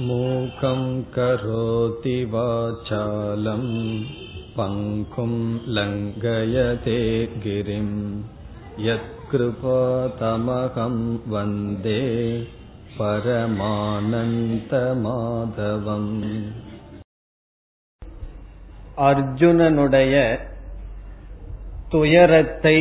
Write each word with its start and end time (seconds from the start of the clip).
मूकं 0.00 0.80
करोति 1.14 2.18
वाचालं 2.32 3.64
पङ्कुं 4.56 5.32
लङ्घयते 5.76 6.98
गिरिं 7.44 7.88
यत्कृपातमहं 8.86 10.96
वन्दे 11.32 12.02
பரமானந்தமாதவம் 12.96 13.62
அர்ஜுனனுடைய 19.08 20.14
துயரத்தை 21.90 22.78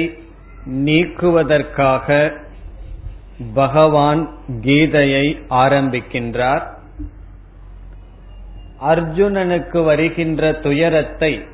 நீக்குவதற்காக 0.86 2.08
பகவான் 3.54 4.24
கீதையை 4.66 5.26
ஆரம்பிக்கின்றார் 5.62 6.66
அர்ஜுனனுக்கு 8.87 9.85
வருகின்ற 9.85 10.53
துயரத்தை 10.53 11.47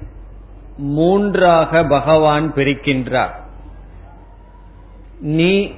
மூன்றாக 0.77 1.84
பகவான் 1.84 2.53
பிரிக்கின்றார். 2.55 3.34
நீ 5.20 5.73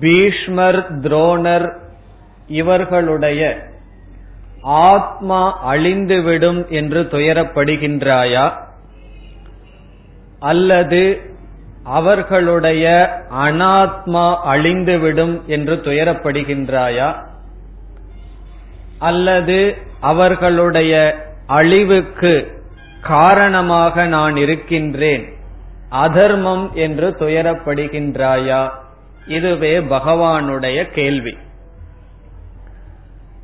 பீஷ்மர் 0.00 1.00
துரோணர் 1.00 1.78
இவர்களுடைய 2.46 3.68
ஆத்மா 4.62 5.72
அழிந்துவிடும் 5.72 6.68
என்று 6.68 7.02
துயரப்படுகின்றாயா? 7.02 8.52
அல்லது 10.38 11.20
அவர்களுடைய 11.84 12.86
அனாத்மா 13.30 14.36
அழிந்துவிடும் 14.44 15.44
என்று 15.46 15.76
துயரப்படுகின்றாயா? 15.76 17.14
அல்லது 18.98 19.88
அவர்களுடைய 20.00 21.16
அழிவுக்கு 21.46 22.62
காரணமாக 23.00 24.06
நான் 24.06 24.36
இருக்கின்றேன். 24.36 25.32
அதர்மம் 25.88 26.72
என்று 26.74 27.10
துயரப்படுகின்றாயா? 27.10 28.70
இதுவே 29.26 29.80
பகவானுடைய 29.80 30.90
கேள்வி. 30.90 31.38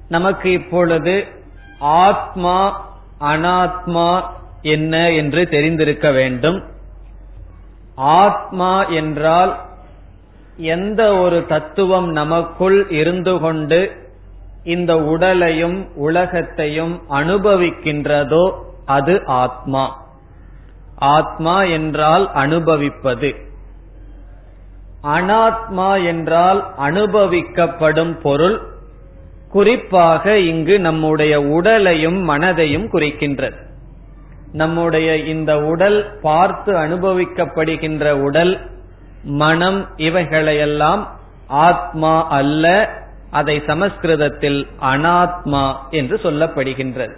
நமக்கு 0.08 0.50
இப்பொழுது 0.50 1.26
ஆத்மா 1.78 2.88
அனாத்மா 3.20 4.22
என்ன 4.62 5.10
என்று 5.10 5.48
தெரிந்திருக்க 5.48 6.10
வேண்டும். 6.10 6.64
ஆத்மா 7.94 8.84
என்றால் 8.84 9.60
எந்த 10.56 11.16
ஒரு 11.16 11.46
தத்துவம் 11.46 12.12
நமக்குள் 12.12 12.88
இருந்து 12.88 13.38
கொண்டு 13.38 14.05
இந்த 14.66 14.92
உடலையும் 14.98 15.76
உலகத்தையும் 15.96 16.94
அனுபவிக்கின்றதோ 17.10 18.44
அது 18.84 19.14
ஆத்மா. 19.26 19.84
ஆத்மா 20.96 21.62
என்றால் 21.62 22.24
அனுபவிப்பது. 22.32 23.30
அனாத்மா 25.02 26.06
என்றால் 26.06 26.60
அனுபவிக்கப்படும் 26.78 28.14
பொருள் 28.20 28.56
குறிப்பாக 29.50 30.38
இங்கு 30.38 30.80
நம்முடைய 30.80 31.42
உடலையும் 31.42 32.28
மனதையும் 32.28 32.88
குறிக்கின்றது. 32.92 33.58
நம்முடைய 34.52 35.16
இந்த 35.16 35.58
உடல் 35.58 36.18
பார்த்து 36.22 36.72
அனுபவிக்கப்படுகின்ற 36.72 38.10
உடல் 38.10 38.52
மனம் 39.22 39.80
இவைகளையெல்லாம் 39.96 41.02
ஆத்மா 41.46 42.28
அல்ல 42.28 42.66
அதை 43.30 43.62
சமஸ்கிருதத்தில் 43.66 44.66
அனாத்மா 44.80 45.76
என்று 45.90 46.20
சொல்லப்படுகின்றது. 46.22 47.16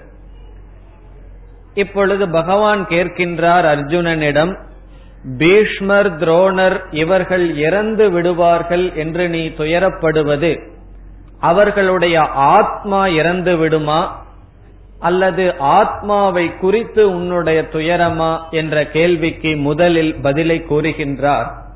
இப்பொழுது 1.75 2.29
பகவான் 2.29 2.87
கேட்கின்றார் 2.87 3.65
அர்ஜுனனிடம் 3.65 4.59
பீஷ்மர் 5.39 6.19
துரோணர் 6.19 6.81
இவர்கள் 6.91 7.57
இறந்து 7.57 8.11
விடுவார்கள் 8.11 8.93
என்று 8.95 9.29
நீ 9.29 9.49
துயரப்படுவது 9.49 10.71
அவர்களுடைய 11.41 12.21
ஆத்மா 12.31 13.07
இறந்து 13.07 13.57
விடுமா 13.57 14.27
அல்லது 14.99 15.55
ஆத்மாவை 15.59 16.57
குறித்து 16.57 17.11
உன்னுடைய 17.11 17.63
துயரமா 17.73 18.51
என்ற 18.51 18.87
கேள்விக்கு 18.87 19.57
முதலில் 19.57 20.15
பதிலை 20.23 20.65
கூறுகின்றார். 20.71 21.67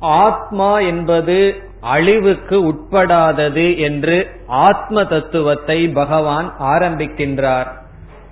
ஆத்மா 0.00 0.78
என்பது 0.78 1.62
அழிவுக்கு 1.80 2.72
உட்படாதது 2.72 3.78
என்று 3.78 4.30
ஆத்ம 4.46 5.04
தத்துவத்தை 5.04 5.88
பகவான் 5.88 6.54
ஆரம்பிக்கின்றார் 6.58 7.66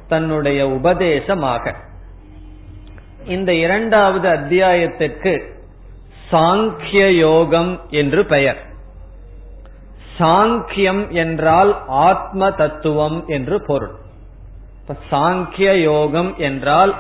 தன்னுடைய 0.08 0.68
உபதேசமாக. 0.68 1.74
இந்த 3.26 3.54
இரண்டாவது 3.54 4.28
அத்தியாயத்திற்கு 4.28 5.42
சாங்கிய 6.30 7.16
யோகம் 7.16 7.80
என்று 7.90 8.24
பெயர். 8.24 8.66
சாங்கியம் 10.18 11.08
என்றால் 11.08 11.82
ஆத்ம 11.86 12.50
தத்துவம் 12.50 13.24
என்று 13.26 13.62
பொருள். 13.66 13.94
சாங்கிய 15.10 15.80
யோகம் 15.82 16.34
என்றால் 16.36 16.94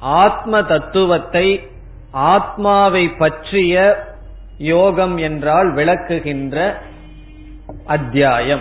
ஆத்ம 0.00 0.62
தத்துவத்தை 0.62 1.70
ஆத்மாவை 2.12 3.08
பற்றிய 3.08 4.04
யோகம் 4.58 5.16
என்றால் 5.16 5.74
விளக்குகின்ற 5.74 6.74
அத்தியாயம். 7.86 8.60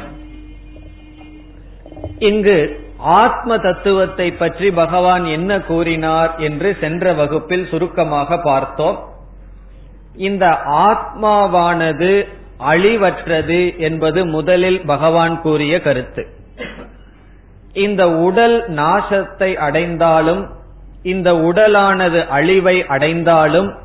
இங்கு 2.19 2.79
ஆத்ம 2.97 3.57
தத்துவத்தை 3.57 4.31
பற்றி 4.31 4.71
பகவான் 4.71 5.25
என்ன 5.25 5.59
கூறினார் 5.59 6.37
என்று 6.37 6.77
சென்ற 6.79 7.13
வகுப்பில் 7.13 7.67
சுருக்கமாக 7.67 8.37
பார்த்தோம். 8.37 8.99
இந்த 10.15 10.45
ஆத்மாவானது 10.65 12.27
அழிவற்றது 12.59 13.77
என்பது 13.77 14.25
முதலில் 14.25 14.81
பகவான் 14.85 15.41
கூறிய 15.41 15.81
கருத்து. 15.81 16.27
இந்த 17.73 18.09
உடல் 18.09 18.69
நாசத்தை 18.69 19.55
அடைந்தாலும் 19.55 20.49
இந்த 21.03 21.33
உடலானது 21.33 22.27
அழிவை 22.27 22.85
அடைந்தாலும் 22.85 23.75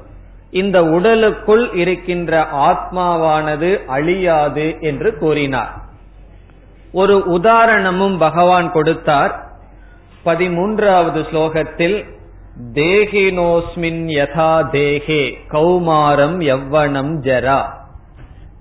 இந்த 0.50 0.84
உடலுக்குள் 0.84 1.72
இருக்கின்ற 1.72 2.46
ஆத்மாவானது 2.52 3.84
அழியாது 3.84 4.76
என்று 4.80 5.18
கூறினார். 5.18 5.72
ஒரு 6.92 7.24
உதாரணமும் 7.26 8.18
பகவான் 8.18 8.72
கொடுத்தார். 8.72 9.44
பதிமூன்றாவது 10.24 11.22
ஸ்லோகத்தில் 11.30 12.04
தேகினோஸ்மின் 12.72 14.04
யதா 14.06 14.66
தேகே 14.72 15.34
கௌமாரம் 15.50 16.38
எவ்வனம் 16.40 17.12
ஜரா. 17.22 17.62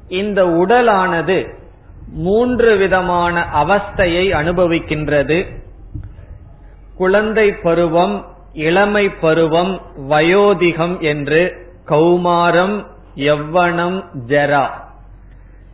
இந்த 0.07 0.45
உடலானது 0.45 1.53
மூன்று 2.11 2.75
விதமான 2.75 3.45
அவஸ்தையை 3.63 4.25
அனுபவிக்கின்றது. 4.31 5.63
குழந்தை 6.97 7.51
பருவம் 7.51 8.34
இளமை 8.55 9.09
பருவம் 9.09 9.81
வயோதிகம் 10.09 10.99
என்று 10.99 11.67
கௌமாரம் 11.87 12.85
எவ்வனம் 13.15 14.03
ஜரா. 14.27 14.65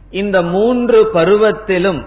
இந்த 0.10 0.42
மூன்று 0.42 1.10
பருவத்திலும் 1.14 2.06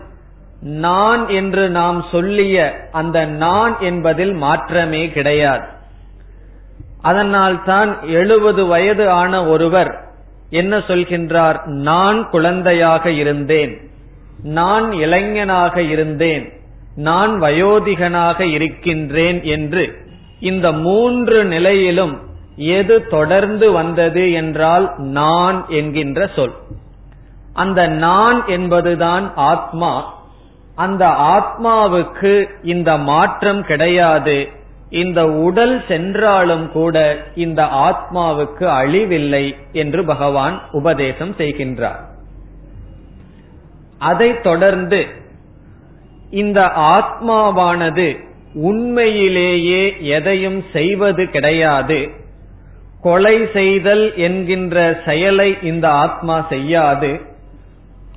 நான் 0.60 1.28
என்று 1.28 1.70
நாம் 1.70 2.04
சொல்லிய 2.12 2.74
அந்த 2.92 3.24
நான் 3.24 3.80
என்பதில் 3.80 4.32
மாற்றமே 4.32 5.08
கிடையாது. 5.08 5.66
அதனால்தான் 7.02 8.02
எழுபது 8.02 8.66
வயது 8.66 9.10
ஆன 9.10 9.46
ஒருவர் 9.46 10.04
என்ன 10.50 10.78
சொல்கின்றார்? 10.78 11.64
நான் 11.64 12.30
குழந்தையாக 12.30 13.10
இருந்தேன். 13.10 13.90
நான் 14.42 14.92
இளைஞனாக 14.92 15.82
இருந்தேன். 15.82 16.52
நான் 16.96 17.42
வயோதிகனாக 17.42 18.40
இருக்கின்றேன் 18.40 19.42
என்று 19.42 20.03
இந்த 20.40 20.72
மூன்று 20.72 21.44
நிலையிலும் 21.44 22.20
எது 22.56 23.06
தொடர்ந்து 23.06 23.72
வந்தது 23.72 24.32
என்றால் 24.32 24.92
நான் 24.96 25.64
என்கின்ற 25.68 26.30
சொல். 26.36 26.52
அந்த 27.52 27.86
நான் 27.86 28.48
என்பதுதான் 28.48 29.32
ஆத்மா. 29.34 30.14
அந்த 30.74 31.06
ஆத்மாவுக்கு 31.06 32.48
இந்த 32.62 32.96
மாற்றம் 32.96 33.64
கிடையாது. 33.64 34.48
இந்த 34.90 35.26
உடல் 35.26 35.84
சென்றாலும் 35.88 36.70
கூட 36.70 37.22
இந்த 37.34 37.64
ஆத்மாவுக்கு 37.64 38.66
அழிவில்லை 38.66 39.56
என்று 39.72 40.04
பகவான் 40.04 40.62
உபதேசம் 40.70 41.34
செய்கின்றார். 41.38 42.00
அதைத் 43.98 44.42
தொடர்ந்து 44.42 45.06
இந்த 46.30 46.72
ஆத்மாவானது 46.76 48.32
உண்மையிலேயே 48.54 49.96
எதையும் 50.00 50.64
செய்வது 50.72 51.30
கிடையாது. 51.30 52.10
கொலை 53.02 53.48
செய்தல் 53.52 54.16
என்கின்ற 54.16 55.00
செயலை 55.04 55.58
இந்த 55.62 55.90
ஆத்மா 55.90 56.46
செய்யாது. 56.48 57.20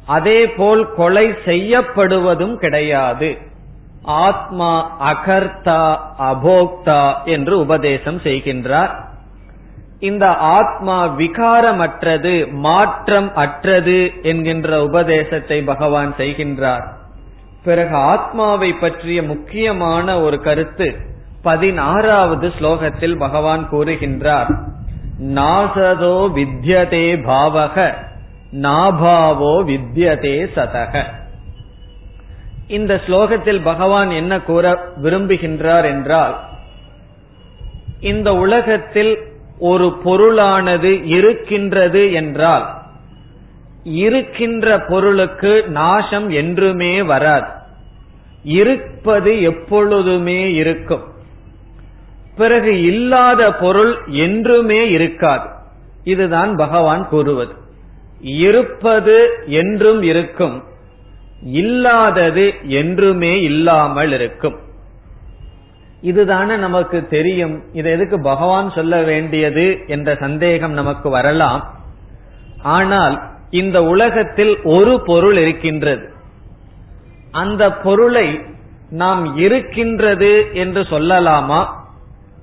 அதேபோல் 0.05 0.93
கொலை 0.93 1.33
செய்யப்படுவதும் 1.45 2.55
கிடையாது. 2.55 3.37
ஆத்மா 4.01 4.97
அகர்த்தா 5.13 5.97
அபோக்தா 6.19 7.23
என்று 7.25 7.59
உபதேசம் 7.59 8.17
செய்கின்றார். 8.17 9.05
இந்த 9.99 10.27
ஆத்மா 10.35 11.17
விகாரமற்றது 11.17 12.51
மாற்றம் 12.51 13.35
அற்றது 13.35 14.11
என்கின்ற 14.21 14.83
உபதேசத்தை 14.83 15.61
பகவான் 15.61 16.13
செய்கின்றார். 16.17 16.96
பிறகு 17.67 17.95
ஆத்மாவை 18.11 18.69
பற்றிய 18.73 19.19
முக்கியமான 19.23 20.07
ஒரு 20.21 20.37
கருத்து 20.41 20.87
பதினாறாவது 21.41 22.47
ஸ்லோகத்தில் 22.57 23.17
பகவான் 23.17 23.63
கூறுகின்றார். 23.71 24.49
நாசதோ 25.35 26.17
வித்யதே 26.37 27.07
பாவக 27.29 27.87
நாபாவோ 28.61 29.53
வித்யதே 29.69 30.35
சதக. 30.55 31.03
இந்த 32.67 32.93
ஸ்லோகத்தில் 33.07 33.61
பகவான் 33.63 34.11
என்ன 34.11 34.33
கூற 34.41 34.65
விரும்புகின்றார் 35.03 35.87
என்றால் 35.93 36.35
இந்த 38.11 38.29
உலகத்தில் 38.35 39.13
ஒரு 39.59 39.87
பொருளானது 40.05 40.91
இருக்கின்றது 41.17 42.01
என்றால் 42.13 42.65
இருக்கின்ற 44.03 44.67
பொருளுக்கு 44.89 45.53
நாசம் 45.77 46.27
என்றுமே 46.41 46.93
வராது. 47.11 47.49
இருப்பது 48.47 49.41
எப்பொழுதுமே 49.41 50.53
இருக்கும். 50.53 51.03
பிறகு 52.35 52.81
இல்லாத 52.81 53.53
பொருள் 53.53 53.97
என்றுமே 54.07 54.89
இருக்காது. 54.89 55.47
இதுதான் 56.03 56.55
பகவான் 56.55 57.07
கூறுவது. 57.07 57.53
இருப்பது 58.21 59.29
என்றும் 59.45 60.01
இருக்கும். 60.01 60.63
இல்லாதது 61.41 62.53
என்றுமே 62.63 63.41
இல்லாமல் 63.41 64.11
இருக்கும். 64.11 64.57
இதுதானே 66.01 66.55
நமக்கு 66.55 67.07
தெரியும். 67.07 67.63
இதை 67.73 67.91
எதுக்கு 67.91 68.21
பகவான் 68.21 68.71
சொல்ல 68.71 69.01
வேண்டியது 69.01 69.79
என்ற 69.87 70.15
சந்தேகம் 70.15 70.71
நமக்கு 70.71 71.09
வரலாம். 71.09 71.75
ஆனால் 72.61 73.21
இந்த 73.49 73.83
உலகத்தில் 73.83 74.61
ஒரு 74.63 75.01
பொருள் 75.05 75.37
இருக்கின்றது. 75.37 76.15
அந்த 77.37 77.71
பொருளை 77.71 78.41
நாம் 78.89 79.37
இருக்கின்றது 79.37 80.33
என்று 80.53 80.81
சொல்லலாமா? 80.81 81.65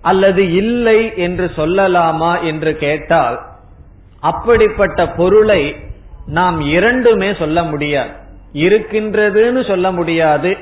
அல்லது 0.03 0.53
இல்லை 0.53 1.17
என்று 1.17 1.51
சொல்லலாமா 1.57 2.43
என்று 2.43 2.77
கேட்டால் 2.77 3.39
அப்படிப்பட்ட 4.21 5.09
பொருளை 5.09 5.77
நாம் 6.27 6.61
இரண்டுமே 6.61 7.35
சொல்ல 7.35 7.63
முடியாது. 7.63 8.13
இருக்கின்றதுன்னு 8.53 9.67
சொல்ல 9.67 9.93
முடியாது 9.93 10.57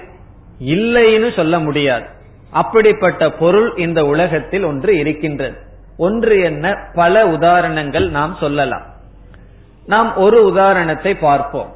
இல்லைன்னு 0.60 1.36
சொல்ல 1.36 1.58
முடியாது. 1.58 2.06
அப்படிப்பட்ட 2.50 3.30
பொருள் 3.30 3.76
இந்த 3.76 4.04
உலகத்தில் 4.04 4.64
ஒன்று 4.64 4.98
இருக்கின்றது. 4.98 5.56
ஒன்று 5.96 6.40
என்ன? 6.40 6.76
பல 6.94 7.26
உதாரணங்கள் 7.26 8.10
நாம் 8.10 8.36
சொல்லலாம். 8.40 8.82
நாம் 9.86 10.16
ஒரு 10.16 10.44
உதாரணத்தை 10.44 11.14
பார்ப்போம். 11.14 11.72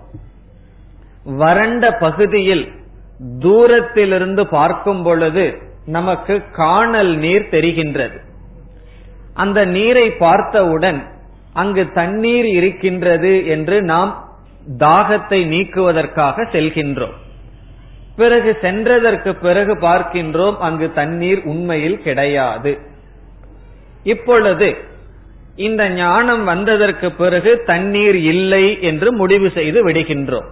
வறண்ட 1.35 1.91
பகுதியில் 1.91 2.73
தூரத்திலிருந்து 3.39 4.47
பார்க்கும் 4.47 5.03
பொழுது 5.03 5.59
நமக்கு 5.87 6.43
காணல் 6.53 7.17
நீர் 7.17 7.47
தெரிகின்றது. 7.51 8.19
அந்த 9.35 9.65
நீரை 9.65 10.11
பார்த்தவுடன் 10.11 11.07
அங்கு 11.53 11.93
தண்ணீர் 11.93 12.45
இருக்கின்றது 12.45 13.47
என்று 13.47 13.83
நாம் 13.83 14.25
தாகத்தை 14.79 15.41
நீக்குவதற்காக 15.47 16.43
செல்கின்றோம். 16.53 17.17
பிறகு 18.17 18.59
சென்றதற்கு 18.63 19.33
பிறகு 19.33 19.75
பார்க்கின்றோம் 19.75 20.57
அங்கு 20.59 20.93
தண்ணீர் 20.93 21.43
உண்மையில் 21.45 22.03
கிடையாது. 22.03 22.79
இப்பொழுது 24.03 24.77
இந்த 25.57 25.89
ஞானம் 25.89 26.45
வந்ததற்கு 26.45 27.13
பிறகு 27.13 27.63
தண்ணீர் 27.65 28.17
இல்லை 28.17 28.81
என்று 28.81 29.13
முடிவு 29.13 29.51
செய்து 29.51 29.89
விடுகின்றோம். 29.89 30.49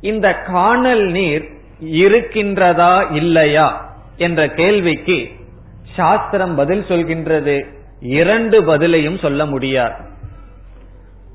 இந்த 0.00 0.34
காணல் 0.34 1.04
நீர் 1.04 1.48
இருக்கின்றதா 1.80 3.12
இல்லையா 3.12 3.96
என்ற 4.16 4.48
கேள்விக்கு 4.48 5.28
சாஸ்திரம் 5.96 6.54
பதில் 6.54 6.84
சொல்கின்றது. 6.88 7.64
இரண்டு 8.00 8.62
பதிலையும் 8.62 9.18
சொல்ல 9.18 9.46
முடியாது. 9.46 9.94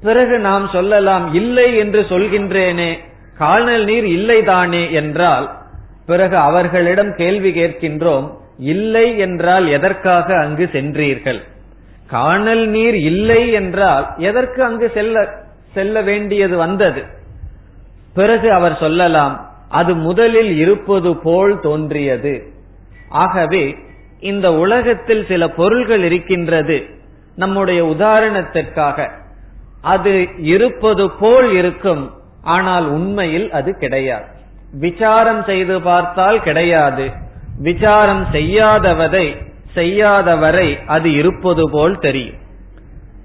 பிறகு 0.02 0.40
நாம் 0.40 0.70
சொல்லலாம் 0.74 1.34
இல்லை 1.34 1.78
என்று 1.78 2.02
சொல்கின்றேனே 2.02 3.00
காணல் 3.38 3.84
நீர் 3.84 4.04
இல்லைதானே 4.04 4.92
என்றால் 4.92 5.52
பிறகு 6.06 6.38
அவர்களிடம் 6.38 7.16
கேள்வி 7.16 7.52
கேட்கின்றோம் 7.52 8.32
இல்லை 8.58 9.18
என்றால் 9.18 9.68
எதற்காக 9.68 10.40
அங்கு 10.40 10.70
சென்றீர்கள்? 10.74 11.42
காணல் 12.08 12.68
நீர் 12.68 12.96
இல்லை 12.96 13.52
என்றால் 13.52 14.14
எதற்கு 14.18 14.64
அங்கு 14.64 14.92
செல்ல 14.94 15.30
செல்ல 15.74 16.02
வேண்டியது 16.02 16.58
வந்தது? 16.58 17.22
பிறகு 18.14 18.52
அவர் 18.54 18.78
சொல்லலாம் 18.78 19.50
அது 19.70 19.96
முதலில் 19.96 20.58
இருப்பது 20.58 21.18
போல் 21.18 21.60
தோன்றியது. 21.60 22.44
ஆகவே 23.10 23.76
இந்த 24.20 24.54
உலகத்தில் 24.54 25.26
சில 25.26 25.50
பொருள்கள் 25.50 26.04
இருக்கின்றது 26.04 26.86
நம்முடைய 27.36 27.86
உதாரணத்திற்காக. 27.86 29.10
அது 29.82 30.28
இருப்பது 30.38 31.10
போல் 31.10 31.52
இருக்கும் 31.52 32.12
ஆனால் 32.42 32.88
உண்மையில் 32.88 33.52
அது 33.52 33.78
கிடையாது. 33.78 34.26
விசாரம் 34.72 35.44
செய்து 35.44 35.82
பார்த்தால் 35.82 36.42
கிடையாது. 36.42 37.12
விசாரம் 37.58 38.26
செய்யாதவதை 38.32 39.38
செய்யாதவரை 39.76 40.86
அது 40.86 41.14
இருப்பது 41.14 41.70
போல் 41.70 42.00
தெரியும். 42.00 42.36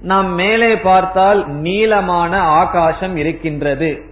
நாம் 0.01 0.35
மேலே 0.35 0.77
பார்த்தால் 0.77 1.49
நீளமான 1.49 2.41
ஆகாசம் 2.41 3.17
இருக்கின்றது. 3.17 4.08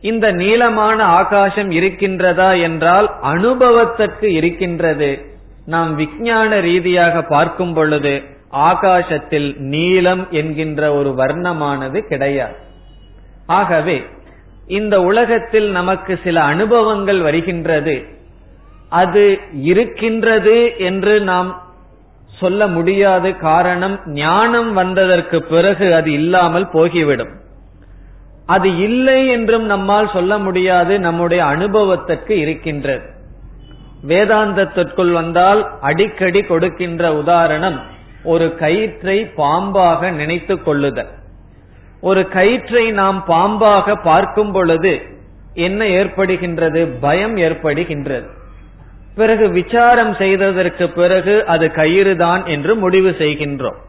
இந்த 0.00 0.32
நீளமான 0.32 1.04
ஆகாசம் 1.04 1.70
இருக்கின்றதா 1.70 2.60
என்றால் 2.62 3.10
அனுபவத்திற்கு 3.20 4.32
இருக்கின்றது. 4.32 5.18
நாம் 5.66 5.94
விஞ்ஞான 5.94 6.60
ரீதியாக 6.60 7.22
பார்க்கும் 7.22 7.74
பொழுது 7.74 8.22
ஆகாசத்தில் 8.52 9.56
நீலம் 9.58 10.30
என்கின்ற 10.30 10.94
ஒரு 10.94 11.10
வர்ணமானது 11.10 12.00
கிடையாது. 12.00 12.54
ஆகவே 13.46 14.04
இந்த 14.66 15.02
உலகத்தில் 15.02 15.70
நமக்கு 15.70 16.20
சில 16.24 16.42
அனுபவங்கள் 16.42 17.20
வருகின்றது. 17.20 18.04
அது 18.88 19.38
இருக்கின்றது 19.62 20.76
என்று 20.78 21.20
நாம் 21.20 21.62
சொல்ல 22.38 22.66
முடியாது 22.66 23.36
காரணம் 23.36 24.00
ஞானம் 24.06 24.72
வந்ததற்கு 24.72 25.42
பிறகு 25.42 25.94
அது 25.94 26.12
இல்லாமல் 26.12 26.68
போகிவிடும். 26.72 27.48
அது 28.50 28.68
இல்லை 28.78 29.20
என்றும் 29.28 29.64
நம்மால் 29.64 30.12
சொல்ல 30.12 30.38
முடியாது 30.38 30.94
நம்முடைய 31.00 31.40
அனுபவத்திற்கு 31.44 32.34
இருக்கின்றது. 32.38 33.06
வேதாந்தத்திற்குள் 34.08 35.12
வந்தால் 35.12 35.60
அடிக்கடி 35.80 36.40
கொடுக்கின்ற 36.42 37.02
உதாரணம் 37.14 37.78
ஒரு 38.24 38.46
கயிற்றை 38.56 39.16
பாம்பாக 39.36 40.10
நினைத்து 40.10 40.54
கொள்ளுதல். 40.62 41.12
ஒரு 42.00 42.22
கயிற்றை 42.28 42.84
நாம் 42.90 43.18
பாம்பாக 43.28 43.96
பார்க்கும் 44.02 44.52
பொழுது 44.52 44.92
என்ன 45.54 45.84
ஏற்படுகின்றது? 45.84 46.80
பயம் 47.00 47.36
ஏற்படுகின்றது. 47.36 48.28
பிறகு 49.14 49.46
விசாரம் 49.50 50.14
செய்ததற்கு 50.14 50.88
பிறகு 50.90 51.34
அது 51.46 51.66
கயிறுதான் 51.66 52.42
என்று 52.46 52.74
முடிவு 52.74 53.10
செய்கின்றோம். 53.18 53.80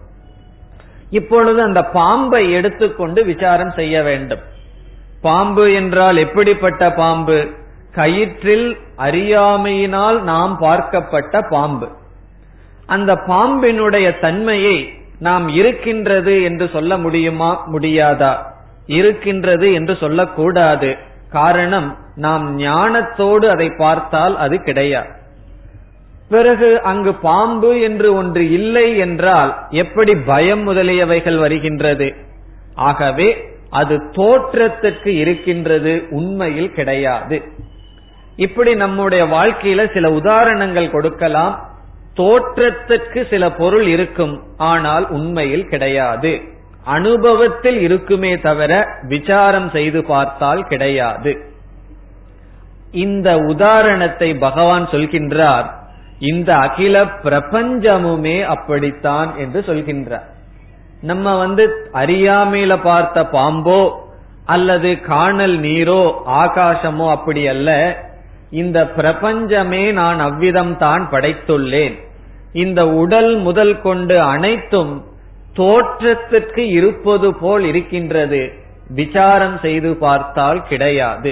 இப்பொழுது 1.10 1.60
அந்த 1.62 1.82
பாம்பை 1.84 2.44
எடுத்துக்கொண்டு 2.52 3.26
விசாரம் 3.26 3.74
செய்ய 3.76 3.96
வேண்டும். 4.04 4.44
பாம்பு 5.22 5.74
என்றால் 5.74 6.18
எப்படிப்பட்ட 6.18 6.92
பாம்பு? 6.92 7.50
கயிற்றில் 7.96 8.78
அறியாமையினால் 8.98 10.22
நாம் 10.22 10.58
பார்க்கப்பட்ட 10.62 11.48
பாம்பு. 11.50 11.90
அந்த 12.86 13.14
பாம்பினுடைய 13.14 14.20
தன்மையை 14.20 14.94
நாம் 15.20 15.48
இருக்கின்றது 15.48 16.44
என்று 16.44 16.70
சொல்ல 16.74 16.98
முடியுமா 16.98 17.68
முடியாதா? 17.72 18.38
இருக்கின்றது 18.86 19.74
என்று 19.74 19.96
சொல்லக்கூடாது. 19.96 20.98
காரணம் 21.32 21.98
நாம் 22.16 22.60
ஞானத்தோடு 22.60 23.46
அதை 23.50 23.70
பார்த்தால் 23.78 24.38
அது 24.38 24.62
கிடையாது. 24.62 25.10
பிறகு 26.30 26.82
அங்கு 26.82 27.14
பாம்பு 27.14 27.82
என்று 27.82 28.14
ஒன்று 28.14 28.52
இல்லை 28.52 28.98
என்றால் 28.98 29.58
எப்படி 29.70 30.16
பயம் 30.16 30.68
முதலியவைகள் 30.68 31.40
வருகின்றது? 31.40 32.16
ஆகவே 32.76 33.51
அது 33.72 33.96
தோற்றத்துக்கு 33.98 35.08
இருக்கின்றது 35.08 36.08
உண்மையில் 36.10 36.72
கிடையாது. 36.72 37.38
இப்படி 38.36 38.76
நம்முடைய 38.76 39.24
வாழ்க்கையில 39.26 39.94
சில 39.94 40.12
உதாரணங்கள் 40.12 40.90
கொடுக்கலாம். 40.90 41.54
தோற்றத்துக்கு 42.18 43.30
சில 43.30 43.52
பொருள் 43.52 43.88
இருக்கும் 43.88 44.34
ஆனால் 44.58 45.10
உண்மையில் 45.10 45.68
கிடையாது. 45.68 46.42
அனுபவத்தில் 46.84 47.80
இருக்குமே 47.80 48.40
தவிர 48.40 48.72
விசாரம் 49.08 49.70
செய்து 49.70 50.04
பார்த்தால் 50.04 50.64
கிடையாது. 50.68 51.34
இந்த 52.92 53.38
உதாரணத்தை 53.38 54.30
பகவான் 54.36 54.88
சொல்கின்றார் 54.88 55.68
இந்த 56.20 56.56
அகில 56.56 57.04
பிரபஞ்சமுமே 57.24 58.38
அப்படித்தான் 58.46 59.38
என்று 59.38 59.60
சொல்கின்றார். 59.68 60.28
நம்ம 61.10 61.36
வந்து 61.38 61.64
அறியாமையில 61.94 62.74
பார்த்த 62.82 63.22
பாம்போ 63.34 63.82
அல்லது 64.46 64.90
காணல் 65.02 65.56
நீரோ 65.60 66.02
ஆகாசமோ 66.42 67.06
அப்படி 67.10 67.48
அல்ல. 67.48 67.70
இந்த 68.62 68.80
பிரபஞ்சமே 68.88 69.84
நான் 69.92 70.20
அவ்விதம் 70.20 70.74
தான் 70.78 71.04
படைத்துள்ளேன். 71.12 71.96
இந்த 72.54 72.82
உடல் 72.88 73.32
முதல் 73.38 73.76
கொண்டு 73.82 74.16
அனைத்தும் 74.22 74.94
தோற்றத்திற்கு 75.54 76.64
இருப்பது 76.70 77.30
போல் 77.36 77.64
இருக்கின்றது. 77.64 78.42
விசாரம் 78.96 79.58
செய்து 79.60 79.92
பார்த்தால் 79.96 80.62
கிடையாது. 80.64 81.32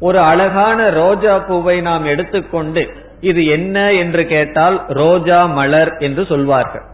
ஒரு 0.00 0.18
அழகான 0.18 0.78
ரோஜா 0.90 1.34
பூவை 1.38 1.76
நாம் 1.80 2.04
எடுத்துக்கொண்டு 2.04 2.82
இது 3.20 3.42
என்ன 3.46 3.76
என்று 3.92 4.22
கேட்டால் 4.26 4.76
ரோஜா 5.02 5.40
மலர் 5.58 5.92
என்று 5.98 6.22
சொல்வார்கள். 6.32 6.86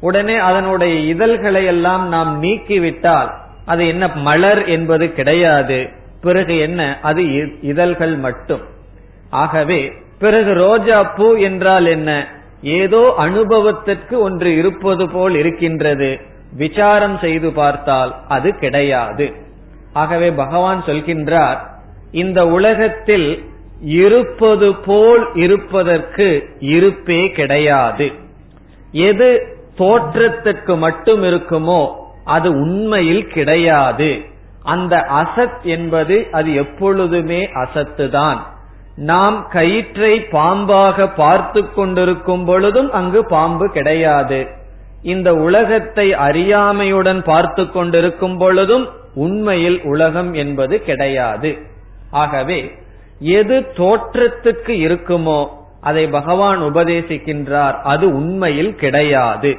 உடனே 0.00 0.36
அதனுடைய 0.36 0.94
இதழ்களை 0.94 1.64
எல்லாம் 1.64 2.08
நாம் 2.08 2.42
நீக்கிவிட்டால் 2.42 3.30
அது 3.66 3.88
என்ன 3.88 4.08
மலர் 4.08 4.66
என்பது 4.66 5.12
கிடையாது. 5.12 5.88
பிறகு 6.20 6.58
என்ன? 6.58 6.98
அது 7.02 7.22
இதழ்கள் 7.60 8.16
மட்டும். 8.16 8.60
ஆகவே 9.30 9.92
பிறகு 10.18 10.54
ரோஜா 10.54 11.02
பூ 11.02 11.34
என்றால் 11.34 11.86
என்ன? 11.86 12.26
ஏதோ 12.62 13.14
அனுபவத்திற்கு 13.16 14.20
ஒன்று 14.20 14.56
இருப்பது 14.56 15.08
போல் 15.08 15.34
இருக்கின்றது. 15.34 16.20
விசாரம் 16.52 17.18
செய்து 17.18 17.52
பார்த்தால் 17.52 18.14
அது 18.28 18.54
கிடையாது. 18.54 19.32
ஆகவே 19.92 20.30
பகவான் 20.30 20.82
சொல்கின்றார் 20.86 21.56
இந்த 22.10 22.46
உலகத்தில் 22.46 23.44
இருப்பது 23.80 24.74
போல் 24.74 25.28
இருப்பதற்கு 25.34 26.48
இருப்பே 26.58 27.30
கிடையாது. 27.30 28.12
எது 28.92 29.58
தோற்றத்துக்கு 29.80 30.74
மட்டும் 30.76 31.22
இருக்குமோ 31.22 31.82
அது 32.36 32.48
உண்மையில் 32.64 33.26
கிடையாது. 33.26 34.10
அந்த 34.72 34.94
அசத் 35.20 35.62
என்பது 35.74 36.16
அது 36.30 36.50
எப்பொழுதுமே 36.54 37.42
அசத்து 37.62 38.06
தான் 38.10 38.40
நாம் 39.10 39.36
கயிற்றை 39.48 40.14
பாம்பாக 40.32 41.06
பார்த்து 41.16 41.60
கொண்டிருக்கும் 41.74 42.44
பொழுதும் 42.44 42.90
அங்கு 42.90 43.20
பாம்பு 43.24 43.66
கிடையாது. 43.70 44.40
இந்த 45.02 45.28
உலகத்தை 45.46 46.06
அறியாமையுடன் 46.26 47.20
பார்த்து 47.22 47.64
கொண்டிருக்கும் 47.70 48.36
பொழுதும் 48.38 48.84
உண்மையில் 49.14 49.78
உலகம் 49.84 50.30
என்பது 50.34 50.74
கிடையாது. 50.88 51.50
ஆகவே 52.22 52.60
எது 53.38 53.56
தோற்றத்துக்கு 53.76 54.74
இருக்குமோ 54.86 55.40
அதை 55.80 56.04
பகவான் 56.08 56.60
உபதேசிக்கின்றார் 56.62 57.76
அது 57.82 58.06
உண்மையில் 58.14 58.74
கிடையாது. 58.74 59.50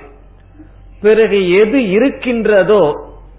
பிறகு 1.01 1.39
எது 1.61 1.89
இருக்கின்றதோ 1.89 2.83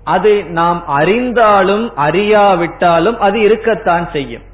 அது 0.05 0.33
நாம் 0.51 0.81
அறிந்தாலும் 0.99 1.85
அறியாவிட்டாலும் 2.07 3.19
அது 3.19 3.39
இருக்கத்தான் 3.41 4.07
செய்யும். 4.13 4.45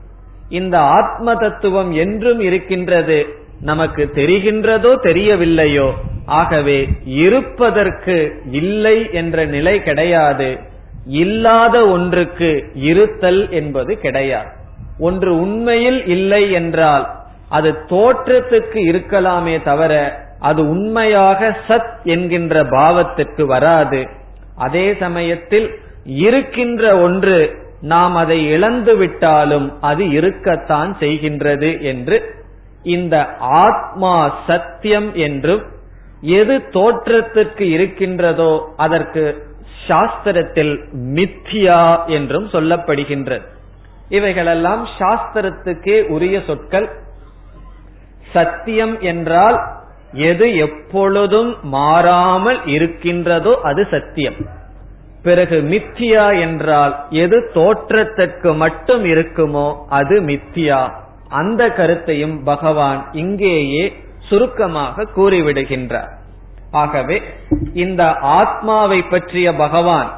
இந்த 0.49 0.79
ஆத்ம 0.79 1.35
தத்துவம் 1.35 1.93
என்றும் 1.93 2.41
இருக்கின்றது. 2.41 3.19
நமக்கு 3.61 4.03
தெரிகின்றதோ 4.15 4.91
தெரியவில்லையோ 5.03 5.89
ஆகவே 6.27 6.79
இருப்பதற்கு 7.05 8.17
இல்லை 8.51 8.97
என்ற 9.13 9.45
நிலை 9.45 9.75
கிடையாது. 9.83 10.49
இல்லாத 11.23 11.77
ஒன்றுக்கு 11.87 12.51
இருத்தல் 12.75 13.43
என்பது 13.51 13.93
கிடையாது. 13.99 14.51
ஒன்று 14.99 15.31
உண்மையில் 15.41 16.01
இல்லை 16.07 16.43
என்றால் 16.51 17.05
அது 17.49 17.71
தோற்றத்துக்கு 17.91 18.79
இருக்கலாமே 18.91 19.57
தவிர 19.63 19.93
அது 20.41 20.69
உண்மையாக 20.69 21.57
சத் 21.69 21.95
என்கின்ற 22.05 22.63
பாவத்திற்கு 22.63 23.45
வராது. 23.45 24.09
அதே 24.57 24.95
சமயத்தில் 24.95 25.69
இருக்கின்ற 26.05 26.97
ஒன்று 26.99 27.39
நாம் 27.81 28.15
அதை 28.15 28.51
இழந்து 28.51 28.97
விட்டாலும் 28.97 29.81
அது 29.81 30.11
இருக்கத்தான் 30.11 30.97
செய்கின்றது 31.01 31.81
என்று 31.81 32.37
இந்த 32.83 33.17
ஆத்மா 33.39 34.15
சத்தியம் 34.47 35.15
என்றும் 35.15 35.63
எது 36.21 36.63
தோற்றத்திற்கு 36.71 37.71
இருக்கின்றதோ 37.71 38.53
அதற்கு 38.77 39.47
சாஸ்திரத்தில் 39.89 40.73
மித்தியா 41.15 42.05
என்றும் 42.07 42.47
சொல்லப்படுகின்றது. 42.47 43.45
இவைகளெல்லாம் 44.09 44.89
சாஸ்திரத்துக்கே 44.99 46.07
உரிய 46.07 46.43
சொற்கள். 46.47 46.89
சத்தியம் 48.33 49.01
என்றால் 49.01 49.59
எது 50.13 50.57
எப்பொழுதும் 50.57 51.57
மாறாமல் 51.63 52.67
இருக்கின்றதோ 52.67 53.61
அது 53.63 53.87
சத்தியம். 53.91 54.35
பிறகு 55.23 55.61
மித்தியா 55.61 56.41
என்றால் 56.41 57.07
எது 57.11 57.51
தோற்றத்திற்கு 57.55 58.55
மட்டும் 58.55 59.05
இருக்குமோ 59.05 59.75
அது 59.89 60.21
மித்தியா. 60.21 60.93
அந்த 61.29 61.71
கருத்தையும் 61.71 62.45
பகவான் 62.45 63.09
இங்கேயே 63.13 63.93
சுருக்கமாக 64.19 65.03
கூறிவிடுகின்றார். 65.17 66.11
ஆகவே 66.71 67.23
இந்த 67.75 68.13
ஆத்மாவை 68.13 69.03
பற்றிய 69.03 69.55
பகவான் 69.55 70.11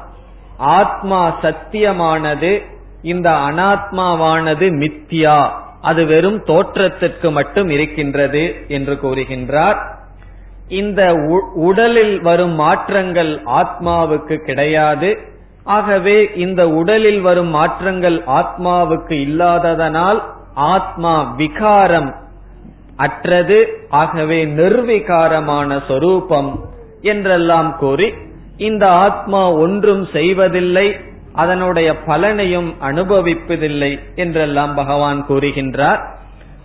ஆத்மா 0.57 1.35
சத்தியமானது 1.41 2.61
இந்த 3.01 3.31
அனாத்மாவானது 3.31 4.69
மித்தியா. 4.81 5.51
அது 5.81 6.05
வெறும் 6.05 6.43
தோற்றத்திற்கு 6.43 7.31
மட்டும் 7.31 7.69
இருக்கின்றது 7.69 8.43
என்று 8.67 8.93
கூறுகின்றார். 8.93 9.79
இந்த 10.67 11.01
உடலில் 11.53 12.21
வரும் 12.21 12.55
மாற்றங்கள் 12.55 13.31
ஆத்மாவுக்கு 13.45 14.35
கிடையாது. 14.37 15.17
ஆகவே 15.63 16.29
இந்த 16.35 16.69
உடலில் 16.69 17.21
வரும் 17.21 17.49
மாற்றங்கள் 17.49 18.17
ஆத்மாவுக்கு 18.25 19.15
இல்லாததனால் 19.27 20.19
ஆத்மா 20.53 21.33
விகாரம் 21.37 22.15
அற்றது. 22.95 23.59
ஆகவே 23.89 24.45
நிர்விகாரமான 24.45 25.79
சொரூபம் 25.87 26.51
என்றெல்லாம் 27.01 27.75
கூறி 27.77 28.13
இந்த 28.57 28.85
ஆத்மா 29.05 29.51
ஒன்றும் 29.51 30.07
செய்வதில்லை. 30.13 30.87
அதனுடைய 31.33 31.93
பலனையும் 32.07 32.73
அனுபவிப்பதில்லை 32.81 33.99
என்றெல்லாம் 34.15 34.75
பகவான் 34.75 35.25
கூறுகின்றார். 35.27 36.07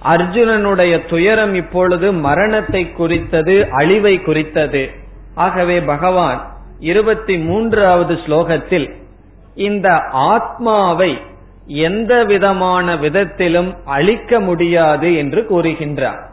அர்ஜுனனுடைய 0.05 1.09
துயரம் 1.09 1.55
இப்பொழுது 1.55 2.13
மரணத்தை 2.13 2.93
குறித்தது 2.93 3.67
அழிவை 3.71 4.23
குறித்தது. 4.23 4.91
ஆகவே 5.35 5.81
பகவான் 5.81 6.53
இருபத்தி 6.81 7.39
மூன்றாவது 7.39 8.15
ஸ்லோகத்தில் 8.15 8.95
இந்த 9.55 9.95
ஆத்மாவை 10.11 11.19
எந்த 11.67 12.25
விதமான 12.25 12.97
விதத்திலும் 12.97 13.75
அழிக்க 13.85 14.41
முடியாது 14.41 15.17
என்று 15.17 15.47
கூறுகின்றார். 15.51 16.25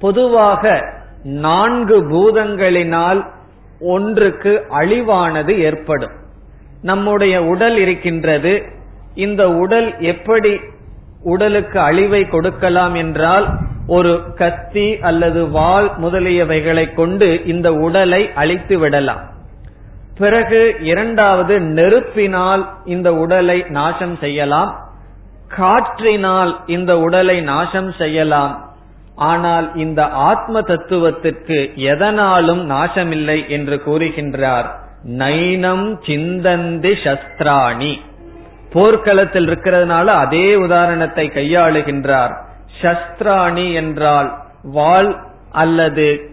பொதுவாக 0.00 0.92
நான்கு 1.22 2.04
பூதங்களினால் 2.04 3.26
ஒன்றுக்கு 3.80 4.66
அழிவானது 4.70 5.58
ஏற்படும். 5.58 6.26
நம்முடைய 6.82 7.44
உடல் 7.44 7.76
இருக்கின்றது. 7.76 8.62
இந்த 9.14 9.50
உடல் 9.50 10.00
எப்படி 10.00 10.60
உடலுக்கு 11.22 11.80
அழிவை 11.80 12.28
கொடுக்கலாம் 12.28 12.94
என்றால் 12.94 13.48
ஒரு 13.86 14.22
கத்தி 14.34 14.98
அல்லது 15.00 15.48
வாள் 15.48 15.90
முதலியவைகளை 16.00 16.94
கொண்டு 16.94 17.44
இந்த 17.44 17.72
உடலை 17.72 18.30
அழித்து 18.34 18.78
விடலாம். 18.78 19.20
பிறகு 20.18 20.74
இரண்டாவது 20.80 21.60
நெருப்பினால் 21.60 22.68
இந்த 22.84 23.14
உடலை 23.14 23.64
நாசம் 23.68 24.16
செய்யலாம். 24.16 24.76
காற்றினால் 25.48 26.60
இந்த 26.66 26.98
உடலை 26.98 27.40
நாசம் 27.40 27.92
செய்யலாம். 27.92 28.70
ஆனால் 29.14 29.74
இந்த 29.74 30.08
ஆத்ம 30.08 30.60
தத்துவத்திற்கு 30.60 31.72
எதனாலும் 31.74 32.70
நாசமில்லை 32.70 33.48
என்று 33.48 33.82
கூறுகின்றார். 33.86 34.86
நைனம் 35.06 35.98
சிந்தந்தி 36.06 36.92
சஸ்திராணி. 37.04 38.00
போர்க்களத்தில் 38.72 39.48
இருக்கிறதுனால 39.48 40.04
அதே 40.04 40.54
உதாரணத்தை 40.54 41.30
கையாளுகின்றார். 41.34 42.34
சஸ்திராணி 42.82 43.74
என்றால் 43.74 44.36
வாள் 44.62 45.16
அல்லது 45.50 46.30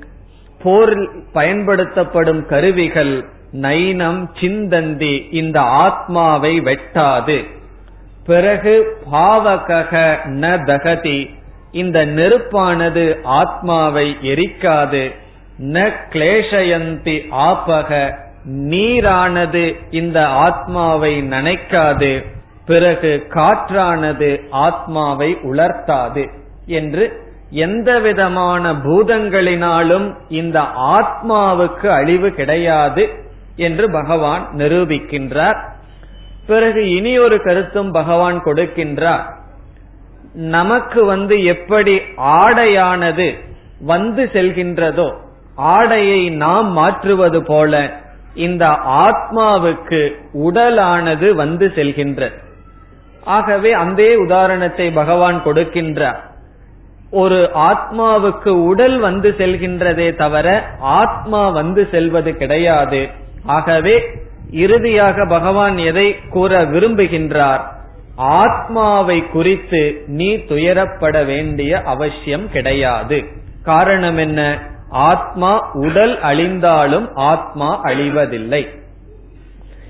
போர் 0.64 1.10
பயன்படுத்தப்படும் 1.34 2.46
கருவிகள் 2.46 3.26
நைனம் 3.54 4.30
சிந்தந்தி 4.40 5.34
இந்த 5.34 5.62
ஆத்மாவை 5.62 6.60
வெட்டாது. 6.60 7.46
பிறகு 8.26 8.98
பாவகக 9.12 10.18
ந 10.26 10.64
தகதி 10.66 11.30
இந்த 11.72 12.06
நெருப்பானது 12.06 13.18
ஆத்மாவை 13.24 14.18
எரிக்காது. 14.22 15.12
ந 15.62 15.92
கிளேஷயந்தி 16.12 17.28
ஆபக 17.30 18.24
நீரானது 18.50 19.76
இந்த 19.90 20.28
ஆத்மாவை 20.28 21.22
நனைக்காது 21.22 22.26
பிறகு 22.66 23.26
காற்றானது 23.30 24.42
ஆத்மாவை 24.50 25.38
உலர்த்தாது 25.44 26.30
என்று 26.66 27.24
எந்த 27.50 28.00
விதமான 28.00 28.74
பூதங்களினாலும் 28.74 30.16
இந்த 30.30 30.60
ஆத்மாவுக்கு 30.78 31.88
அழிவு 31.88 32.32
கிடையாது 32.32 33.10
என்று 33.56 33.92
பகவான் 33.92 34.48
நிரூபிக்கின்றார். 34.54 35.60
பிறகு 36.48 36.90
இனி 36.90 37.20
ஒரு 37.20 37.42
கருத்தும் 37.42 37.92
பகவான் 37.92 38.44
கொடுக்கின்றார். 38.44 39.34
நமக்கு 40.34 41.06
வந்து 41.06 41.44
எப்படி 41.44 42.02
ஆடையானது 42.18 43.34
வந்து 43.80 44.30
செல்கின்றதோ 44.34 45.16
ஆடையை 45.56 46.30
நாம் 46.30 46.72
மாற்றுவது 46.72 47.44
போல 47.44 48.04
இந்த 48.36 48.66
ஆத்மாவுக்கு 48.86 50.16
உடலானது 50.34 51.34
வந்து 51.34 51.72
செல்கின்றது 51.76 52.44
ஆகவே 53.24 53.74
அந்த 53.74 54.16
உதாரணத்தை 54.18 54.92
பகவான் 54.92 55.42
கொடுக்கின்றார் 55.46 56.18
ஒரு 57.12 57.50
ஆத்மாவுக்கு 57.54 58.48
உடல் 58.48 59.00
வந்து 59.00 59.36
செல்கின்றதே 59.38 60.16
தவிர 60.16 60.68
ஆத்மா 60.80 61.50
வந்து 61.50 61.88
செல்வது 61.92 62.38
கிடையாது. 62.38 63.10
ஆகவே 63.44 64.10
இறுதியாக 64.52 65.26
பகவான் 65.26 65.78
எதை 65.78 66.16
கூற 66.30 66.66
விரும்புகின்றார்? 66.66 67.60
ஆத்மாவை 68.16 69.28
குறித்து 69.28 70.04
நீ 70.08 70.36
துயரப்பட 70.36 71.26
வேண்டிய 71.26 71.82
அவசியம் 71.82 72.52
கிடையாது. 72.52 73.24
காரணம் 73.64 74.18
என்ன? 74.18 74.60
ஆத்மா 74.90 75.70
உடல் 75.74 76.20
அழிந்தாலும் 76.22 77.10
ஆத்மா 77.14 77.84
அழிவதில்லை. 77.84 78.68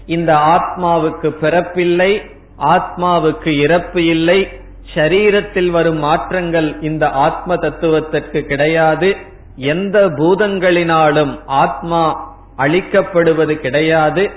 இந்த 0.06 0.34
ஆத்மாவுக்கு 0.34 1.30
பிறப்பில்லை 1.42 2.22
ஆத்மாவுக்கு 2.60 3.60
இறப்பு 3.60 4.06
இல்லை 4.06 4.48
சரீரத்தில் 4.94 5.70
வரும் 5.70 5.98
மாற்றங்கள் 5.98 6.82
இந்த 6.82 7.10
ஆத்ம 7.10 7.56
தத்துவத்திற்கு 7.56 8.42
கிடையாது 8.42 9.16
எந்த 9.56 10.00
பூதங்களினாலும் 10.00 11.40
ஆத்மா 11.46 12.34
அழிக்கப்படுவது 12.58 13.56
கிடையாது 13.56 14.30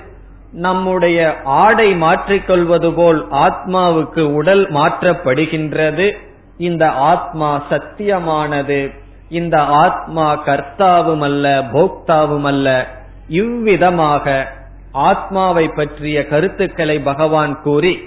நம்முடைய 0.51 1.41
ஆடை 1.43 1.93
மாற்றிக்கொள்வது 1.93 2.93
போல் 2.93 3.27
ஆத்மாவுக்கு 3.31 4.19
உடல் 4.19 4.71
மாற்றப்படுகின்றது 4.71 6.15
இந்த 6.57 6.91
ஆத்மா 6.91 7.61
சத்தியமானது. 7.69 9.07
இந்த 9.29 9.61
ஆத்மா 9.61 10.43
கர்த்தாவும் 10.45 11.21
அல்ல 11.21 11.61
போக்தாவும் 11.73 12.43
அல்ல 12.43 12.87
இவ்விதமாக 13.27 14.47
ஆத்மாவை 14.91 15.67
பற்றிய 15.67 16.27
கருத்துக்களை 16.27 16.99
பகவான் 16.99 17.61
கூறி 17.61 17.99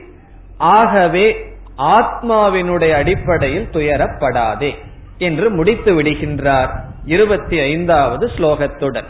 ஆகவே 0.57 1.51
ஆத்மாவினுடைய 1.77 2.91
அடிப்படையில் 2.91 3.69
துயரப்படாதே 3.73 4.75
என்று 5.19 5.51
முடித்து 5.51 6.03
விடுகின்றார் 6.03 6.71
இருபத்தி 7.05 7.59
ஐந்தாவது 7.59 8.31
ஸ்லோகத்துடன். 8.37 9.05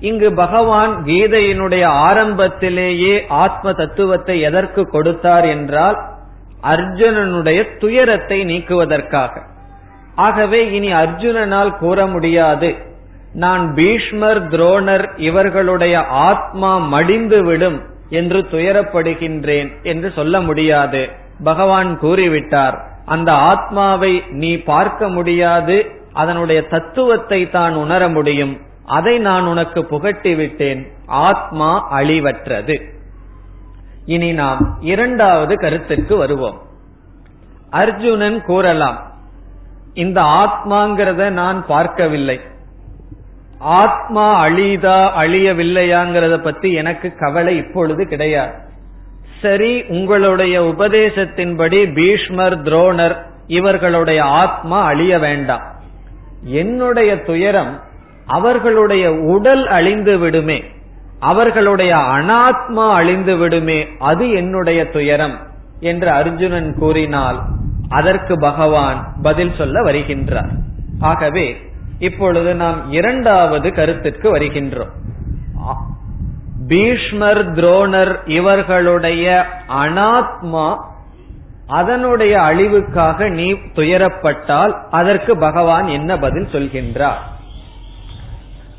இங்கு 0.00 0.32
பகவான் 0.32 1.04
கீதையினுடைய 1.04 1.84
ஆரம்பத்திலேயே 1.84 3.26
ஆத்ம 3.28 3.72
தத்துவத்தை 3.72 4.40
எதற்கு 4.40 4.90
கொடுத்தார் 4.90 5.44
என்றால் 5.44 5.98
அர்ஜுனனுடைய 6.62 7.78
துயரத்தை 7.78 8.44
நீக்குவதற்காக. 8.44 9.56
ஆகவே 10.24 10.60
இனி 10.72 10.92
அர்ஜுனனால் 10.92 11.70
கூற 11.78 12.06
முடியாது. 12.06 12.70
நான் 13.32 13.64
பீஷ்மர் 13.74 14.40
துரோணர் 14.48 15.06
இவர்களுடைய 15.16 15.96
ஆத்மா 16.06 16.70
மடிந்துவிடும் 16.92 17.78
என்று 18.10 18.38
துயரப்படுகின்றேன் 18.52 19.70
என்று 19.82 20.08
சொல்ல 20.12 20.40
முடியாது. 20.40 21.02
பகவான் 21.44 21.90
கூறிவிட்டார் 22.02 22.76
அந்த 23.04 23.32
ஆத்மாவை 23.32 24.12
நீ 24.28 24.52
பார்க்க 24.70 25.08
முடியாது 25.08 25.76
அதனுடைய 26.12 26.60
தத்துவத்தை 26.66 27.40
தான் 27.50 27.74
உணர 27.74 28.08
முடியும். 28.08 28.54
அதை 28.86 29.14
நான் 29.18 29.46
உனக்கு 29.46 29.80
புகட்டி 29.84 30.32
விட்டேன் 30.34 30.80
ஆத்மா 31.06 31.70
அழிவற்றது. 31.98 32.76
இனி 34.06 34.30
நாம் 34.32 34.62
இரண்டாவது 34.80 35.54
கருத்துக்கு 35.56 36.16
வருவோம். 36.16 36.58
அர்ஜுனன் 37.70 38.38
கூறலாம் 38.42 38.98
இந்த 39.94 40.20
ஆத்மாங்கிறத 40.20 41.30
நான் 41.30 41.66
பார்க்கவில்லை. 41.66 42.40
ஆத்மா 43.58 44.46
அழிதா 44.46 45.10
அழியவில்லையாங்கிறத 45.18 46.42
பத்தி 46.42 46.72
எனக்கு 46.72 47.14
கவலை 47.18 47.56
இப்பொழுது 47.56 48.08
கிடையாது. 48.08 48.52
சரி 49.42 49.82
உங்களுடைய 49.82 50.62
உபதேசத்தின்படி 50.62 51.92
பீஷ்மர் 51.92 52.62
துரோணர் 52.62 53.16
இவர்களுடைய 53.46 54.24
ஆத்மா 54.24 54.82
அழிய 54.82 55.18
வேண்டாம். 55.18 55.62
என்னுடைய 56.42 57.22
துயரம் 57.22 57.80
அவர்களுடைய 58.26 59.14
உடல் 59.14 59.66
அழிந்து 59.66 60.18
விடுமே 60.18 60.64
அவர்களுடைய 61.20 61.96
அனாத்மா 61.96 62.90
அழிந்து 62.90 63.36
விடுமே 63.36 63.86
அது 63.98 64.30
என்னுடைய 64.30 64.90
துயரம் 64.90 65.38
என்று 65.80 66.10
அர்ஜுனன் 66.10 66.74
கூறினால் 66.78 67.44
அதற்கு 67.88 68.38
பகவான் 68.38 69.12
பதில் 69.22 69.52
சொல்ல 69.58 69.82
வருகின்றார். 69.82 70.50
ஆகவே 71.00 71.56
இப்பொழுது 71.98 72.54
நாம் 72.54 72.92
இரண்டாவது 72.92 73.70
கருத்திற்கு 73.70 74.36
வருகின்றோம். 74.36 74.94
பீஷ்மர் 76.68 77.52
துரோணர் 77.52 78.28
இவர்களுடைய 78.28 79.46
அனாத்மா 79.68 80.76
அதனுடைய 81.66 82.40
அழிவுக்காக 82.40 83.28
நீ 83.30 83.52
துயரப்பட்டால் 83.52 84.72
அதற்கு 84.90 85.38
பகவான் 85.38 85.86
என்ன 85.86 86.16
பதில் 86.16 86.48
சொல்கின்றார்? 86.52 87.18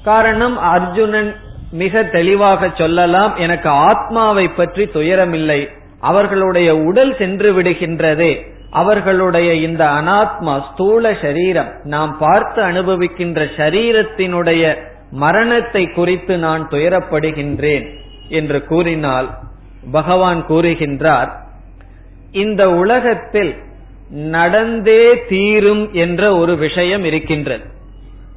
காரணம் 0.04 0.58
அர்ஜுனன் 0.58 1.36
மிக 1.72 2.04
தெளிவாக 2.04 2.70
சொல்லலாம் 2.76 3.36
எனக்கு 3.36 3.70
ஆத்மாவை 3.70 4.48
பற்றி 4.48 4.86
துயரமில்லை 4.86 5.70
அவர்களுடைய 6.00 6.78
உடல் 6.78 7.16
சென்று 7.18 7.62
விடுகின்றதே 7.62 8.58
அவர்களுடைய 8.70 9.54
இந்த 9.54 9.86
அனாத்மா 9.86 10.62
ஸ்தூல 10.72 11.14
சரீரம் 11.22 11.72
நாம் 11.84 12.18
பார்த்து 12.18 12.62
அனுபவிக்கின்ற 12.62 13.46
சரீரத்தினுடைய 13.58 14.76
மரணத்தை 15.12 15.88
குறித்து 15.88 16.38
நான் 16.38 16.68
துயரப்படுகின்றேன் 16.68 17.88
என்று 18.30 18.66
கூறினால் 18.66 19.30
பகவான் 19.92 20.46
கூறுகின்றார் 20.48 21.32
இந்த 22.32 22.72
உலகத்தில் 22.72 23.56
நடந்தே 24.10 25.26
தீரும் 25.28 25.94
என்ற 25.94 26.36
ஒரு 26.36 26.58
விஷயம் 26.58 27.04
இருக்கின்றது. 27.04 27.64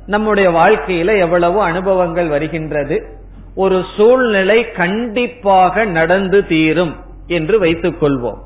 நம்முடைய 0.06 0.50
வாழ்க்கையில 0.50 1.18
எவ்வளவு 1.18 1.62
அனுபவங்கள் 1.62 2.26
வருகின்றது 2.26 3.06
ஒரு 3.54 3.84
சூழ்நிலை 3.96 4.70
கண்டிப்பாக 4.70 5.84
நடந்து 5.84 6.46
தீரும் 6.46 6.96
என்று 7.26 7.58
வைத்துக் 7.58 8.02
கொள்வோம் 8.02 8.38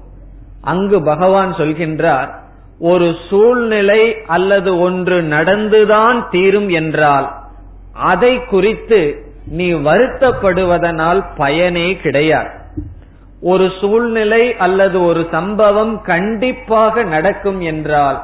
அங்கு 0.61 1.03
பகவான் 1.03 1.55
சொல்கின்றார் 1.55 2.29
ஒரு 2.79 3.15
சூழ்நிலை 3.31 4.17
அல்லது 4.27 4.81
ஒன்று 4.81 5.23
நடந்துதான் 5.23 6.29
தீரும் 6.31 6.69
என்றால் 6.69 7.33
அதை 7.93 8.45
குறித்து 8.45 9.25
நீ 9.47 9.73
வருத்தப்படுவதனால் 9.73 11.25
பயனே 11.37 11.97
கிடையாது. 11.97 12.51
ஒரு 13.41 13.73
சூழ்நிலை 13.81 14.57
அல்லது 14.57 15.05
ஒரு 15.05 15.29
சம்பவம் 15.31 16.03
கண்டிப்பாக 16.03 17.03
நடக்கும் 17.03 17.61
என்றால் 17.61 18.23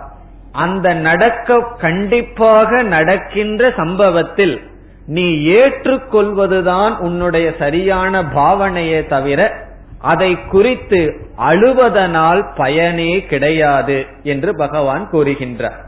அந்த 0.52 0.94
நடக்க 0.94 1.60
கண்டிப்பாக 1.80 2.82
நடக்கின்ற 2.82 3.72
சம்பவத்தில் 3.76 4.60
நீ 5.06 5.32
ஏற்றுக்கொள்வதுதான் 5.32 6.98
உன்னுடைய 6.98 7.54
சரியான 7.58 8.22
பாவனையே 8.22 9.06
தவிர 9.06 9.54
அதை 10.02 10.44
குறித்து 10.44 11.28
அழுவதனால் 11.38 12.42
பயனே 12.56 13.26
கிடையாது 13.26 14.06
என்று 14.22 14.56
பகவான் 14.56 15.08
கூறுகின்றார். 15.12 15.80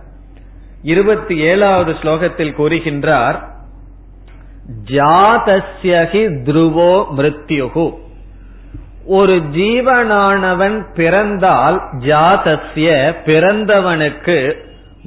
இருபத்தி 0.82 1.38
ஏழாவது 1.38 1.92
ஸ்லோகத்தில் 1.92 2.54
கூறுகின்றார் 2.54 3.38
ஜாதஸ்யகி 4.84 6.22
துருவோ 6.44 7.04
மிருத்யுகு. 7.16 7.94
ஒரு 9.06 9.42
ஜீவனானவன் 9.52 10.94
பிறந்தால் 10.94 11.82
ஜாதஸ்ய 11.98 13.14
பிறந்தவனுக்கு 13.24 14.54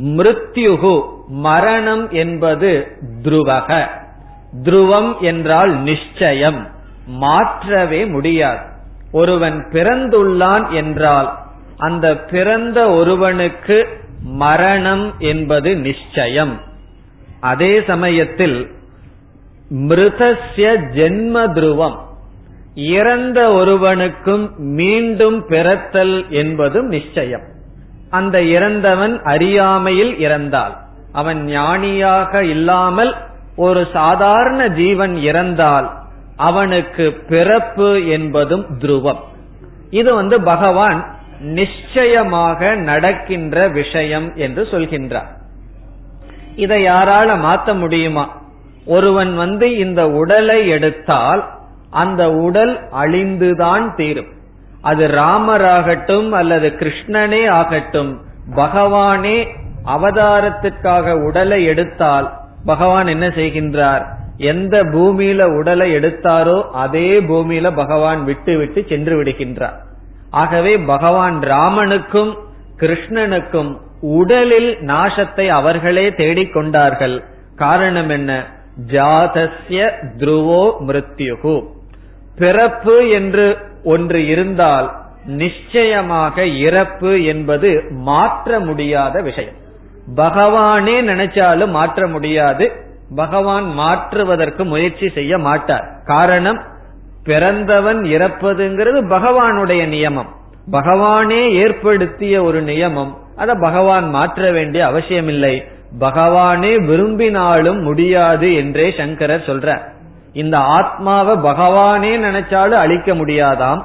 மிருத்யுகு 0.03 0.95
மரணம் 1.27 2.11
என்பது 2.11 2.87
துருவக. 3.23 3.87
துருவம் 4.63 5.19
என்றால் 5.19 5.71
நிச்சயம் 5.81 6.67
மாற்றவே 7.07 8.05
முடியாது. 8.05 8.75
ஒருவன் 9.11 9.67
பிறந்துள்ளான் 9.71 10.69
என்றால் 10.69 11.37
அந்த 11.77 12.17
பிறந்த 12.17 12.89
ஒருவனுக்கு 12.89 13.87
மரணம் 14.23 15.13
என்பது 15.19 15.75
நிச்சயம். 15.75 16.61
அதே 17.39 17.81
சமயத்தில் 17.81 18.71
மிருதஸ்ய 19.69 20.75
ஜென்ம 20.95 21.53
துருவம் 21.53 21.97
இறந்த 22.75 23.51
ஒருவனுக்கும் 23.51 24.53
மீண்டும் 24.57 25.45
பிறத்தல் 25.47 26.29
என்பதும் 26.29 26.87
நிச்சயம். 26.87 27.41
அந்த 28.09 28.41
இறந்தவன் 28.41 29.21
அறியாமையில் 29.23 30.19
இறந்தால் 30.19 30.77
அவன் 31.11 31.45
ஞானியாக 31.45 32.43
இல்லாமல் 32.43 33.15
ஒரு 33.55 33.87
சாதாரண 33.93 34.67
ஜீவன் 34.67 35.15
இறந்தால் 35.15 36.05
அவனுக்கு 36.37 37.11
பிறப்பு 37.11 38.07
என்பதும் 38.07 38.65
துருவம். 38.79 39.19
இது 39.89 40.15
வந்து 40.15 40.41
பகவான் 40.41 41.15
நிச்சயமாக 41.39 42.75
நடக்கின்ற 42.75 43.67
விஷயம் 43.67 44.35
என்று 44.35 44.63
சொல்கின்றார். 44.63 45.35
இதை 46.55 46.85
யாரால 46.85 47.37
மாத்த 47.37 47.77
முடியுமா? 47.77 48.41
ஒருவன் 48.85 49.35
வந்து 49.35 49.77
இந்த 49.77 50.09
உடலை 50.09 50.67
எடுத்தால் 50.67 51.49
அந்த 51.89 52.31
உடல் 52.31 52.79
அழிந்துதான் 52.91 53.95
தீரும். 53.95 54.31
அது 54.81 55.07
ராமராகட்டும் 55.07 56.29
அல்லது 56.29 56.69
கிருஷ்ணனே 56.79 57.49
ஆகட்டும் 57.49 58.21
பகவானே 58.55 59.47
அவதாரத்திற்காக 59.85 61.23
உடலை 61.23 61.63
எடுத்தால் 61.65 62.33
பகவான் 62.65 63.07
என்ன 63.07 63.27
செய்கின்றார்? 63.27 64.16
எந்த 64.37 64.83
பூமியில 64.83 65.57
உடலை 65.57 65.95
எடுத்தாரோ 65.95 66.61
அதே 66.71 67.19
பூமியில 67.19 67.75
பகவான் 67.75 68.23
விட்டு 68.23 68.57
விட்டு 68.57 68.85
சென்று 68.89 69.23
விடுகின்றார். 69.23 69.77
ஆகவே 70.29 70.77
பகவான் 70.77 71.39
ராமனுக்கும் 71.39 72.37
கிருஷ்ணனுக்கும் 72.79 73.77
உடலில் 74.01 74.77
நாசத்தை 74.81 75.47
அவர்களே 75.47 76.09
தேடிக்கொண்டார்கள் 76.09 77.23
காரணம் 77.55 78.09
என்ன? 78.09 78.45
ஜாதஸ்ய 78.91 79.91
துருவோ 80.17 80.71
மிருத்யுகு. 80.87 81.63
பிறப்பு 82.37 83.09
என்று 83.09 83.57
ஒன்று 83.83 84.25
இருந்தால் 84.27 84.95
நிச்சயமாக 85.25 86.45
இறப்பு 86.45 87.23
என்பது 87.23 87.83
மாற்ற 87.89 88.59
முடியாத 88.59 89.21
விஷயம். 89.21 89.53
பகவானே 90.15 90.97
நினைச்சாலும் 91.01 91.69
மாற்ற 91.69 92.07
முடியாது 92.07 92.85
பகவான் 93.15 93.73
மாற்றுவதற்கு 93.73 94.65
முயற்சி 94.65 95.09
செய்ய 95.09 95.37
மாட்டார். 95.37 95.85
காரணம் 96.05 96.61
பிறந்தவன் 97.23 98.01
இறப்பதுங்கிறது 98.01 98.99
பகவானுடைய 99.09 99.87
நியமம். 99.87 100.35
பகவானே 100.71 101.51
ஏற்படுத்திய 101.51 102.43
ஒரு 102.43 102.63
நியமம் 102.63 103.13
அத 103.35 103.53
பகவான் 103.53 104.09
மாற்ற 104.09 104.51
வேண்டிய 104.51 104.85
அவசியமில்லை. 104.85 105.67
பகவானே 105.99 106.85
விரும்பினாலும் 106.85 107.79
முடியாது 107.79 108.55
என்றே 108.55 108.93
சங்கரர் 108.97 109.45
சொல்றார். 109.45 109.81
இந்த 110.33 110.57
ஆத்மாவை 110.57 111.35
பகவானே 111.35 112.23
நினைச்சாலும் 112.23 112.81
அழிக்க 112.83 113.13
முடியாதாம். 113.13 113.83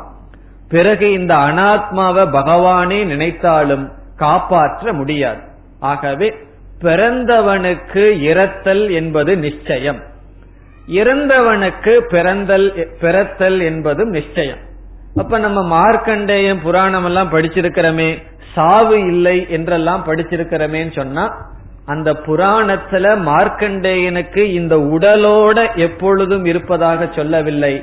பிறகு 0.68 1.12
இந்த 1.12 1.34
அனாத்மாவை 1.34 2.26
பகவானே 2.32 3.04
நினைத்தாலும் 3.04 3.90
காப்பாற்ற 4.16 4.92
முடியாது. 4.92 5.40
ஆகவே 5.80 6.34
பிறந்தவனுக்கு 6.82 8.04
இறத்தல் 8.30 8.84
என்பது 8.90 9.36
நிச்சயம். 9.36 10.00
இறந்தவனுக்கு 10.86 11.92
பிறந்தல் 12.10 12.68
பிறத்தல் 13.00 13.60
என்பதும் 13.60 14.08
நிச்சயம். 14.08 14.62
அப்ப 15.16 15.38
நம்ம 15.38 15.60
மார்க்கண்டேயம் 15.76 16.62
புராணம் 16.62 17.04
எல்லாம் 17.04 17.32
படிச்சிருக்கிறோமே 17.32 18.10
சாவு 18.54 18.96
இல்லை 19.06 19.46
என்றெல்லாம் 19.48 20.04
படிச்சிருக்கிறோமேன்னு 20.06 20.94
சொன்னா 20.94 21.24
அந்த 21.86 22.12
புராணத்துல 22.26 23.06
மார்க்கண்டேயனுக்கு 23.28 24.42
இந்த 24.58 24.76
உடலோட 24.76 25.76
எப்பொழுதும் 25.76 26.44
இருப்பதாக 26.44 27.08
சொல்லவில்லை. 27.16 27.74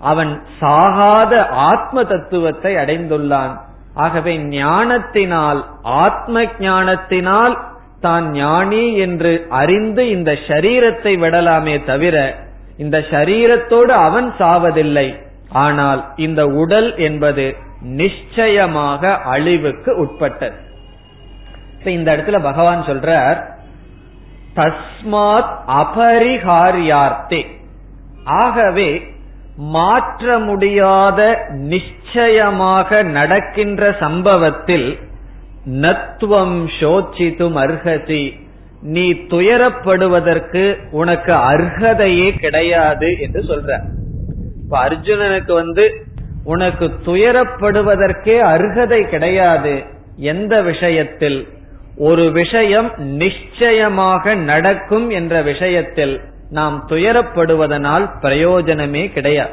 அவன் 0.00 0.42
சாகாத 0.60 1.46
ஆத்ம 1.46 2.04
தத்துவத்தை 2.04 2.74
அடைந்துள்ளான். 2.74 3.54
ஆகவே 3.94 4.38
ஞானத்தினால் 4.38 5.60
ஆத்ம 5.82 6.44
ஞானத்தினால் 6.58 7.54
தான் 8.00 8.30
ஞானி 8.30 8.96
என்று 8.96 9.46
அறிந்து 9.48 10.02
இந்த 10.10 10.32
ஷரீரத்தை 10.46 11.12
விடலாமே 11.24 11.84
தவிர 11.84 12.16
இந்த 12.76 12.98
ஷரீரத்தோடு 13.10 13.92
அவன் 14.06 14.34
சாவதில்லை. 14.38 15.08
ஆனால் 15.50 16.00
இந்த 16.16 16.46
உடல் 16.46 16.96
என்பது 16.96 17.46
நிச்சயமாக 17.80 19.12
அழிவுக்கு 19.34 19.90
உட்பட்டது. 19.96 20.56
இந்த 21.84 22.16
இடத்துல 22.16 22.38
பகவான் 22.42 22.82
சொல்றார் 22.82 23.38
தஸ்மாத் 24.56 25.52
அபரிகாரியார்த்தே 25.82 27.42
ஆகவே 28.24 28.90
மாற்ற 29.56 30.38
முடியாத 30.38 31.20
நிச்சயமாக 31.50 33.02
நடக்கின்ற 33.02 33.92
சம்பவத்தில் 34.00 34.88
நத்துவம் 35.66 36.68
சோச்சித்தும் 36.80 37.58
அர்ஹதி. 37.58 38.46
நீ 38.82 39.10
துயரப்படுவதற்கு 39.10 40.76
உனக்கு 40.90 41.32
அர்ஹதையே 41.32 42.38
கிடையாது 42.38 43.18
என்று 43.18 43.40
சொல்ற. 43.40 43.80
இப்ப 44.64 44.88
அர்ஜுனனுக்கு 44.88 45.52
வந்து 45.52 46.06
உனக்கு 46.44 46.90
துயரப்படுவதற்கே 47.06 48.40
அர்ஹதை 48.40 49.08
கிடையாது. 49.08 49.82
எந்த 50.16 50.62
விஷயத்தில்? 50.62 51.48
ஒரு 51.96 52.32
விஷயம் 52.32 52.92
நிச்சயமாக 52.98 54.34
நடக்கும் 54.34 55.10
என்ற 55.10 55.42
விஷயத்தில் 55.42 56.20
நாம் 56.50 56.86
துயரப்படுவதனால் 56.88 58.10
பிரயோஜனமே 58.22 59.12
கிடையாது. 59.12 59.52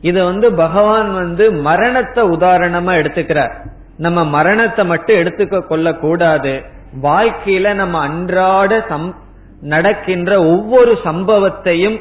இது 0.00 0.24
வந்து 0.24 0.52
பகவான் 0.52 1.14
வந்து 1.14 1.52
மரணத்தை 1.52 2.24
உதாரணமா 2.24 2.92
எடுத்துக்கிறார். 3.00 3.52
நம்ம 3.96 4.24
மரணத்தை 4.24 4.84
மட்டும் 4.84 5.16
எடுத்துக்க 5.16 5.60
கொள்ள 5.60 5.94
கூடாது 5.94 6.62
வாழ்க்கையில 7.02 7.74
நம்ம 7.74 7.98
அன்றாட 7.98 8.84
சம் 8.88 9.14
நடக்கின்ற 9.60 10.44
ஒவ்வொரு 10.44 10.98
சம்பவத்தையும் 11.04 12.00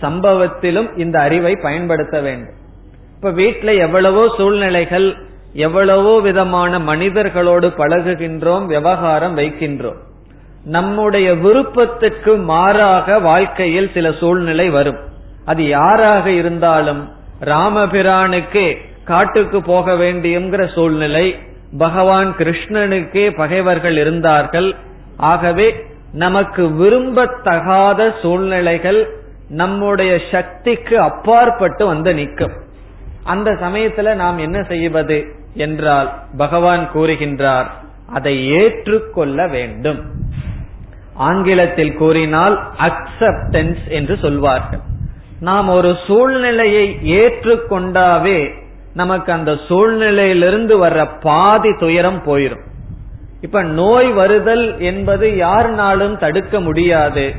சம்பவத்திலும் 0.00 0.98
இந்த 0.98 1.20
அறிவை 1.20 1.56
பயன்படுத்த 1.56 2.20
வேண்டும். 2.20 2.54
இப்ப 3.16 3.30
வீட்டுல 3.30 3.78
எவ்வளவோ 3.78 4.34
சூழ்நிலைகள் 4.36 5.16
எவ்வளவோ 5.52 6.20
விதமான 6.20 6.78
மனிதர்களோடு 6.78 7.68
பழகுகின்றோம் 7.76 8.66
விவகாரம் 8.66 9.36
வைக்கின்றோம். 9.36 10.00
நம்முடைய 10.64 11.34
விருப்பத்துக்கு 11.34 12.36
மாறாக 12.36 13.18
வாழ்க்கையில் 13.18 13.90
சில 13.94 14.12
சூழ்நிலை 14.12 14.70
வரும். 14.70 14.98
அது 15.44 15.68
யாராக 15.68 16.30
இருந்தாலும் 16.30 17.08
ராமபிரானுக்கே 17.40 18.76
காட்டுக்கு 19.04 19.62
போக 19.62 19.92
வேண்டியங்கிற 19.92 20.72
சூழ்நிலை 20.74 21.38
பகவான் 21.78 22.34
கிருஷ்ணனுக்கே 22.38 23.36
பகைவர்கள் 23.36 23.96
இருந்தார்கள். 23.96 24.74
ஆகவே 25.16 25.84
நமக்கு 26.12 26.62
விரும்பத்தகாத 26.68 28.12
சூழ்நிலைகள் 28.22 29.20
நம்முடைய 29.48 30.20
சக்திக்கு 30.32 31.00
அப்பாற்பட்டு 31.00 31.86
வந்து 31.86 32.14
நிற்கும். 32.14 32.52
அந்த 33.24 33.50
சமயத்துல 33.50 34.14
நாம் 34.14 34.38
என்ன 34.38 34.62
செய்வது 34.62 35.26
என்றால் 35.54 36.14
பகவான் 36.36 36.88
கூறுகின்றார் 36.94 37.66
அதை 38.12 38.48
ஏற்றுக்கொள்ள 38.48 39.48
வேண்டும். 39.48 40.00
ஆங்கிலத்தில் 41.14 41.94
கூறினால் 41.94 42.62
அக்செப்டன்ஸ் 42.78 43.88
என்று 43.88 44.16
சொல்வார்கள். 44.16 44.80
நாம் 45.40 45.68
ஒரு 45.68 45.96
சூழ்நிலையை 46.06 46.98
ஏற்றுக்கொண்டாவே 47.02 48.60
நமக்கு 48.94 49.32
அந்த 49.32 49.52
சூழ்நிலையிலிருந்து 49.52 50.86
வர்ற 50.86 51.08
பாதி 51.22 51.76
துயரம் 51.78 52.22
போயிடும் 52.26 52.70
இப்ப 53.40 53.62
நோய் 53.62 54.12
வருதல் 54.12 54.80
என்பது 54.80 55.28
யாருனாலும் 55.28 56.18
தடுக்க 56.18 56.60
முடியாது. 56.60 57.34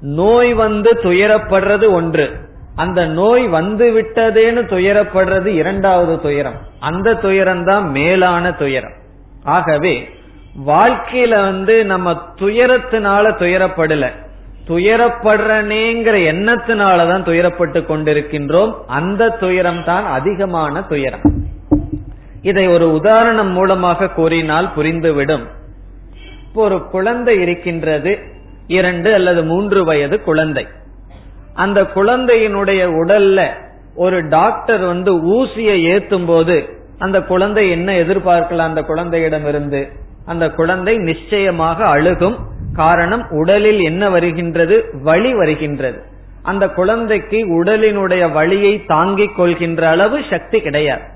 நோய் 0.00 0.54
வந்து 0.54 0.92
துயரப்படுறது 0.92 1.90
ஒன்று. 1.90 2.30
அந்த 2.76 3.06
நோய் 3.06 3.48
வந்து 3.48 3.90
விட்டதேன்னு 3.92 4.64
துயரப்படுறது 4.64 5.46
இரண்டாவது 5.46 6.20
துயரம். 6.20 6.58
அந்த 6.80 7.14
துயரம் 7.14 7.64
தான் 7.64 7.90
மேலான 7.90 8.52
துயரம். 8.52 8.92
ஆகவே 9.44 10.08
வாழ்க்கையில 10.66 11.28
வந்து 11.28 11.84
நம்ம 11.84 12.12
துயரத்தினால 12.12 13.30
துயரப்படல. 13.38 14.10
துயரப்படுறனேங்கிற 14.66 16.14
எண்ணத்தினாலதான் 16.32 17.24
துயரப்பட்டு 17.24 17.80
கொண்டிருக்கின்றோம். 17.82 18.72
அந்த 18.86 19.28
துயரம் 19.28 19.84
தான் 19.84 20.04
அதிகமான 20.04 20.82
துயரம். 20.82 21.20
இதை 22.42 22.68
ஒரு 22.68 22.92
உதாரணம் 22.92 23.50
மூலமாக 23.50 24.08
கூறினால் 24.08 24.70
புரிந்துவிடும். 24.76 25.44
இப்போ 26.46 26.62
ஒரு 26.62 26.84
குழந்தை 26.84 27.40
இருக்கின்றது. 27.40 28.18
இரண்டு 28.66 29.14
அல்லது 29.14 29.44
மூன்று 29.44 29.84
வயது 29.84 30.22
குழந்தை. 30.22 30.66
அந்த 31.54 31.82
குழந்தையினுடைய 31.82 32.80
உடல்ல 33.04 33.46
ஒரு 33.94 34.28
டாக்டர் 34.28 34.80
வந்து 34.80 35.12
ஊசியை 35.14 35.76
ஏத்தும் 35.94 36.26
போது 36.26 36.68
அந்த 36.98 37.22
குழந்தை 37.22 37.70
என்ன 37.70 37.92
எதிர்பார்க்கலாம்? 37.92 38.70
அந்த 38.70 38.80
குழந்தையிடமிருந்து. 38.80 39.88
அந்த 40.26 40.50
குழந்தை 40.50 40.96
நிச்சயமாக 40.96 41.84
அழுகும். 41.86 42.36
காரணம் 42.76 43.24
உடலில் 43.30 43.80
என்ன 43.80 44.10
வருகின்றது? 44.10 44.76
வலி 45.08 45.32
வருகின்றது. 45.34 45.98
அந்த 46.42 46.64
குழந்தைக்கு 46.68 47.38
உடலினுடைய 47.58 48.24
வழியை 48.32 48.72
தாங்கிக் 48.84 49.36
கொள்கின்ற 49.36 49.82
அளவு 49.88 50.16
சக்தி 50.30 50.58
கிடையாது. 50.60 51.06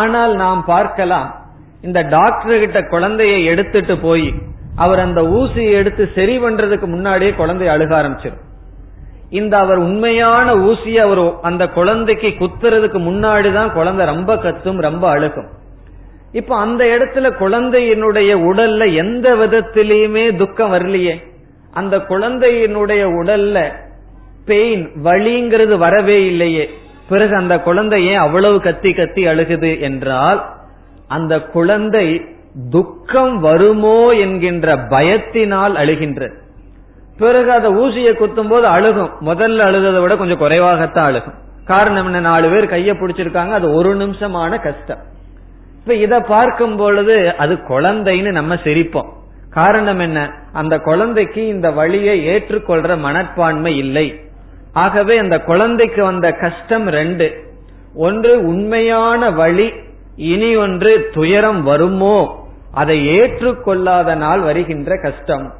ஆனால் 0.00 0.34
நாம் 0.34 0.62
பார்க்கலாம் 0.64 1.28
இந்த 1.82 2.00
டாக்டர் 2.02 2.62
கிட்ட 2.62 2.80
குழந்தைய 2.80 3.34
எடுத்துட்டு 3.44 3.94
போய் 3.98 4.28
அவர் 4.76 4.98
அந்த 4.98 5.20
ஊசியை 5.38 5.72
எடுத்து 5.80 6.04
சரி 6.14 6.34
பண்றதுக்கு 6.38 6.86
முன்னாடியே 6.86 7.32
குழந்தை 7.32 7.66
அழுக 7.68 7.92
ஆரம்பிச்சிடும். 8.00 8.42
இந்த 9.30 9.54
அவர் 9.58 9.80
உண்மையான 9.86 10.54
ஊசியை 10.68 11.00
அவர் 11.06 11.22
அந்த 11.42 11.64
குழந்தைக்கு 11.68 12.30
குத்துறதுக்கு 12.40 12.98
முன்னாடிதான் 13.08 13.70
குழந்தை 13.72 14.06
ரொம்ப 14.06 14.32
கத்தும் 14.36 14.80
ரொம்ப 14.80 15.04
அழுகும். 15.16 15.48
இப்ப 16.32 16.56
அந்த 16.56 16.84
இடத்துல 16.84 17.32
குழந்தையினுடைய 17.40 18.36
உடல்ல 18.36 18.94
எந்த 18.94 19.34
விதத்திலையுமே 19.34 20.36
துக்கம் 20.36 20.72
வரலையே. 20.72 21.22
அந்த 21.70 21.96
குழந்தையினுடைய 21.96 23.04
உடல்ல 23.04 23.72
பெயின் 24.44 24.90
வழிங்கிறது 25.04 25.78
வரவே 25.78 26.26
இல்லையே. 26.26 26.70
பிறகு 27.08 27.36
அந்த 27.36 27.60
குழந்தை 27.60 28.06
ஏன் 28.06 28.16
அவ்வளவு 28.16 28.60
கத்தி 28.60 28.92
கத்தி 28.92 29.26
அழுகுது 29.26 29.80
என்றால் 29.80 30.50
அந்த 31.08 31.40
குழந்தை 31.40 32.20
துக்கம் 32.70 33.40
வருமோ 33.40 34.10
என்கின்ற 34.10 34.76
பயத்தினால் 34.76 35.74
அழுகின்றது. 35.74 36.34
பிறகு 37.18 37.50
அதை 37.50 37.74
ஊசியை 37.74 38.12
குத்தும் 38.12 38.48
போது 38.48 38.66
அழுகும். 38.66 39.10
முதல்ல 39.20 39.58
அழுததை 39.58 40.00
விட 40.00 40.16
கொஞ்சம் 40.16 40.40
குறைவாகத்தான் 40.40 41.14
அழுகும். 41.14 41.34
காரணம் 41.64 42.04
என்ன? 42.04 42.20
நாலு 42.20 42.48
பேர் 42.48 42.68
கையை 42.68 42.94
பிடிச்சிருக்காங்க. 42.94 43.50
அது 43.50 43.72
ஒரு 43.72 43.94
நிமிஷமான 43.94 44.58
கஷ்டம். 44.58 45.20
இப்ப 45.82 45.94
இத 45.94 46.20
பார்க்கும் 46.20 46.76
பொழுது 46.76 47.36
அது 47.36 47.54
குழந்தைன்னு 47.54 48.30
நம்ம 48.30 48.54
சிரிப்போம். 48.54 49.08
காரணம் 49.50 49.98
என்ன? 49.98 50.32
அந்த 50.52 50.78
குழந்தைக்கு 50.78 51.46
இந்த 51.46 51.70
வழியை 51.70 52.28
ஏற்றுக்கொள்ற 52.28 52.98
மனப்பான்மை 52.98 53.76
இல்லை. 53.76 54.20
ஆகவே 54.72 55.18
அந்த 55.18 55.38
குழந்தைக்கு 55.38 56.04
வந்த 56.04 56.32
கஷ்டம் 56.32 56.88
ரெண்டு. 56.88 57.44
ஒன்று 57.94 58.46
உண்மையான 58.46 59.30
வழி 59.30 59.72
இனி 60.16 60.56
ஒன்று 60.56 61.10
துயரம் 61.12 61.62
வருமோ? 61.62 62.46
அதை 62.72 63.20
ஏற்றுக்கொள்ளாத 63.20 64.14
நாள் 64.14 64.40
வருகின்ற 64.40 64.96
கஷ்டம். 64.96 65.52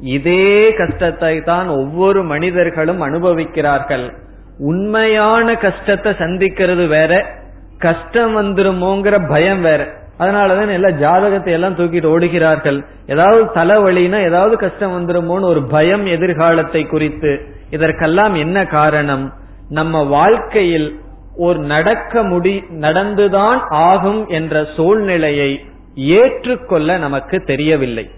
இதே 0.00 0.72
கஷ்டத்தை 0.72 1.40
தான் 1.40 1.68
ஒவ்வொரு 1.68 2.22
மனிதர்களும் 2.22 3.00
அனுபவிக்கிறார்கள். 3.00 4.12
உண்மையான 4.58 5.54
கஷ்டத்தை 5.54 6.12
சந்திக்கிறது 6.12 6.86
வேற 6.86 7.40
கஷ்டம் 7.82 8.32
வந்துருமோங்கிற 8.36 9.28
பயம் 9.28 9.62
வேற. 9.62 9.86
அதனாலதான் 10.18 10.72
எல்லா 10.72 10.90
ஜாதகத்தை 10.90 11.52
எல்லாம் 11.52 11.76
தூக்கிட்டு 11.76 12.08
ஓடுகிறார்கள். 12.14 12.78
ஏதாவது 13.06 13.44
தலைவலினா 13.44 14.24
ஏதாவது 14.24 14.56
கஷ்டம் 14.56 14.94
வந்துருமோன்னு 14.96 15.50
ஒரு 15.52 15.62
பயம் 15.62 16.06
எதிர்காலத்தை 16.06 16.82
குறித்து. 16.86 17.32
இதற்கெல்லாம் 17.70 18.34
என்ன 18.34 18.66
காரணம்? 18.66 19.32
நம்ம 19.68 20.02
வாழ்க்கையில் 20.02 21.00
ஒரு 21.36 21.58
நடக்க 21.58 22.22
முடி 22.22 22.62
நடந்துதான் 22.80 23.58
ஆகும் 23.68 24.28
என்ற 24.28 24.66
சூழ்நிலையை 24.76 25.64
ஏற்றுக்கொள்ள 25.94 26.98
நமக்கு 26.98 27.38
தெரியவில்லை. 27.40 28.10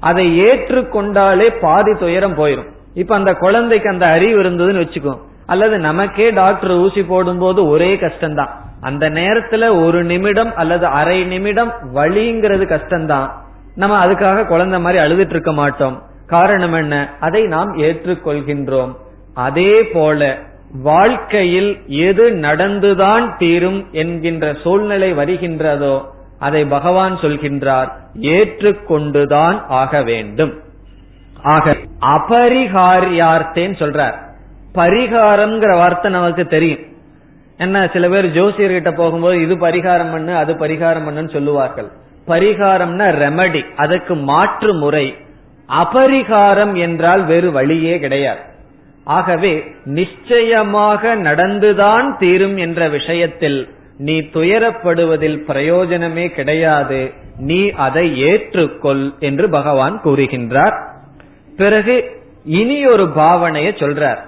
அதை 0.00 0.40
ஏற்றுக்கொண்டாலே 0.40 1.48
பாதி 1.60 1.92
துயரம் 1.92 2.36
போயிடும் 2.36 2.68
இப்ப 2.94 3.14
அந்த 3.14 3.32
குழந்தைக்கு 3.34 3.90
அந்த 3.90 4.06
அறிவு 4.06 4.42
இருந்ததுன்னு 4.42 4.82
வச்சுக்கோ. 4.84 5.16
அல்லது 5.46 5.78
நமக்கே 5.78 6.30
டாக்டர் 6.30 6.70
ஊசி 6.70 7.02
போடும்போது 7.04 7.68
ஒரே 7.68 7.96
கஷ்டம்தான். 7.96 8.54
அந்த 8.80 9.10
நேரத்துல 9.10 9.84
ஒரு 9.84 10.04
நிமிடம் 10.04 10.54
அல்லது 10.54 10.86
அரை 10.86 11.24
நிமிடம் 11.24 11.72
வழிங்கிறது 11.94 12.66
கஷ்டம்தான். 12.66 13.30
நம்ம 13.74 14.06
அதுக்காக 14.06 14.44
குழந்தை 14.44 14.80
மாதிரி 14.80 15.04
அழுதுட்டு 15.04 15.30
இருக்க 15.30 15.52
மாட்டோம். 15.52 16.02
காரணம் 16.26 16.72
என்ன? 16.72 17.08
அதை 17.20 17.42
நாம் 17.42 17.76
ஏற்றுக்கொள்கின்றோம். 17.76 18.96
அதே 19.34 19.82
போல 19.82 20.38
வாழ்க்கையில் 20.82 21.82
எது 21.86 22.30
நடந்துதான் 22.30 23.36
தீரும் 23.36 23.86
என்கின்ற 23.92 24.56
சூழ்நிலை 24.62 25.14
வருகின்றதோ 25.14 26.04
அதை 26.38 26.64
பகவான் 26.64 27.18
சொல்கின்றார் 27.18 27.88
ஏற்றுக்கொண்டுதான் 28.20 29.60
ஆக 29.68 30.02
வேண்டும். 30.02 30.60
ஆக 31.42 31.76
அபரிகாரியார்த்தேன்னு 32.00 33.78
சொல்றார். 33.78 34.14
பரிகாரம்ங்கிற 34.74 35.72
வார்த்தை 35.72 36.10
நமக்கு 36.10 36.46
தெரியும். 36.46 36.96
என்ன 37.58 37.88
சில 37.92 38.08
பேர் 38.08 38.26
ஜோசியர்கிட்ட 38.26 38.94
போகும்போது 38.94 39.40
இது 39.40 39.54
பரிகாரம் 39.54 40.10
பண்ணு 40.10 40.36
அது 40.36 40.54
பரிகாரம் 40.54 41.06
பண்ணுன்னு 41.06 41.32
சொல்லுவார்கள். 41.32 41.88
பரிகாரம்னா 42.26 43.06
ரெமடி 43.22 43.62
அதுக்கு 43.76 44.14
மாற்று 44.14 44.74
முறை. 44.74 45.16
அபரிகாரம் 45.68 46.74
என்றால் 46.74 47.24
வேறு 47.24 47.52
வழியே 47.52 47.98
கிடையாது. 47.98 48.40
ஆகவே 49.04 49.64
நிச்சயமாக 49.84 51.16
நடந்துதான் 51.16 52.16
தீரும் 52.16 52.56
என்ற 52.56 52.88
விஷயத்தில் 52.88 53.68
நீ 53.98 54.20
துயரப்படுவதில் 54.20 55.38
பிரயோஜனமே 55.48 56.28
கிடையாது. 56.28 57.12
நீ 57.38 57.70
அதை 57.70 58.24
ஏற்றுக்கொள் 58.24 59.18
என்று 59.18 59.50
பகவான் 59.50 60.00
கூறுகின்றார். 60.04 60.76
பிறகு 61.56 62.10
இனி 62.44 62.86
ஒரு 62.86 63.12
பாவனையை 63.16 63.72
சொல்றார். 63.76 64.18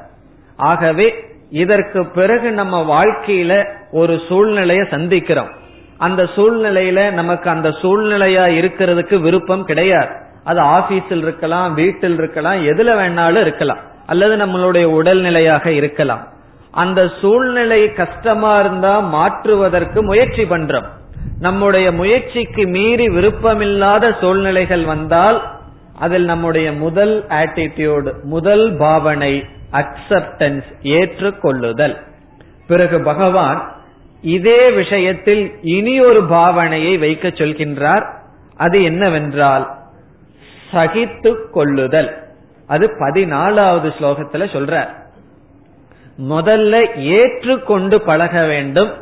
ஆகவே 0.57 1.15
இதற்கு 1.51 2.07
பிறகு 2.07 2.53
நம்ம 2.53 3.05
வாழ்க்கையில 3.05 3.65
ஒரு 3.91 4.21
சூழ்நிலைய 4.29 4.83
சந்திக்கிறோம். 4.91 5.51
அந்த 5.99 6.23
சூழ்நிலையில 6.23 7.13
நமக்கு 7.13 7.51
அந்த 7.51 7.69
சூழ்நிலையா 7.69 8.45
இருக்கிறதுக்கு 8.61 9.21
விருப்பம் 9.21 9.65
கிடையாது. 9.65 10.09
அது 10.45 10.61
ஆபீஸில் 10.63 11.23
இருக்கலாம் 11.23 11.75
வீட்டில் 11.75 12.13
இருக்கலாம் 12.13 12.67
எதுல 12.67 12.95
வேணாலும் 13.01 13.41
இருக்கலாம். 13.41 13.79
அல்லது 14.07 14.47
நம்மளுடைய 14.47 14.85
உடல்நிலையாக 14.85 15.67
இருக்கலாம். 15.67 16.27
அந்த 16.71 17.11
சூழ்நிலை 17.21 17.93
கஷ்டமா 17.93 18.61
இருந்தா 18.61 18.99
மாற்றுவதற்கு 18.99 20.03
முயற்சி 20.03 20.43
பண்றோம். 20.43 20.87
நம்முடைய 21.41 21.93
முயற்சிக்கு 21.93 22.67
மீறி 22.67 23.07
விருப்பமில்லாத 23.07 24.17
சூழ்நிலைகள் 24.21 24.85
வந்தால் 24.85 25.43
அதில் 25.99 26.25
நம்முடைய 26.25 26.73
முதல் 26.73 27.25
ஆட்டிடியூடு 27.29 28.13
முதல் 28.23 28.77
பாவனை 28.77 29.45
அக்செப்டன்ஸ் 29.73 30.65
ஏற்றுக்கொள்ளுதல். 30.83 31.97
பிறகு 32.67 33.03
பகவான் 33.03 33.73
இதே 34.23 34.71
விஷயத்தில் 34.71 35.53
இனி 35.63 36.01
ஒரு 36.01 36.23
பாவனையை 36.23 36.99
வைக்க 36.99 37.29
சொல்கின்றார். 37.29 38.07
அது 38.57 38.83
என்னவென்றால் 38.83 39.75
சகித்து 40.73 41.51
கொள்ளுதல். 41.51 42.23
அது 42.67 42.87
பதினாலாவது 42.87 43.93
ஸ்லோகத்துல 43.99 44.45
சொல்ற. 44.57 44.89
முதல்ல 46.29 46.97
ஏற்றுக்கொண்டு 46.97 48.01
பழக 48.01 48.47
வேண்டும். 48.47 48.93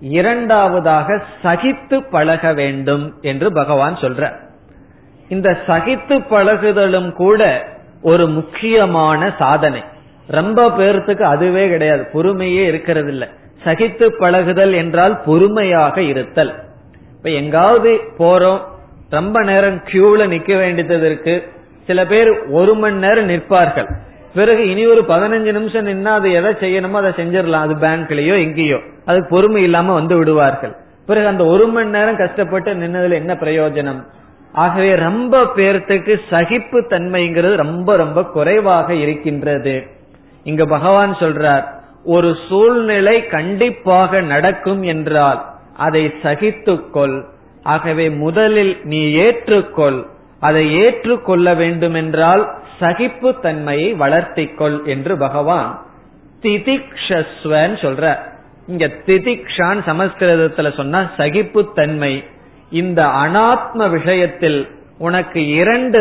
இரண்டாவதாக 0.00 1.22
சகித்து 1.42 2.10
பழக 2.10 2.52
வேண்டும் 2.52 3.14
என்று 3.20 3.52
பகவான் 3.52 3.96
சொல்ற. 3.96 4.36
இந்த 5.28 5.58
சகித்து 5.66 6.18
பழகுதலும் 6.18 7.12
கூட 7.12 7.68
ஒரு 8.02 8.28
முக்கியமான 8.28 9.34
சாதனை. 9.38 9.82
ரொம்ப 10.26 10.68
பேர்த்துக்கு 10.68 11.22
அதுவே 11.22 11.68
கிடையாது. 11.68 12.06
பொறுமையே 12.12 12.64
இருக்கிறது 12.66 13.08
இல்ல 13.08 13.28
சகித்து 13.64 14.12
பழகுதல் 14.18 14.72
என்றால் 14.72 15.20
பொறுமையாக 15.24 16.00
இருத்தல். 16.00 16.54
இப்ப 17.16 17.30
எங்காவது 17.30 18.00
போறோம் 18.18 18.60
ரொம்ப 19.10 19.42
நேரம் 19.42 19.76
கியூல 19.76 20.26
நிக்க 20.26 20.58
வேண்டியது 20.58 21.06
இருக்கு. 21.06 21.42
சில 21.86 22.06
பேர் 22.06 22.46
ஒரு 22.46 22.74
மணி 22.74 22.96
நேரம் 22.96 23.24
நிற்பார்கள். 23.24 23.86
பிறகு 24.34 24.70
இனி 24.70 24.86
ஒரு 24.86 25.04
பதினஞ்சு 25.08 25.52
நிமிஷம் 25.52 25.86
நின்னா 25.86 26.04
அது 26.04 26.32
எதை 26.32 26.52
செய்யணுமோ 26.52 26.90
அதை 26.90 27.10
செஞ்சிடலாம். 27.10 27.66
அது 27.66 27.74
பேங்க்லயோ 27.74 28.38
எங்கேயோ. 28.38 28.78
அதுக்கு 29.04 29.28
பொறுமை 29.28 29.62
இல்லாம 29.62 29.94
வந்து 29.94 30.16
விடுவார்கள். 30.16 30.76
பிறகு 31.06 31.26
அந்த 31.26 31.44
ஒரு 31.44 31.66
மணி 31.66 31.90
நேரம் 31.90 32.16
கஷ்டப்பட்டு 32.16 32.74
நின்னதுல 32.74 33.12
என்ன 33.12 33.34
பிரயோஜனம்? 33.34 34.02
ஆகவே 34.52 34.94
ரொம்ப 34.94 35.42
பேர்த்துக்கு 35.56 36.20
சகிப்பு 36.30 36.80
தன்மைங்கிறது 36.80 37.56
ரொம்ப 37.56 37.96
ரொம்ப 37.96 38.24
குறைவாக 38.24 38.94
இருக்கின்றது. 38.94 39.82
இங்க 40.46 40.64
பகவான் 40.66 41.12
சொல்றார் 41.14 41.64
ஒரு 42.14 42.30
சூழ்நிலை 42.48 43.16
கண்டிப்பாக 43.26 44.20
நடக்கும் 44.32 44.82
என்றால் 44.82 45.40
அதை 45.76 46.02
சகித்துக்கொள். 46.22 47.16
ஆகவே 47.62 48.06
முதலில் 48.24 48.74
நீ 48.84 49.00
ஏற்றுக்கொள். 49.16 49.98
அதை 50.40 50.64
ஏற்றுக்கொள்ள 50.82 51.54
வேண்டுமென்றால் 51.54 52.42
சகிப்பு 52.80 53.30
தன்மையை 53.40 53.88
வளர்த்திக்கொள் 53.94 54.78
என்று 54.84 55.12
பகவான் 55.16 55.70
திதிக்ஷஸ்வன் 56.42 57.74
சொல்ற 57.84 58.04
இங்க 58.66 58.86
திதிக்ஷான் 59.06 59.80
சமஸ்கிருதத்துல 59.88 60.70
சொன்னா 60.76 61.00
சகிப்பு 61.16 61.62
தன்மை. 61.74 62.14
இந்த 62.70 63.00
அனாத்ம 63.24 63.90
விஷயத்தில் 63.90 64.60
உனக்கு 64.98 65.40
இரண்டு 65.60 66.00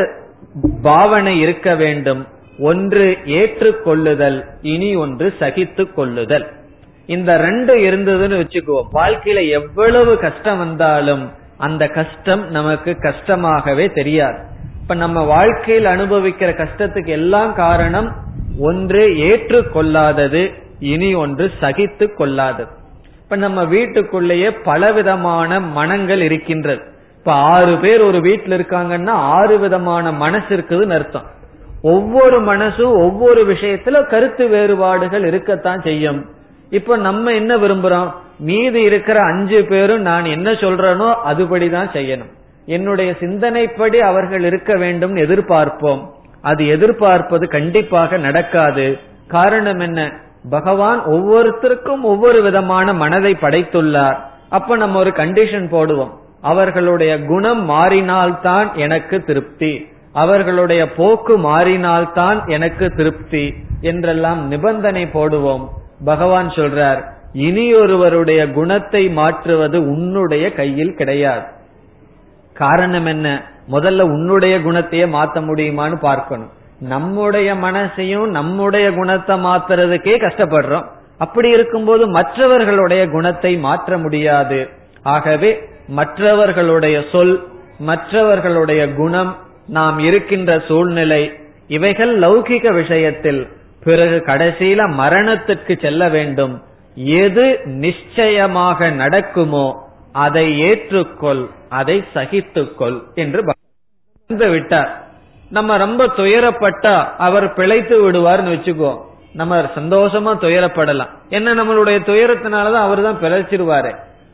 பாவனை 0.82 1.34
இருக்க 1.40 1.70
வேண்டும். 1.76 2.24
ஒன்று 2.60 3.18
ஏற்றுக்கொள்ளுதல் 3.26 4.46
இனி 4.62 4.96
ஒன்று 4.96 5.34
சகித்து 5.40 5.94
கொள்ளுதல் 5.94 6.46
இந்த 7.06 7.38
ரெண்டு 7.38 7.76
இருந்ததுன்னு 7.76 8.38
வச்சுக்குவோம். 8.42 8.88
வாழ்க்கையில 8.94 9.50
எவ்வளவு 9.50 10.18
கஷ்டம் 10.18 10.58
வந்தாலும் 10.58 11.32
அந்த 11.58 11.88
கஷ்டம் 11.88 12.50
நமக்கு 12.50 12.96
கஷ்டமாகவே 13.00 13.92
தெரியாது. 13.92 14.38
இப்ப 14.82 14.96
நம்ம 14.96 15.24
வாழ்க்கையில் 15.24 15.86
அனுபவிக்கிற 15.86 16.50
கஷ்டத்துக்கு 16.62 17.08
எல்லாம் 17.08 17.54
காரணம் 17.54 18.16
ஒன்று 18.60 19.08
ஏற்றுக்கொள்ளாதது 19.08 20.54
இனி 20.80 21.14
ஒன்று 21.14 21.52
சகித்து 21.60 22.14
கொள்ளாதது 22.14 22.70
இப்ப 23.24 23.36
நம்ம 23.36 23.66
வீட்டுக்குள்ளேயே 23.66 24.52
பலவிதமான 24.52 25.60
மனங்கள் 25.60 26.22
இருக்கின்றது. 26.22 26.82
இப்ப 27.18 27.34
ஆறு 27.34 27.78
பேர் 27.78 28.02
ஒரு 28.02 28.22
வீட்டில் 28.22 28.62
இருக்காங்கன்னா 28.62 29.10
ஆறு 29.10 29.60
விதமான 29.60 30.12
மனசு 30.12 30.58
இருக்குதுன்னு 30.58 30.94
அர்த்தம். 30.94 31.34
ஒவ்வொரு 31.86 32.42
மனசும் 32.42 32.92
ஒவ்வொரு 32.92 33.46
விஷயத்துல 33.46 34.08
கருத்து 34.08 34.48
வேறுபாடுகள் 34.48 35.26
இருக்கத்தான் 35.26 35.82
செய்யும். 35.82 36.26
இப்ப 36.70 36.98
நம்ம 36.98 37.32
என்ன 37.32 37.58
விரும்புறோம்? 37.58 38.12
மீதி 38.40 38.82
இருக்கிற 38.82 39.20
அஞ்சு 39.20 39.66
பேரும் 39.66 40.02
நான் 40.02 40.26
என்ன 40.26 40.52
சொல்றேனோ 40.52 41.16
அதுபடிதான் 41.28 41.90
செய்யணும். 41.94 42.32
என்னுடைய 42.66 43.16
சிந்தனைப்படி 43.20 43.96
அவர்கள் 43.96 44.44
இருக்க 44.44 44.76
வேண்டும் 44.76 45.16
எதிர்பார்ப்போம். 45.16 46.10
அது 46.42 46.68
எதிர்பார்ப்பது 46.68 47.48
கண்டிப்பாக 47.48 48.18
நடக்காது. 48.18 48.98
காரணம் 49.28 49.80
என்ன? 49.80 50.12
பகவான் 50.50 51.02
ஒவ்வொருத்தருக்கும் 51.06 52.02
ஒவ்வொரு 52.02 52.42
விதமான 52.42 52.94
மனதை 52.94 53.38
படைத்துள்ளார். 53.42 54.18
அப்ப 54.50 54.76
நம்ம 54.76 55.00
ஒரு 55.00 55.10
கண்டிஷன் 55.10 55.72
போடுவோம். 55.72 56.12
அவர்களுடைய 56.42 57.26
குணம் 57.26 57.70
மாறினால்தான் 57.70 58.74
எனக்கு 58.74 59.24
திருப்தி. 59.24 59.94
அவர்களுடைய 60.16 60.94
போக்கு 60.94 61.38
மாறினால்தான் 61.38 62.50
எனக்கு 62.50 62.90
திருப்தி 62.90 63.54
என்றெல்லாம் 63.82 64.48
நிபந்தனை 64.48 65.04
போடுவோம். 65.06 65.66
பகவான் 66.06 66.50
சொல்றார் 66.50 67.02
இனியொருவருடைய 67.34 68.42
குணத்தை 68.52 69.10
மாற்றுவது 69.10 69.78
உன்னுடைய 69.82 70.54
கையில் 70.54 70.94
கிடையாது. 70.94 71.46
காரணம் 72.54 73.06
என்ன? 73.06 73.44
முதல்ல 73.72 74.02
உன்னுடைய 74.02 74.60
குணத்தையே 74.60 75.06
மாத்த 75.06 75.38
முடியுமான்னு 75.50 75.98
பார்க்கணும். 76.00 76.52
நம்முடைய 76.80 77.56
மனசையும் 77.56 78.28
நம்முடைய 78.28 78.92
குணத்தை 78.92 79.36
மாத்துறதுக்கே 79.44 80.16
கஷ்டப்படுறோம். 80.22 80.88
அப்படி 81.18 81.50
இருக்கும்போது 81.50 82.08
மற்றவர்களுடைய 82.08 83.08
குணத்தை 83.08 83.58
மாற்ற 83.58 83.98
முடியாது. 83.98 84.70
ஆகவே 85.04 85.52
மற்றவர்களுடைய 85.88 86.98
சொல் 87.12 87.36
மற்றவர்களுடைய 87.80 88.94
குணம் 88.94 89.32
நாம் 89.68 90.00
இருக்கின்ற 90.00 90.52
சூழ்நிலை 90.68 91.24
இவைகள் 91.68 92.20
லௌகிக 92.20 92.74
விஷயத்தில் 92.74 93.42
பிறகு 93.84 94.18
கடைசியில 94.28 94.82
மரணத்திற்கு 94.94 95.74
செல்ல 95.82 96.10
வேண்டும். 96.10 96.54
எது 97.24 97.46
நிச்சயமாக 97.66 98.90
நடக்குமோ 98.90 99.68
அதை 100.12 100.46
ஏற்றுக்கொள் 100.62 101.44
அதை 101.70 102.04
சகித்துக்கொள் 102.14 102.98
என்று 103.16 103.42
விட்டார். 104.54 104.92
நம்ம 105.50 105.78
ரொம்ப 105.78 106.04
துயரப்பட்டா 106.18 106.96
அவர் 107.18 107.48
பிழைத்து 107.54 107.96
விடுவார்னு 108.04 108.54
வச்சுக்கோ 108.54 108.94
நம்ம 109.34 109.58
சந்தோஷமா 109.76 110.32
துயரப்படலாம். 110.46 111.12
என்ன 111.30 111.54
நம்மளுடைய 111.54 111.98
துயரத்தினாலதான் 112.10 112.88
அவர் 112.88 113.02
தான் 113.02 113.22
பிழைச்சிருவாரு. 113.22 113.92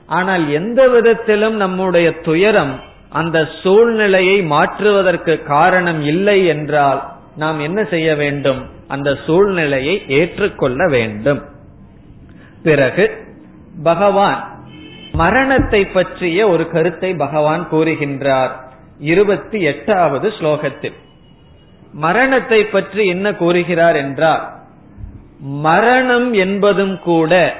ஆனால் 0.10 0.44
எந்த 0.50 0.82
விதத்திலும் 0.88 1.56
நம்முடைய 1.56 2.08
துயரம் 2.22 2.74
அந்த 3.12 3.50
சூழ்நிலையை 3.64 4.42
மாற்றுவதற்கு 4.42 5.44
காரணம் 5.44 6.02
இல்லை 6.02 6.46
என்றால் 6.46 7.12
நாம் 7.36 7.60
என்ன 7.60 7.84
செய்ய 7.84 8.16
வேண்டும்? 8.16 8.70
அந்த 8.88 9.18
சூழ்நிலையை 9.26 10.04
ஏற்றுக்கொள்ள 10.08 10.88
வேண்டும். 10.88 11.42
பிறகு 12.64 13.26
பகவான் 13.84 14.50
மரணத்தை 15.12 15.86
பற்றிய 15.86 16.48
ஒரு 16.48 16.70
கருத்தை 16.70 17.14
பகவான் 17.14 17.68
கூறுகின்றார். 17.72 18.50
இருபத்தி 19.00 19.62
எட்டாவது 19.62 20.34
ஸ்லோகத்தில். 20.40 20.98
மரணத்தை 21.92 22.66
பற்றி 22.66 23.08
என்ன 23.08 23.34
கூறுகிறார் 23.34 23.96
என்றால் 23.96 24.50
மரணம் 25.40 26.34
என்பதும் 26.34 27.00
கூட 27.00 27.56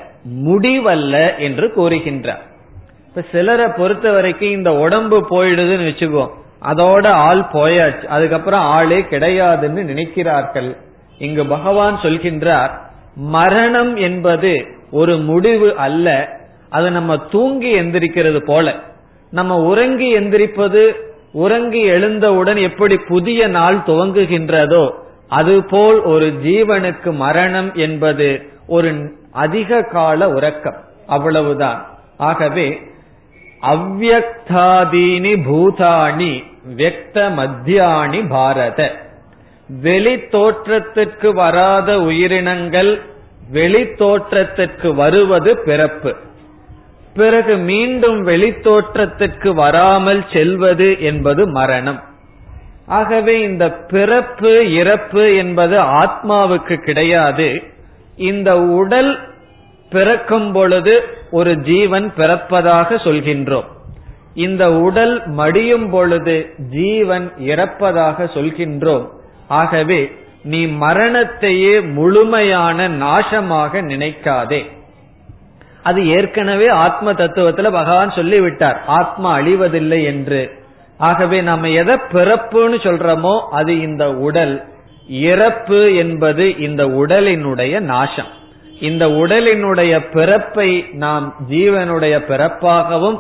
முடிவல்ல 0.46 1.38
என்று 1.38 1.68
கூறுகின்றார். 1.76 2.46
இப்ப 3.16 3.28
சிலரை 3.32 3.66
பொறுத்த 3.78 4.12
வரைக்கும் 4.12 4.50
இந்த 4.50 4.74
உடம்பு 4.74 5.28
போயிடுதுன்னு 5.30 5.88
வச்சுக்கோ. 5.88 6.30
அதோட 6.66 7.08
ஆள் 7.08 7.40
போயாச்சு. 7.40 8.06
அதுக்கப்புறம் 8.06 8.60
ஆளே 8.60 9.02
கிடையாதுன்னு 9.02 9.84
நினைக்கிறார்கள். 9.84 10.78
இங்கு 11.18 11.46
பகவான் 11.46 12.00
சொல்கின்றார் 12.02 12.70
மரணம் 13.16 13.96
என்பது 13.96 14.68
ஒரு 14.92 15.18
முடிவு 15.18 15.76
அல்ல. 15.76 16.30
அது 16.70 16.92
நம்ம 16.92 17.18
தூங்கி 17.18 17.80
எந்திரிக்கிறது 17.80 18.46
போல. 18.46 18.76
நம்ம 19.32 19.58
உறங்கி 19.62 20.18
எந்திரிப்பது 20.18 20.96
உறங்கி 21.32 21.82
எழுந்தவுடன் 21.82 22.58
எப்படி 22.58 22.98
புதிய 22.98 23.48
நாள் 23.48 23.78
துவங்குகின்றதோ 23.78 24.92
அதுபோல் 25.28 26.02
ஒரு 26.02 26.34
ஜீவனுக்கு 26.44 27.14
மரணம் 27.14 27.74
என்பது 27.74 28.50
ஒரு 28.68 29.16
அதிக 29.32 29.82
கால 29.82 30.30
உறக்கம். 30.30 30.78
அவ்வளவுதான். 31.08 31.86
ஆகவே 32.18 32.90
அவ்வக்தாதீனி 33.62 35.34
பூதாணி 35.48 36.44
வெக்த 36.78 37.34
மத்தியாணி 37.34 38.30
பாரத. 38.30 38.92
வெளி 39.82 40.28
தோற்றத்திற்கு 40.28 41.34
வராத 41.34 42.02
உயிரினங்கள் 42.02 43.02
வெளி 43.50 43.94
தோற்றத்திற்கு 43.94 44.96
வருவது 44.96 45.58
பிறப்பு. 45.58 46.16
பிறகு 47.14 47.58
மீண்டும் 47.58 48.28
வெளித்தோற்றத்திற்கு 48.28 49.54
வராமல் 49.54 50.26
செல்வது 50.34 51.02
என்பது 51.02 51.48
மரணம். 51.48 52.04
ஆகவே 52.88 53.42
இந்த 53.42 53.72
பிறப்பு 53.72 54.74
இறப்பு 54.74 55.36
என்பது 55.36 55.80
ஆத்மாவுக்கு 55.80 56.76
கிடையாது. 56.76 57.64
இந்த 58.16 58.62
உடல் 58.62 59.20
பிறக்கும் 59.90 60.52
பொழுது 60.52 61.04
ஒரு 61.32 61.58
ஜீவன் 61.58 62.14
பிறப்பதாக 62.18 62.96
சொல்கின்றோம். 63.04 63.66
இந்த 64.34 64.74
உடல் 64.74 65.28
மடியும் 65.28 65.90
பொழுது 65.90 66.54
ஜீவன் 66.58 67.32
இறப்பதாக 67.40 68.30
சொல்கின்றோம். 68.34 69.10
ஆகவே 69.48 70.12
நீ 70.44 70.66
மரணத்தையே 70.66 71.94
முழுமையான 71.94 72.90
நாசமாக 72.90 73.82
நினைக்காதே. 73.82 74.72
அது 75.84 76.08
ஏற்கனவே 76.08 76.68
ஆத்ம 76.68 77.14
தத்துவத்துல 77.14 77.72
பகவான் 77.72 78.12
சொல்லிவிட்டார். 78.12 78.84
ஆத்மா 78.86 79.40
அழிவதில்லை 79.40 80.04
என்று. 80.04 80.52
ஆகவே 80.98 81.42
நம்ம 81.42 81.70
எதை 81.70 81.96
பிறப்புன்னு 81.96 82.78
சொல்றோமோ 82.84 83.40
அது 83.52 83.80
இந்த 83.82 84.14
உடல். 84.14 84.64
இறப்பு 85.08 85.96
என்பது 85.96 86.58
இந்த 86.58 86.88
உடலினுடைய 86.88 87.80
நாசம். 87.80 88.40
இந்த 88.82 89.08
உடலினுடைய 89.08 90.00
பிறப்பை 90.12 90.86
நாம் 90.92 91.36
ஜீவனுடைய 91.50 92.16
பிறப்பாகவும் 92.28 93.20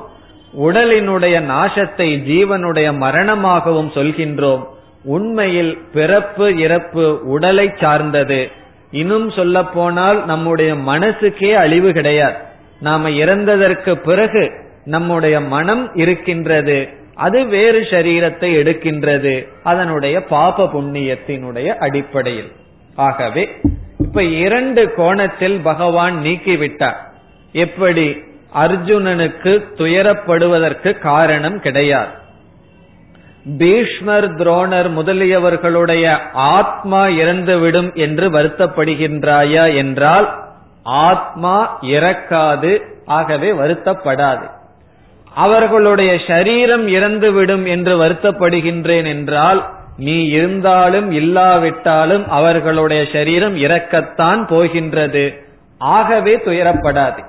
உடலினுடைய 0.60 1.36
நாசத்தை 1.42 2.08
ஜீவனுடைய 2.30 2.88
மரணமாகவும் 2.98 3.92
சொல்கின்றோம். 3.96 4.64
உண்மையில் 5.04 5.78
பிறப்பு 5.94 6.58
இறப்பு 6.58 7.20
உடலை 7.24 7.74
சார்ந்தது. 7.80 8.52
இன்னும் 8.92 9.32
சொல்ல 9.32 9.64
போனால் 9.64 10.26
நம்முடைய 10.26 10.74
மனசுக்கே 10.74 11.54
அழிவு 11.54 11.92
கிடையாது. 11.92 12.36
நாம 12.82 13.10
இறந்ததற்கு 13.10 13.94
பிறகு 13.96 14.52
நம்முடைய 14.84 15.42
மனம் 15.42 15.94
இருக்கின்றது. 15.94 16.90
அது 17.16 17.46
வேறு 17.46 17.82
சரீரத்தை 17.82 18.50
எடுக்கின்றது. 18.58 19.48
அதனுடைய 19.64 20.24
பாப 20.24 20.66
புண்ணியத்தினுடைய 20.66 21.66
அடிப்படையில். 21.66 22.52
ஆகவே 22.96 23.50
இப்ப 24.12 24.24
இரண்டு 24.24 24.94
கோணத்தில் 24.94 25.60
பகவான் 25.60 26.22
நீக்கிவிட்டார். 26.24 26.96
எப்படி? 27.52 28.24
அர்ஜுனனுக்கு 28.56 29.66
துயரப்படுவதற்கு 29.78 31.00
காரணம் 31.00 31.60
கிடையாது. 31.60 32.10
பீஷ்மர் 33.58 34.36
துரோணர் 34.36 34.90
முதலியவர்களுடைய 34.98 36.18
ஆத்மா 36.34 37.06
இறந்துவிடும் 37.06 37.94
என்று 37.94 38.30
வருத்தப்படுகின்றாயா 38.30 39.76
என்றால் 39.76 40.40
ஆத்மா 40.84 41.80
இறக்காது 41.82 42.82
ஆகவே 43.06 43.52
வருத்தப்படாது. 43.52 44.52
அவர்களுடைய 45.36 46.20
சரீரம் 46.28 46.88
இறந்துவிடும் 46.88 47.68
என்று 47.68 48.04
வருத்தப்படுகின்றேன் 48.04 49.06
என்றால் 49.06 49.70
நீ 50.02 50.26
இருந்தாலும் 50.28 51.12
இல்லாவிட்டாலும் 51.12 52.30
அவர்களுடைய 52.30 53.06
சரீரம் 53.14 53.56
இறக்கத்தான் 53.56 54.48
போகின்றது. 54.48 55.44
ஆகவே 55.78 56.36
துயரப்படாது. 56.36 57.26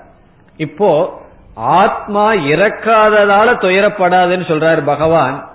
இப்போ 0.57 1.21
ஆத்மா 1.55 2.33
இறக்காததால 2.33 3.49
துயரப்படாதுன்னு 3.65 4.47
சொல்றார் 4.51 4.85
பகவான். 4.85 5.51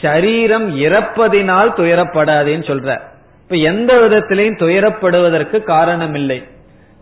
ஷரீரம் 0.00 0.66
இறப்பதினால் 0.76 1.72
துயரப்படாதுன்னு 1.78 2.66
சொல்றார். 2.70 3.04
இப்ப 3.42 3.56
எந்த 3.56 3.94
விதத்திலையும் 3.94 4.58
துயரப்படுவதற்கு 4.62 5.62
காரணம் 5.62 6.14
இல்லை 6.14 6.44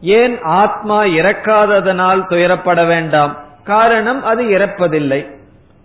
ஏன் 0.01 0.41
ஆத்மா 0.43 1.05
இறக்காததனால் 1.05 2.27
துயரப்பட 2.31 2.87
வேண்டாம்? 2.87 3.37
காரணம் 3.65 4.25
அது 4.25 4.45
இறப்பதில்லை. 4.45 5.27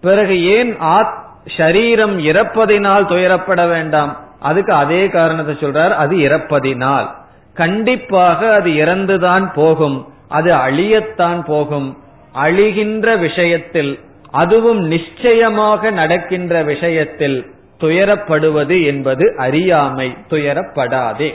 பிறகு 0.02 0.44
ஏன் 0.46 0.80
ஆத் 0.82 1.28
ஷரீரம் 1.58 2.16
இறப்பதினால் 2.20 3.08
துயரப்பட 3.08 3.70
வேண்டாம். 3.70 4.18
அதுக்கு 4.40 4.74
அதே 4.74 5.08
காரணத்தை 5.08 5.56
சொல்றார் 5.56 5.90
அது 5.90 6.16
இறப்பதினால். 6.18 7.08
கண்டிப்பாக 7.54 8.54
அது 8.54 8.70
இறந்துதான் 8.72 9.54
போகும். 9.54 10.08
அது 10.28 10.54
அழியத்தான் 10.54 11.44
போகும். 11.46 11.98
அழிகின்ற 12.34 13.18
விஷயத்தில் 13.20 14.00
அதுவும் 14.32 14.80
நிச்சயமாக 14.80 15.92
நடக்கின்ற 15.92 16.64
விஷயத்தில் 16.64 17.46
துயரப்படுவது 17.80 18.86
என்பது 18.86 19.36
அறியாமை 19.38 20.18
துயரப்படாதே. 20.30 21.34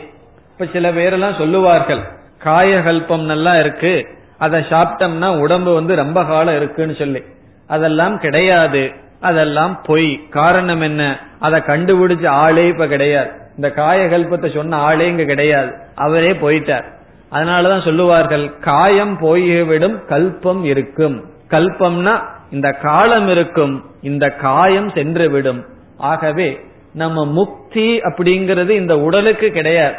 இப்ப 0.53 0.67
சில 0.73 0.93
பேரெல்லாம் 0.93 1.39
சொல்லுவார்கள் 1.39 1.99
காயகல்பம் 2.45 3.25
நல்லா 3.25 3.59
இருக்கு 3.59 4.07
அதை 4.39 4.61
சாப்பிட்டோம்னா 4.71 5.39
உடம்பு 5.39 5.75
வந்து 5.75 5.97
ரொம்ப 5.97 6.25
காலம் 6.25 6.57
இருக்குன்னு 6.57 6.95
சொல்லி. 6.99 7.23
அதெல்லாம் 7.67 8.19
கிடையாது. 8.19 8.93
அதெல்லாம் 9.25 9.81
பொய். 9.87 10.29
காரணம் 10.31 10.81
என்ன? 10.81 11.03
அதை 11.39 11.61
கண்டுபிடிச்ச 11.61 12.27
ஆளே 12.27 12.67
இப்ப 12.69 12.87
கிடையாது. 12.87 13.31
இந்த 13.57 13.73
காயகல்பத்தை 13.77 14.55
சொன்ன 14.55 14.77
ஆளே 14.77 15.09
இங்க 15.09 15.25
கிடையாது. 15.25 15.73
அவரே 15.95 16.33
போயிட்டார். 16.33 16.85
அதனாலதான் 17.33 17.85
சொல்லுவார்கள் 17.85 18.59
காயம் 18.59 19.19
போய்விடும் 19.19 20.01
கல்பம் 20.09 20.65
இருக்கும். 20.65 21.25
கல்பம்னா 21.51 22.23
இந்த 22.51 22.71
காலம் 22.71 23.29
இருக்கும் 23.29 23.85
இந்த 24.03 24.31
காயம் 24.31 24.91
சென்று 24.91 25.31
விடும் 25.31 25.65
ஆகவே 25.99 26.61
நம்ம 26.95 27.25
முக்தி 27.27 27.99
அப்படிங்கிறது 27.99 28.69
இந்த 28.69 28.99
உடலுக்கு 28.99 29.51
கிடையாது. 29.51 29.95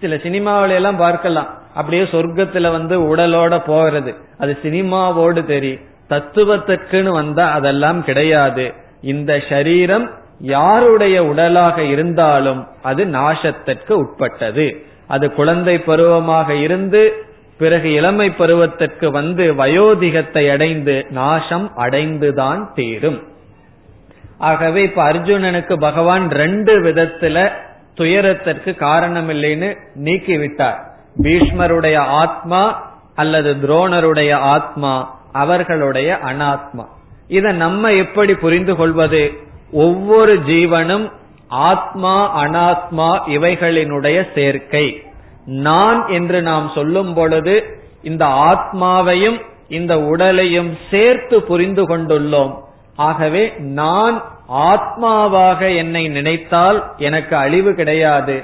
சில 0.00 0.14
சினிமாவில 0.14 0.74
எல்லாம் 0.74 0.96
பார்க்கலாம். 0.96 1.48
அப்படியே 1.74 2.02
சொர்க்கத்துல 2.02 2.70
வந்து 2.70 3.16
உடலோட 3.16 3.62
போகிறது 3.66 4.14
அது 4.38 4.58
சினிமாவோடு 4.62 5.44
தெரியும் 5.44 5.80
தத்துவத்திற்குன்னு 6.10 7.08
வந்தா 7.08 7.50
அதெல்லாம் 7.50 8.04
கிடையாது. 8.04 8.72
இந்த 9.02 9.42
சரீரம் 9.48 10.10
யாருடைய 10.38 11.24
உடலாக 11.24 11.82
இருந்தாலும் 11.82 12.66
அது 12.82 13.04
நாசத்திற்கு 13.04 13.92
உட்பட்டது. 13.92 14.86
அது 15.06 15.32
குழந்தை 15.32 15.78
பருவமாக 15.78 16.54
இருந்து 16.54 17.12
பிறகு 17.58 17.92
இளமை 17.92 18.30
பருவத்திற்கு 18.30 19.10
வந்து 19.10 19.54
வயோதிகத்தை 19.54 20.52
அடைந்து 20.52 21.06
நாசம் 21.10 21.72
அடைந்துதான் 21.76 22.68
தீரும். 22.74 23.22
ஆகவே 24.38 24.82
இப்ப 24.82 25.12
அர்ஜுனனுக்கு 25.12 25.74
பகவான் 25.80 26.30
ரெண்டு 26.30 26.82
விதத்துல 26.82 27.52
துயரத்திற்கு 27.94 28.74
காரணம் 28.74 29.28
இல்லைன்னு 29.28 29.76
நீக்கிவிட்டார். 30.04 30.78
பீஷ்மருடைய 31.22 31.96
ஆத்மா 31.96 32.92
அல்லது 33.14 33.54
துரோணருடைய 33.54 34.32
ஆத்மா 34.32 35.15
அவர்களுடைய 35.36 36.18
அனாத்மா. 36.24 36.84
இத 37.28 37.52
நம்ம 37.52 37.92
எப்படி 37.92 38.34
புரிந்து 38.34 38.76
கொள்வது? 38.76 39.32
ஒவ்வொரு 39.72 40.34
ஜீவனும் 40.38 41.10
ஆத்மா 41.48 42.14
அனாத்மா 42.44 43.08
இவைகளினுடைய 43.26 44.26
சேர்க்கை. 44.34 45.02
நான் 45.44 46.08
என்று 46.08 46.42
நாம் 46.42 46.70
சொல்லும் 46.74 47.14
பொழுது 47.14 47.54
இந்த 48.02 48.24
ஆத்மாவையும் 48.26 49.40
இந்த 49.68 50.00
உடலையும் 50.00 50.76
சேர்த்து 50.90 51.42
புரிந்து 51.42 51.84
கொண்டுள்ளோம். 51.88 52.54
ஆகவே 52.96 53.52
நான் 53.58 54.24
ஆத்மாவாக 54.48 55.76
என்னை 55.76 56.08
நினைத்தால் 56.08 56.84
எனக்கு 56.96 57.36
அழிவு 57.36 57.74
கிடையாது. 57.74 58.42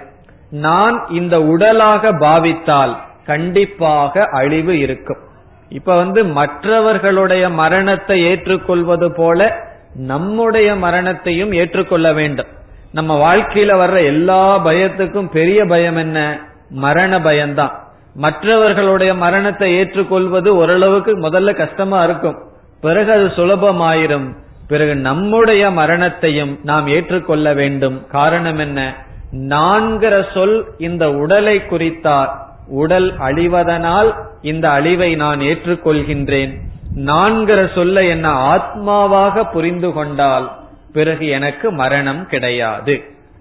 நான் 0.51 1.07
இந்த 1.11 1.37
உடலாக 1.43 2.13
பாவித்தால் 2.13 2.97
கண்டிப்பாக 3.27 4.25
அழிவு 4.33 4.79
இருக்கும். 4.79 5.31
இப்ப 5.73 5.97
வந்து 5.97 6.25
மற்றவர்களுடைய 6.25 7.49
மரணத்தை 7.49 8.23
ஏற்றுக்கொள்வது 8.23 9.13
போல 9.13 9.57
நம்முடைய 9.95 10.77
மரணத்தையும் 10.77 11.53
ஏற்றுக்கொள்ள 11.53 12.13
வேண்டும். 12.13 12.47
நம்ம 12.93 13.37
வாழ்க்கையில 13.37 13.77
வர்ற 13.77 14.05
எல்லா 14.05 14.67
பயத்துக்கும் 14.67 15.31
பெரிய 15.31 15.65
பயம் 15.65 15.97
என்ன? 15.97 16.41
மரண 16.71 17.21
பயம்தான். 17.21 17.83
மற்றவர்களுடைய 18.15 19.15
மரணத்தை 19.15 19.75
ஏற்றுக்கொள்வது 19.75 20.57
ஓரளவுக்கு 20.57 21.19
முதல்ல 21.19 21.55
கஷ்டமா 21.55 22.05
இருக்கும். 22.05 22.39
பிறகு 22.81 23.13
அது 23.13 23.27
சுலபமாயிரும். 23.27 24.35
பிறகு 24.69 24.97
நம்முடைய 24.97 25.71
மரணத்தையும் 25.71 26.59
நாம் 26.63 26.87
ஏற்றுக்கொள்ள 26.87 27.53
வேண்டும். 27.53 28.07
காரணம் 28.07 28.59
என்ன? 28.59 28.95
நான்கிற 29.33 30.25
சொல் 30.35 30.65
இந்த 30.79 31.11
உடலை 31.11 31.63
குறித்தார். 31.71 32.29
உடல் 32.73 33.09
அழிவதனால் 33.19 34.11
இந்த 34.43 34.71
அழிவை 34.71 35.15
நான் 35.15 35.41
ஏற்றுக்கொள்கின்றேன். 35.41 36.53
நான்கிற 36.97 37.75
சொல்ல 37.75 38.05
என்ன 38.05 38.27
ஆத்மாவாக 38.55 39.45
புரிந்து 39.53 39.93
கொண்டால் 39.93 40.47
பிறகு 40.93 41.27
எனக்கு 41.27 41.71
மரணம் 41.73 42.27
கிடையாது. 42.27 42.95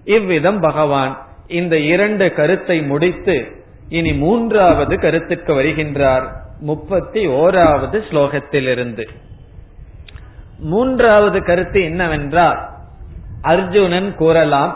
இவ்விதம் 0.04 0.60
பகவான் 0.60 1.12
இந்த 1.46 1.78
இரண்டு 1.78 2.32
கருத்தை 2.32 2.82
முடித்து 2.82 3.36
இனி 3.88 4.12
மூன்றாவது 4.14 5.00
கருத்துக்கு 5.00 5.52
வருகின்றார். 5.54 6.26
முப்பத்தி 6.60 7.26
ஓராவது 7.26 7.98
ஸ்லோகத்திலிருந்து. 8.10 9.04
மூன்றாவது 10.58 11.44
கருத்து 11.44 11.82
என்னவென்றால் 11.82 12.60
அர்ஜுனன் 13.42 14.14
கூறலாம் 14.14 14.72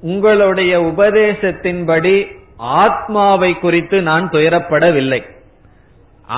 உங்களுடைய 0.00 0.80
உபதேசத்தின்படி 0.80 2.16
ஆத்மாவை 2.58 3.58
குறித்து 3.58 4.02
நான் 4.02 4.30
துயரப்படவில்லை. 4.30 5.22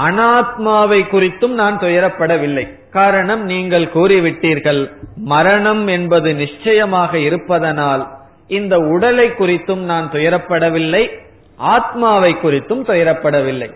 அனாத்மாவை 0.07 1.03
குறித்தும் 1.11 1.55
நான் 1.55 1.79
துயரப்படவில்லை. 1.79 2.79
காரணம் 2.91 3.45
நீங்கள் 3.45 3.89
கூறிவிட்டீர்கள் 3.95 4.93
மரணம் 5.17 5.87
என்பது 5.87 6.35
நிச்சயமாக 6.35 7.19
இருப்பதனால் 7.19 8.09
இந்த 8.47 8.79
உடலை 8.79 9.29
குறித்தும் 9.29 9.79
நான் 9.79 10.11
துயரப்படவில்லை 10.11 11.09
ஆத்மாவை 11.57 12.37
குறித்தும் 12.43 12.85
துயரப்படவில்லை. 12.85 13.73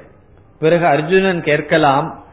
பிறகு 0.59 0.86
அர்ஜுனன் 0.86 1.42
கேட்கலாம் 1.42 2.24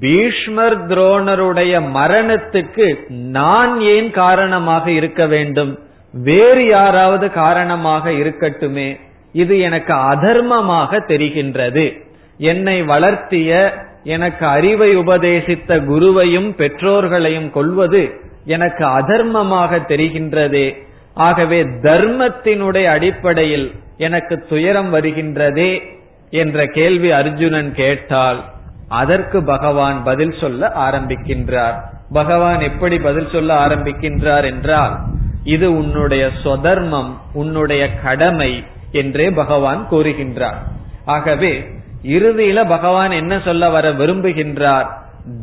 பீஷ்மர் 0.00 0.86
துரோணருடைய 0.86 1.82
மரணத்துக்கு 1.94 3.10
நான் 3.10 3.80
ஏன் 3.80 4.10
காரணமாக 4.10 4.90
இருக்க 4.90 5.26
வேண்டும்? 5.26 5.78
வேறு 6.12 6.66
யாராவது 6.66 7.30
காரணமாக 7.30 8.10
இருக்கட்டுமே? 8.10 9.00
இது 9.32 9.60
எனக்கு 9.60 9.94
அதர்மமாக 9.94 11.00
தெரிகின்றது. 11.08 12.02
என்னை 12.36 12.82
வளர்த்திய 12.82 13.70
எனக்கு 14.04 14.46
அறிவை 14.46 14.96
உபதேசித்த 14.96 15.78
குருவையும் 15.80 16.50
பெற்றோர்களையும் 16.56 17.50
கொள்வது 17.50 18.10
எனக்கு 18.44 18.86
அதர்மமாக 18.86 19.80
தெரிகின்றதே. 19.88 20.76
ஆகவே 21.14 21.62
தர்மத்தினுடைய 21.62 22.84
அடிப்படையில் 22.84 23.72
எனக்கு 23.96 24.46
துயரம் 24.48 24.94
வருகின்றதே 24.94 25.82
என்ற 26.30 26.66
கேள்வி 26.66 27.10
அர்ஜுனன் 27.10 27.72
கேட்டால் 27.72 28.44
அதற்கு 28.88 29.44
பகவான் 29.44 30.02
பதில் 30.04 30.34
சொல்ல 30.40 30.72
ஆரம்பிக்கின்றார். 30.76 31.74
பகவான் 32.12 32.60
எப்படி 32.60 32.98
பதில் 32.98 33.28
சொல்ல 33.32 33.66
ஆரம்பிக்கின்றார் 33.66 34.44
என்றால் 34.44 34.98
இது 35.44 35.76
உன்னுடைய 35.76 36.30
சொதர்மம் 36.44 37.10
உன்னுடைய 37.32 37.94
கடமை 37.94 38.64
என்றே 38.92 39.30
பகவான் 39.30 39.86
கூறுகின்றார். 39.90 40.56
ஆகவே 41.04 41.68
இறுதியில 42.02 42.68
பகவான் 42.68 43.10
என்ன 43.10 43.40
சொல்ல 43.44 43.70
வர 43.70 43.92
விரும்புகின்றார்? 43.92 44.86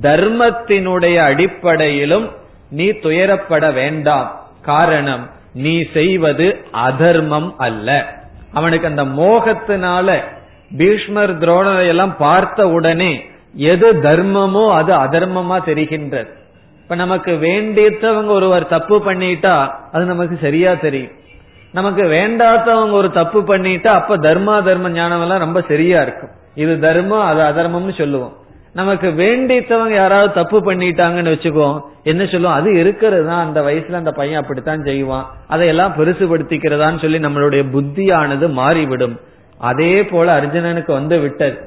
தர்மத்தினுடைய 0.01 1.15
அடிப்படையிலும் 1.15 2.31
நீ 2.69 2.89
துயரப்பட 2.89 3.73
வேண்டாம். 3.73 4.41
காரணம் 4.61 5.29
நீ 5.53 5.85
செய்வது 5.93 6.65
அதர்மம் 6.71 7.57
அல்ல. 7.57 8.15
அவனுக்கு 8.53 8.87
அந்த 8.87 9.03
மோகத்தினால 9.03 10.23
பீஷ்மர் 10.77 11.39
துரோணரை 11.39 11.87
எல்லாம் 11.87 12.17
பார்த்த 12.17 12.69
உடனே 12.69 13.25
எது 13.53 13.93
தர்மமோ 13.93 14.71
அது 14.71 14.93
அதர்மமா 14.93 15.59
தெரிகின்றது. 15.65 16.27
இப்ப 16.81 16.95
நமக்கு 16.95 17.31
வேண்டியவங்க 17.31 18.25
ஒருவர் 18.25 18.67
தப்பு 18.67 19.01
பண்ணிட்டா 19.05 19.71
அது 19.91 20.05
நமக்கு 20.05 20.37
சரியா 20.41 20.73
தெரியும். 20.73 21.11
நமக்கு 21.73 22.03
வேண்டாதவங்க 22.07 22.91
ஒரு 22.91 23.11
தப்பு 23.11 23.39
பண்ணிட்டா 23.41 23.91
அப்ப 23.99 24.17
தர்மா 24.17 24.63
தர்ம 24.63 24.89
ஞானம் 24.89 25.21
எல்லாம் 25.21 25.39
ரொம்ப 25.39 25.61
சரியா 25.67 26.01
இருக்கும். 26.01 26.29
இது 26.55 26.79
தர்மம் 26.79 27.25
அது 27.27 27.41
அதர்மம்னு 27.41 27.95
சொல்லுவோம். 27.97 28.35
நமக்கு 28.73 29.07
வேண்டித்தவங்க 29.09 29.93
யாராவது 29.93 30.33
தப்பு 30.33 30.57
பண்ணிட்டாங்கன்னு 30.59 31.33
வச்சுக்குவோம் 31.33 31.79
என்ன 32.03 32.25
சொல்லுவோம் 32.25 32.57
அது 32.59 32.69
இருக்கிறது? 32.79 33.25
தான் 33.25 33.45
அந்த 33.45 33.61
வயசுல 33.61 33.93
அந்த 33.93 34.11
பையன் 34.11 34.41
அப்படித்தான் 34.41 34.83
செய்வான். 34.83 35.25
அதையெல்லாம் 35.47 35.95
பெருசுபடுத்திக்கிறதான்னு 35.97 37.01
சொல்லி 37.01 37.19
நம்மளுடைய 37.19 37.63
புத்தியானது 37.75 38.47
மாறிவிடும். 38.49 39.19
அதே 39.59 40.03
போல 40.03 40.41
அர்ஜுனனுக்கு 40.41 40.91
வந்து 40.91 41.19
விட்டது. 41.19 41.57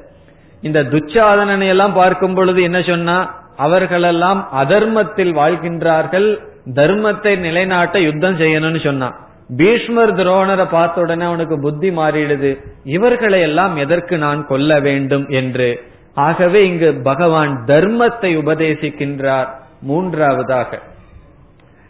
இந்த 0.61 0.79
துச்சாதனனை 0.83 1.67
எல்லாம் 1.67 1.93
பார்க்கும் 1.93 2.33
பொழுது 2.33 2.61
என்ன 2.63 2.81
சொன்னா 2.81 3.17
அவர்களெல்லாம் 3.57 4.47
அதர்மத்தில் 4.51 5.33
வாழ்கின்றார்கள் 5.41 6.39
தர்மத்தை 6.73 7.39
நிலைநாட்ட 7.39 7.99
யுத்தம் 7.99 8.39
செய்யணும்னு 8.39 8.83
சொன்னான். 8.83 9.15
பீஷ்மர் 9.57 10.15
துரோணரை 10.15 10.67
பார்த்த 10.69 11.01
உடனே 11.01 11.25
அவனுக்கு 11.25 11.59
புத்தி 11.59 11.89
மாறிடுது. 11.89 12.57
இவர்களை 12.83 13.41
எல்லாம் 13.41 13.75
எதற்கு 13.75 14.17
நான் 14.17 14.47
கொல்ல 14.47 14.79
வேண்டும் 14.79 15.29
என்று? 15.29 15.83
ஆகவே 16.13 16.67
இங்கு 16.67 16.93
பகவான் 17.03 17.63
தர்மத்தை 17.67 18.31
உபதேசிக்கின்றார் 18.37 19.47
மூன்றாவதாக. 19.81 20.79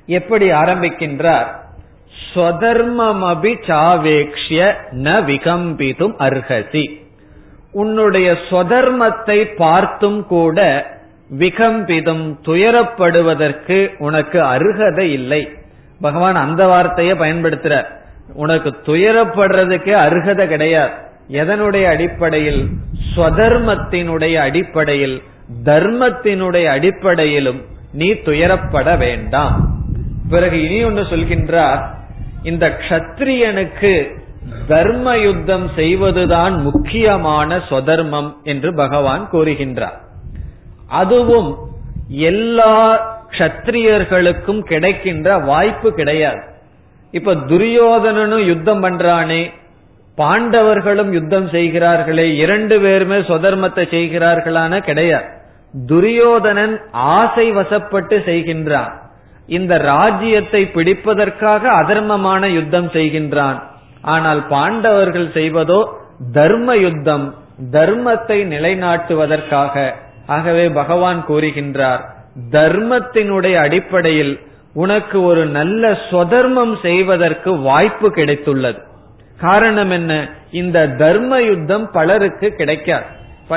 எப்படி 0.05 0.51
ஆரம்பிக்கின்றார்? 0.51 1.45
ஸ்வதர்மமபி 2.33 3.53
சாவேக்ஷ்ய 3.67 4.73
ந 4.91 5.09
விகம்பிதும் 5.29 6.15
அர்ஹசி. 6.19 6.99
உன்னுடைய 7.71 8.31
ஸ்வதர்மத்தை 8.31 9.55
பார்த்தும் 9.55 10.25
கூட 10.25 10.85
விகம்பிதும் 11.39 12.35
துயரப்படுவதற்கு 12.45 13.89
உனக்கு 13.97 14.43
அருகதை 14.43 15.11
இல்லை. 15.11 15.55
பகவான் 16.01 16.35
அந்த 16.35 16.67
வார்த்தையை 16.67 17.17
பயன்படுத்துற. 17.17 17.85
உனக்கு 18.33 18.69
துயரப்படுறதுக்கே 18.69 19.91
அருகதை 19.91 20.47
கிடையாது. 20.47 20.91
எதனுடைய 21.29 21.83
அடிப்படையில்? 21.83 22.69
ஸ்வதர்மத்தினுடைய 23.15 24.35
அடிப்படையில். 24.35 25.23
தர்மத்தினுடைய 25.63 26.65
அடிப்படையிலும் 26.65 27.61
நீ 27.93 28.11
துயரப்பட 28.11 28.97
வேண்டாம். 28.97 29.75
பிறகு 30.29 30.63
இனி 30.63 30.83
ஒன்று 30.83 31.01
சொல்கின்றார் 31.01 31.85
இந்த 32.43 32.69
க்ஷத்ரியனுக்கு 32.69 34.19
தர்ம 34.67 35.17
யுத்தம் 35.17 35.69
செய்வதுதான் 35.75 36.61
முக்கியமான 36.61 37.57
சொதர்மம் 37.57 38.33
என்று 38.43 38.75
பகவான் 38.75 39.29
கூறுகின்றார். 39.31 39.99
அதுவும் 40.87 41.57
எல்லா 42.07 43.05
கஷத்திரியர்களுக்கும் 43.31 44.61
கிடைக்கின்ற 44.71 45.37
வாய்ப்பு 45.37 45.89
கிடையாது. 45.93 46.41
இப்ப 47.13 47.33
துரியோதனனும் 47.51 48.45
யுத்தம் 48.45 48.83
பண்றானே 48.83 49.41
பாண்டவர்களும் 50.17 51.11
யுத்தம் 51.11 51.49
செய்கிறார்களே 51.49 52.25
இரண்டு 52.35 52.75
பேருமே 52.79 53.17
சொதர்மத்தை 53.29 53.83
செய்கிறார்களான 53.95 54.79
கிடையாது. 54.79 55.27
துரியோதனன் 55.87 56.75
ஆசை 56.91 57.45
வசப்பட்டு 57.51 58.17
செய்கின்றான். 58.29 58.91
இந்த 59.47 59.73
ராஜ்யத்தை 59.77 60.61
பிடிப்பதற்காக 60.73 61.63
அதர்மமான 61.81 62.49
யுத்தம் 62.49 62.87
செய்கின்றான். 62.87 63.59
ஆனால் 64.01 64.41
பாண்டவர்கள் 64.47 65.29
செய்வதோ 65.33 65.81
தர்ம 66.33 66.75
யுத்தம் 66.77 67.25
தர்மத்தை 67.71 68.39
நிலைநாட்டுவதற்காக. 68.53 69.75
ஆகவே 70.27 70.65
பகவான் 70.69 71.19
கூறுகின்றார் 71.27 72.03
தர்மத்தினுடைய 72.51 73.53
அடிப்படையில் 73.53 74.39
உனக்கு 74.73 75.23
ஒரு 75.23 75.45
நல்ல 75.45 75.97
சொதர்மம் 76.09 76.81
செய்வதற்கு 76.81 77.57
வாய்ப்பு 77.57 78.09
கிடைத்துள்ளது. 78.09 78.79
காரணம் 79.39 79.89
என்ன? 79.89 80.29
இந்த 80.51 80.87
தர்ம 80.87 81.41
யுத்தம் 81.41 81.91
பலருக்கு 81.91 82.55
கிடைக்காது. 82.55 83.03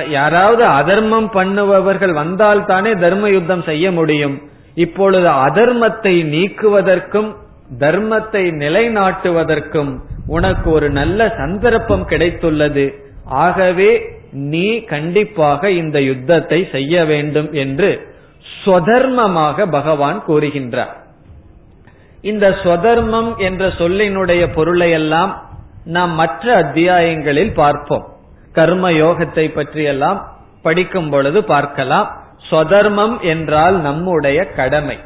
யாராவது 0.08 0.64
அதர்மம் 0.64 1.30
பண்ணுபவர்கள் 1.30 2.12
வந்தால் 2.12 2.64
தானே 2.64 2.92
தர்ம 2.92 3.28
யுத்தம் 3.28 3.62
செய்ய 3.62 3.92
முடியும். 3.92 4.42
இப்பொழுது 4.74 5.28
அதர்மத்தை 5.28 6.14
நீக்குவதற்கும் 6.24 7.34
தர்மத்தை 7.78 8.42
நிலைநாட்டுவதற்கும் 8.52 9.98
உனக்கு 10.26 10.70
ஒரு 10.70 10.90
நல்ல 10.90 11.34
சந்தர்ப்பம் 11.36 12.08
கிடைத்துள்ளது. 12.08 12.94
ஆகவே 13.24 14.20
நீ 14.32 14.84
கண்டிப்பாக 14.84 15.70
இந்த 15.70 16.00
யுத்தத்தை 16.00 16.68
செய்ய 16.72 17.04
வேண்டும் 17.04 17.52
என்று 17.52 18.12
ஸ்வதர்மமாக 18.64 19.66
பகவான் 19.70 20.22
கூறுகின்றார். 20.28 20.94
இந்த 22.20 22.50
ஸ்வதர்மம் 22.50 23.36
என்ற 23.36 23.68
சொல்லினுடைய 23.68 24.52
பொருளை 24.54 24.90
எல்லாம் 24.90 25.42
நாம் 25.84 26.10
மற்ற 26.10 26.62
அத்தியாயங்களில் 26.62 27.54
பார்ப்போம். 27.54 28.04
கர்ம 28.52 28.90
யோகத்தை 28.90 29.54
பற்றியெல்லாம் 29.54 30.28
படிக்கும் 30.62 31.10
பொழுது 31.10 31.44
பார்க்கலாம். 31.44 32.22
ஸ்வதர்மம் 32.50 33.20
என்றால் 33.20 33.80
நம்முடைய 33.80 34.44
கடமை. 34.44 34.98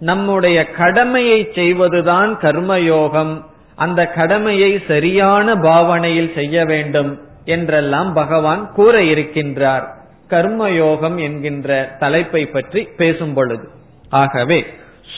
நம்முடைய 0.00 0.70
கடமையை 0.70 1.50
செய்வதுதான் 1.54 2.36
கர்மயோகம் 2.36 3.44
அந்த 3.76 4.06
கடமையை 4.06 4.82
சரியான 4.88 5.54
பாவனையில் 5.54 6.34
செய்ய 6.34 6.64
வேண்டும் 6.64 7.20
என்றெல்லாம் 7.44 8.12
பகவான் 8.12 8.72
கூற 8.72 8.98
இருக்கின்றார். 8.98 9.86
கர்மயோகம் 10.30 11.18
என்கின்ற 11.22 11.96
தலைப்பை 11.98 12.46
பற்றி 12.46 12.82
பேசும் 12.82 13.34
பொழுது 13.34 13.68
ஆகவே 14.10 14.66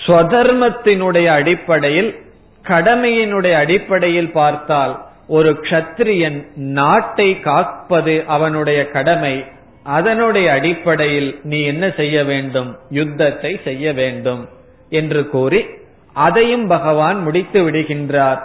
ஸ்வதர்மத்தினுடைய 0.07 1.27
அடிப்படையில் 1.27 2.21
கடமையினுடைய 2.69 3.53
அடிப்படையில் 3.53 4.31
பார்த்தால் 4.31 5.07
ஒரு 5.27 5.51
க்ஷத்ரியன் 5.63 6.47
நாட்டை 6.55 7.41
காப்பது 7.41 8.25
அவனுடைய 8.27 8.91
கடமை 8.91 9.45
அதனுடைய 9.85 10.53
அடிப்படையில் 10.53 11.41
நீ 11.43 11.63
என்ன 11.63 11.91
செய்ய 11.91 12.25
வேண்டும் 12.25 12.79
யுத்தத்தை 12.89 13.61
செய்ய 13.65 13.93
வேண்டும் 13.93 14.49
என்று 14.89 15.29
கூறி 15.29 15.67
அதையும் 16.13 16.67
பகவான் 16.67 17.19
முடித்து 17.23 17.71
விடுகின்றார். 17.71 18.41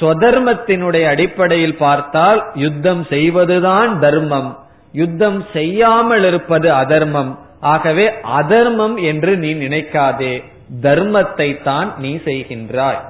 ஸ்வதர்மத்தினுடைய 0.00 1.04
அடிப்படையில் 1.06 1.76
பார்த்தால் 1.76 2.50
யுத்தம் 2.54 3.04
செய்வதுதான் 3.04 3.98
தர்மம். 3.98 4.50
யுத்தம் 4.92 5.44
செய்யாமல் 5.52 6.24
இருப்பது 6.24 6.72
அதர்மம். 6.72 7.38
ஆகவே 7.60 8.10
அதர்மம் 8.22 8.96
என்று 8.96 9.36
நீ 9.36 9.54
நினைக்காதே. 9.54 10.44
தர்மத்தை 10.82 11.62
தான் 11.62 11.94
நீ 11.98 12.16
செய்கின்றாய். 12.16 13.00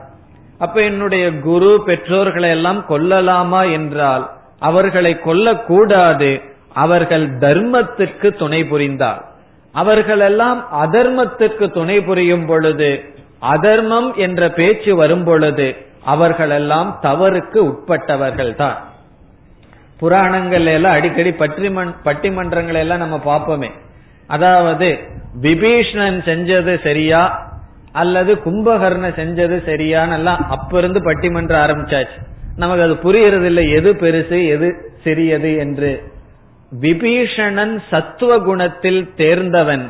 அப்ப 0.58 0.82
என்னுடைய 0.82 1.32
குரு 1.32 1.82
பெற்றோர்களை 1.86 2.50
எல்லாம் 2.50 2.84
கொல்லலாமா 2.88 3.72
என்றால் 3.72 4.30
அவர்களை 4.58 5.16
கொல்லக்கூடாது. 5.24 6.42
அவர்கள் 6.72 7.38
தர்மத்திற்கு 7.38 8.36
துணை 8.36 8.64
புரிந்தார். 8.64 9.24
அவர்களெல்லாம் 9.72 10.68
அதர்மத்திற்கு 10.72 11.70
துணை 11.70 12.00
புரியும் 12.00 12.46
பொழுது 12.46 13.14
அதர்மம் 13.38 14.14
என்ற 14.14 14.48
பேச்சு 14.48 14.96
வரும் 14.96 15.24
பொழுது 15.24 15.76
அவர்களெல்லாம் 16.04 16.98
தவறுக்கு 17.02 17.56
உட்பட்டவர்கள் 17.56 18.54
தான் 18.54 18.85
புராணங்கள் 19.98 20.66
எல்லாம் 20.66 20.92
அடிக்கடி 20.92 21.30
பட்டிமன் 21.30 21.92
பட்டிமன்றங்கள் 22.04 22.80
எல்லாம் 22.84 23.02
நம்ம 23.04 23.16
பார்ப்போமே. 23.24 23.70
அதாவது 24.26 24.88
விபீஷ்ணன் 25.40 26.18
செஞ்சது 26.24 26.82
சரியா 26.82 27.22
அல்லது 27.92 28.32
கும்பகர்ண 28.34 29.06
செஞ்சது 29.20 29.56
சரியான்னு 29.68 30.12
எல்லாம் 30.12 30.40
அப்ப 30.48 30.78
இருந்து 30.78 31.00
பட்டிமன்றம் 31.00 31.62
ஆரம்பிச்சாச்சு. 31.64 32.18
நமக்கு 32.56 32.82
அது 32.82 32.94
புரியறது 32.94 33.44
இல்லை 33.44 33.64
எது 33.70 33.92
பெருசு 33.92 34.38
எது 34.48 34.68
சிறியது 35.04 35.56
என்று. 35.56 35.92
விபீஷணன் 36.72 37.74
சத்துவ 37.90 38.38
குணத்தில் 38.38 39.02
தேர்ந்தவன். 39.14 39.86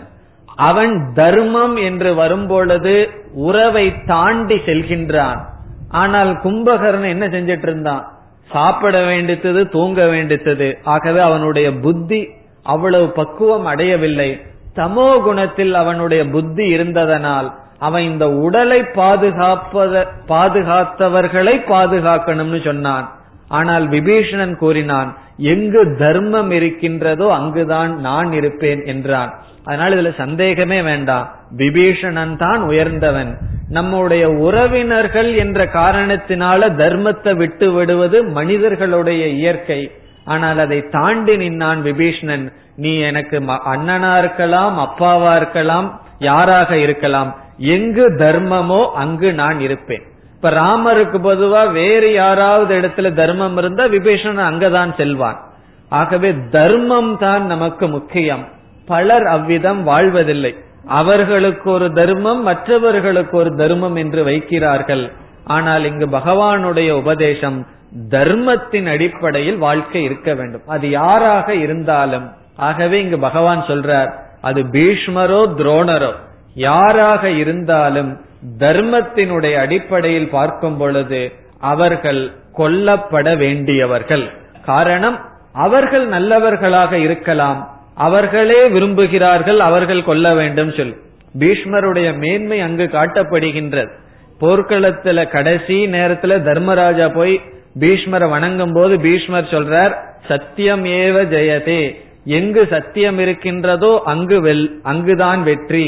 அவன் 0.68 1.12
தர்மம் 1.14 1.76
என்று 1.76 2.14
வரும்பொழுது 2.14 2.94
உறவை 3.32 3.86
தாண்டி 4.06 4.54
செல்கின்றான். 4.54 5.40
ஆனால் 5.88 6.30
கும்பகர்ணன் 6.42 7.14
என்ன 7.14 7.26
செஞ்சிட்டு 7.26 7.68
இருந்தான் 7.68 8.04
சாப்பிட 8.50 8.96
வேண்டித்தது 9.02 9.60
தூங்க 9.68 10.00
வேண்டித்தது. 10.04 10.68
ஆகவே 10.84 11.20
அவனுடைய 11.20 11.68
புத்தி 11.84 12.20
அவ்வளவு 12.62 13.06
பக்குவம் 13.10 13.66
அடையவில்லை. 13.66 14.30
தமோ 14.76 15.08
குணத்தில் 15.22 15.74
அவனுடைய 15.74 16.22
புத்தி 16.26 16.64
இருந்ததனால் 16.76 17.48
அவன் 17.78 18.02
இந்த 18.02 18.24
உடலை 18.46 18.80
பாதுகாப்பத 18.94 20.04
பாதுகாத்தவர்களை 20.28 21.54
பாதுகாக்கணும்னு 21.72 22.60
சொன்னான். 22.64 23.06
ஆனால் 23.48 23.84
விபீஷணன் 23.88 24.54
கூறினான் 24.56 25.10
எங்கு 25.52 25.82
தர்மம் 25.98 26.50
இருக்கின்றதோ 26.50 27.26
அங்குதான் 27.32 27.92
நான் 28.00 28.30
இருப்பேன் 28.32 28.82
என்றான். 28.84 29.32
அதனால் 29.66 29.94
இதுல 29.96 30.10
சந்தேகமே 30.16 30.78
வேண்டாம். 30.82 31.26
விபீஷணன் 31.56 32.34
தான் 32.36 32.62
உயர்ந்தவன். 32.62 33.30
நம்முடைய 33.68 34.24
உறவினர்கள் 34.46 35.30
என்ற 35.34 35.64
காரணத்தினால 35.64 36.68
தர்மத்தை 36.82 37.32
விட்டு 37.36 37.68
விடுவது 37.72 38.18
மனிதர்களுடைய 38.24 39.26
இயற்கை. 39.28 39.80
ஆனால் 40.24 40.58
அதை 40.58 40.78
தாண்டி 40.90 41.34
நின்னான் 41.36 41.80
விபீஷ்ணன். 41.82 42.44
நீ 42.76 42.92
எனக்கு 43.10 43.36
அண்ணனா 43.74 44.18
இருக்கலாம் 44.18 44.76
அப்பாவா 44.78 45.36
இருக்கலாம் 45.36 45.88
யாராக 46.18 46.76
இருக்கலாம். 46.76 47.30
எங்கு 47.58 48.06
தர்மமோ 48.18 48.82
அங்கு 48.94 49.28
நான் 49.32 49.60
இருப்பேன். 49.60 50.04
இப்ப 50.34 50.50
ராமருக்கு 50.50 51.18
பொதுவா 51.28 51.72
வேறு 51.72 52.08
யாராவது 52.12 52.72
இடத்துல 52.80 53.12
தர்மம் 53.14 53.56
இருந்தா 53.56 53.84
விபீஷணன் 53.84 54.48
அங்கதான் 54.50 54.92
செல்வான். 54.96 55.38
ஆகவே 55.88 56.30
தர்மம் 56.50 57.18
தான் 57.18 57.44
நமக்கு 57.46 57.88
முக்கியம். 57.88 58.44
பலர் 58.86 59.26
அவ்விதம் 59.26 59.82
வாழ்வதில்லை. 59.82 60.54
அவர்களுக்கு 60.84 61.70
ஒரு 61.70 61.92
தர்மம் 61.92 62.42
மற்றவர்களுக்கு 62.42 63.36
ஒரு 63.36 63.54
தர்மம் 63.54 63.96
என்று 63.96 64.24
வைக்கிறார்கள். 64.24 65.12
ஆனால் 65.44 65.84
இங்கு 65.84 66.06
பகவானுடைய 66.06 66.90
உபதேசம் 66.92 67.66
தர்மத்தின் 68.08 68.86
அடிப்படையில் 68.86 69.58
வாழ்க்கை 69.58 70.02
இருக்க 70.02 70.34
வேண்டும். 70.34 70.64
அது 70.66 70.90
யாராக 70.90 71.54
இருந்தாலும் 71.54 72.26
ஆகவே 72.56 73.02
இங்கு 73.02 73.18
பகவான் 73.18 73.62
சொல்றார் 73.62 74.10
அது 74.40 74.62
பீஷ்மரோ 74.62 75.40
துரோணரோ. 75.58 76.12
யாராக 76.54 77.30
இருந்தாலும் 77.30 78.10
தர்மத்தினுடைய 78.58 79.54
அடிப்படையில் 79.56 80.28
பார்க்கும் 80.28 80.76
பொழுது 80.76 81.32
அவர்கள் 81.60 82.32
கொல்லப்பட 82.52 83.34
வேண்டியவர்கள். 83.34 84.30
காரணம் 84.64 85.18
அவர்கள் 85.52 86.06
நல்லவர்களாக 86.06 86.98
இருக்கலாம் 86.98 87.60
அவர்களே 87.96 88.60
விரும்புகிறார்கள் 88.68 89.60
அவர்கள் 89.68 90.02
கொல்ல 90.02 90.34
வேண்டும் 90.34 90.72
சொல். 90.76 90.94
பீஷ்மருடைய 91.38 92.08
மேன்மை 92.18 92.58
அங்கு 92.60 92.86
காட்டப்படுகின்றது. 92.92 93.92
போர்க்களத்துல 94.40 95.28
கடைசி 95.28 95.76
நேரத்துல 95.86 96.42
தர்மராஜா 96.42 97.08
போய் 97.08 97.34
பீஷ்மரை 97.80 98.26
வணங்கும் 98.28 98.72
போது 98.72 98.94
பீஷ்மர் 99.00 99.52
சொல்றார் 99.54 99.94
சத்தியம் 100.28 100.84
ஏவ 100.84 101.16
ஜெயதே. 101.34 101.82
எங்கு 102.24 102.62
சத்தியம் 102.70 103.18
இருக்கின்றதோ 103.18 103.92
அங்கு 104.04 104.38
வெல் 104.42 104.66
அங்குதான் 104.82 105.42
வெற்றி. 105.42 105.86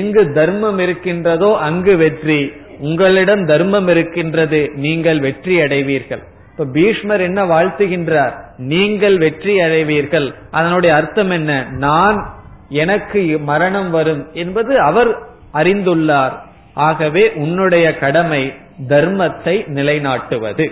எங்கு 0.00 0.32
தர்மம் 0.32 0.78
இருக்கின்றதோ 0.78 1.50
அங்கு 1.68 1.96
வெற்றி. 1.96 2.40
உங்களிடம் 2.80 3.44
தர்மம் 3.46 3.88
இருக்கின்றது 3.88 4.60
நீங்கள் 4.74 5.20
வெற்றி 5.20 5.54
அடைவீர்கள் 5.60 6.22
இப்ப 6.58 6.72
பீஷ்மர் 6.72 7.20
என்ன 7.20 7.44
வாழ்த்துகின்றார்? 7.44 8.32
நீங்கள் 8.56 9.18
வெற்றி 9.18 9.60
அடைவீர்கள். 9.60 10.34
அதனுடைய 10.50 10.94
அர்த்தம் 10.94 11.30
என்ன? 11.30 11.66
நான் 11.70 12.34
எனக்கு 12.68 13.38
மரணம் 13.38 13.90
வரும் 13.90 14.28
என்பது 14.32 14.80
அவர் 14.80 15.18
அறிந்துள்ளார். 15.54 16.32
ஆகவே 16.74 17.32
உன்னுடைய 17.32 17.98
கடமை 17.98 18.54
தர்மத்தை 18.88 19.54
நிலைநாட்டுவது. 19.68 20.66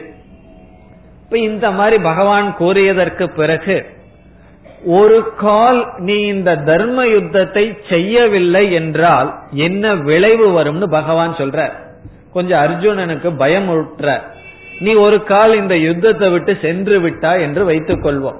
இப்ப 1.24 1.38
இந்த 1.38 1.70
மாதிரி 1.70 2.02
பகவான் 2.02 2.56
கூறியதற்கு 2.58 3.26
பிறகு 3.26 3.86
ஒரு 4.84 5.34
கால் 5.36 5.92
நீ 5.96 6.26
இந்த 6.26 6.56
தர்ம 6.56 7.06
யுத்தத்தை 7.06 7.78
செய்யவில்லை 7.88 8.72
என்றால் 8.72 9.34
என்ன 9.50 9.94
விளைவு 9.94 10.62
வரும்னு 10.62 10.84
பகவான் 10.84 11.34
சொல்ற 11.34 11.72
கொஞ்சம் 12.32 12.62
அர்ஜுனனுக்கு 12.64 13.36
பயம் 13.36 13.68
நீ 14.84 14.92
ஒரு 15.06 15.18
கால் 15.22 15.52
இந்த 15.60 15.74
யுத்தத்தை 15.76 16.28
விட்டு 16.30 16.52
சென்று 16.64 16.96
விட்டாய் 17.00 17.42
என்று 17.42 17.62
வைத்துக் 17.64 18.04
கொள்வோம். 18.04 18.38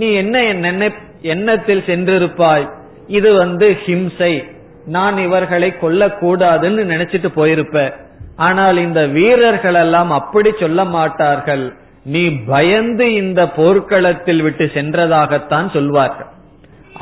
நீ 0.00 0.08
என்ன 0.12 0.36
எண்ணத்தில் 1.34 1.86
சென்றிருப்பாய்? 1.86 2.66
இது 3.18 3.30
வந்து 3.34 3.66
ஹிம்சை. 3.84 4.34
நான் 4.96 5.16
இவர்களை 5.18 5.68
கொல்லக்கூடாதுன்னு 5.80 6.82
நினைச்சிட்டு 6.92 7.28
போயிருப்ப. 7.38 7.76
ஆனால் 8.36 8.76
இந்த 8.76 9.00
வீரர்கள் 9.16 9.78
எல்லாம் 9.82 10.10
அப்படி 10.10 10.50
சொல்ல 10.60 10.80
மாட்டார்கள். 10.96 11.64
நீ 12.04 12.22
பயந்து 12.52 13.06
இந்த 13.14 13.40
போர்க்களத்தில் 13.58 14.42
விட்டு 14.42 14.64
சென்றதாகத்தான் 14.74 15.68
சொல்வார்கள். 15.76 16.30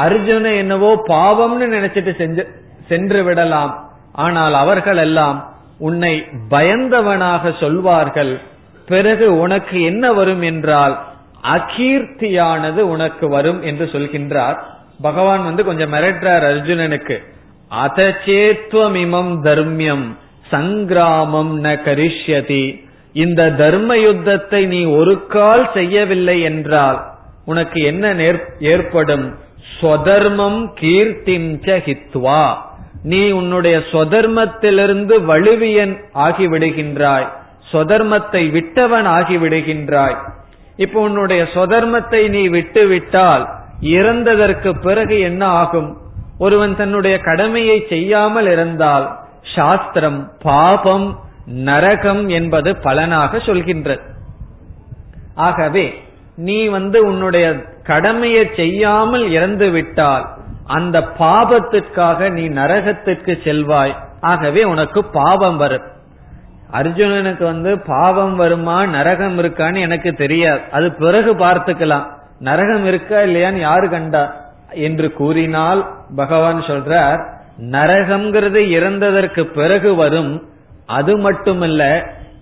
அர்ஜுன 0.05 0.53
என்னவோ 0.57 0.91
பாவம்னு 1.09 1.67
நினைச்சிட்டு 1.77 2.13
செஞ்சு 2.23 2.45
சென்று 2.89 3.21
விடலாம். 3.25 3.73
ஆனால் 4.13 4.55
அவர்கள் 4.55 4.97
எல்லாம் 4.97 5.39
உன்னை 5.79 6.15
பயந்தவனாக 6.51 7.53
சொல்வார்கள். 7.61 8.33
பிறகு 8.87 9.39
உனக்கு 9.39 9.83
என்ன 9.83 10.13
வரும் 10.13 10.43
என்றால் 10.43 11.05
அகீர்த்தியானது 11.43 12.79
உனக்கு 12.79 13.29
வரும் 13.29 13.63
என்று 13.63 13.85
சொல்கின்றார். 13.85 14.57
பகவான் 15.03 15.45
வந்து 15.45 15.65
கொஞ்சம் 15.65 15.93
மிரட்டுறார் 15.93 16.45
அர்ஜுனனுக்கு. 16.51 17.17
அதச்சேத்வமிமம் 17.85 19.33
தர்மியம் 19.43 20.07
சங்கிராமம் 20.51 21.53
ந 21.63 21.79
கரிஷ்யதி. 21.85 22.85
இந்த 23.13 23.51
தர்ம 23.51 23.99
யுத்தத்தை 23.99 24.67
நீ 24.67 24.85
ஒரு 24.85 25.27
கால் 25.27 25.71
செய்யவில்லை 25.75 26.41
என்றால் 26.41 27.05
உனக்கு 27.45 27.81
என்ன 27.83 28.15
ஏற்படும்? 28.61 29.35
ஸ்வதர்மம் 29.81 30.67
கீர்த்திஞ்ச 30.81 31.67
ஹித்வா. 31.87 32.55
நீ 33.03 33.31
உன்னுடைய 33.31 33.79
சொதர்மத்திலிருந்து 33.79 35.15
வலுவியன் 35.31 35.97
ஆகிவிடுகின்றாய். 36.15 37.29
சொதர்மத்தை 37.75 38.43
விட்டவன் 38.51 39.07
ஆகிவிடுகின்றாய். 39.07 40.17
இப்போ 40.77 40.99
உன்னுடைய 41.01 41.43
சொதர்மத்தை 41.55 42.23
நீ 42.29 42.43
விட்டு 42.49 42.83
விட்டால் 42.87 43.45
இறந்ததற்கு 43.81 44.71
பிறகு 44.81 45.17
என்ன 45.21 45.47
ஆகும்? 45.63 45.91
ஒருவன் 46.39 46.77
தன்னுடைய 46.77 47.17
கடமையை 47.19 47.77
செய்யாமல் 47.89 48.47
இருந்தால் 48.47 49.07
சாஸ்திரம் 49.55 50.21
பாபம் 50.43 51.07
நரகம் 51.47 52.23
என்பது 52.29 52.71
பலனாக 52.77 53.39
சொல்கின்றது. 53.39 54.05
ஆகவே 55.35 55.87
நீ 56.37 56.59
வந்து 56.67 56.99
உன்னுடைய 57.07 57.47
கடமையை 57.83 58.45
செய்யாமல் 58.57 59.25
இறந்து 59.31 59.71
விட்டால் 59.71 60.25
அந்த 60.67 60.97
பாபத்திற்காக 61.19 62.29
நீ 62.31 62.45
நரகத்திற்கு 62.61 63.33
செல்வாய். 63.45 63.95
ஆகவே 64.21 64.63
உனக்கு 64.65 65.01
பாவம் 65.05 65.57
வரும். 65.57 65.87
அர்ஜுனனுக்கு 66.75 67.43
வந்து 67.43 67.79
பாவம் 67.79 68.37
வருமா 68.37 68.87
நரகம் 68.87 69.39
இருக்கான்னு 69.39 69.81
எனக்கு 69.81 70.13
தெரியாது. 70.13 70.61
அது 70.71 70.93
பிறகு 70.93 71.35
பார்த்துக்கலாம். 71.35 72.07
நரகம் 72.39 72.87
இருக்கா 72.87 73.19
இல்லையான்னு 73.19 73.61
யாரு 73.61 73.89
கண்டா? 73.89 74.43
என்று 74.71 75.13
கூறினால் 75.13 75.95
பகவான் 76.17 76.61
சொல்றார் 76.61 77.21
நரகம்ங்கிறது 77.71 78.61
இறந்ததற்கு 78.71 79.43
பிறகு 79.43 79.95
வரும். 79.95 80.43
அது 80.87 81.19
மட்டுமல்ல 81.19 81.83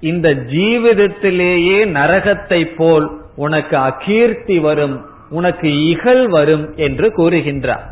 இந்த 0.01 0.29
ஜீவிதத்திலேயே 0.29 1.87
நரகத்தை 1.87 2.65
போல் 2.77 3.11
உனக்கு 3.37 3.77
அகீர்த்தி 3.77 4.61
வரும் 4.61 5.05
உனக்கு 5.31 5.89
இகழ் 5.89 6.29
வரும் 6.29 6.73
என்று 6.77 7.09
கூறுகின்றார். 7.17 7.85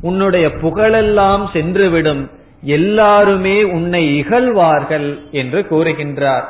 உன்னுடைய 0.00 0.46
புகழெல்லாம் 0.46 1.44
சென்றுவிடும். 1.52 2.30
எல்லாருமே 2.66 3.62
உன்னை 3.76 4.02
இகழ்வார்கள் 4.18 5.08
என்று 5.30 5.60
கூறுகின்றார். 5.70 6.44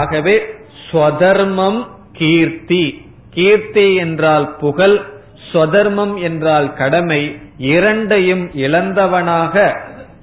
ஆகவே 0.00 0.34
ஸ்வதர்மம் 0.84 1.80
கீர்த்தி. 2.12 2.84
கீர்த்தி 3.30 3.94
என்றால் 3.94 4.46
புகழ் 4.56 4.96
ஸ்வதர்மம் 5.48 6.14
என்றால் 6.22 6.68
கடமை 6.72 7.22
இரண்டையும் 7.72 8.44
இழந்தவனாக 8.54 9.54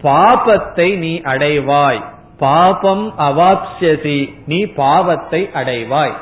பாபத்தை 0.03 0.87
நீ 0.97 1.13
அடைவாய். 1.33 2.01
பாபம் 2.37 3.05
அவாப்சதி 3.17 4.19
நீ 4.45 4.59
பாவத்தை 4.65 5.41
அடைவாய். 5.53 6.15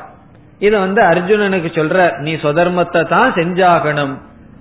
இது 0.58 0.76
வந்து 0.78 1.00
அர்ஜுனனுக்கு 1.02 1.70
சொல்ற 1.74 2.18
நீ 2.18 2.32
சொதர்மத்தை 2.34 3.02
தான் 3.08 3.32
செஞ்சாகணும். 3.32 4.14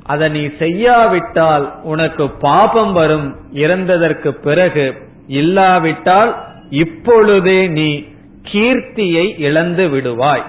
அதை 0.07 0.29
நீ 0.29 0.49
செய்யாவிட்டால் 0.59 1.65
உனக்கு 1.83 2.29
பாபம் 2.29 2.93
வரும். 2.93 3.35
இறந்ததற்கு 3.53 4.29
பிறகு 4.29 4.85
இல்லாவிட்டால் 5.27 6.35
இப்பொழுதே 6.69 7.67
நீ 7.67 8.05
கீர்த்தியை 8.51 9.39
இழந்து 9.39 9.87
விடுவாய். 9.87 10.45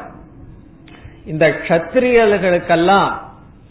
இந்த 1.27 1.49
கத்திரியர்களுக்கெல்லாம் 1.69 3.09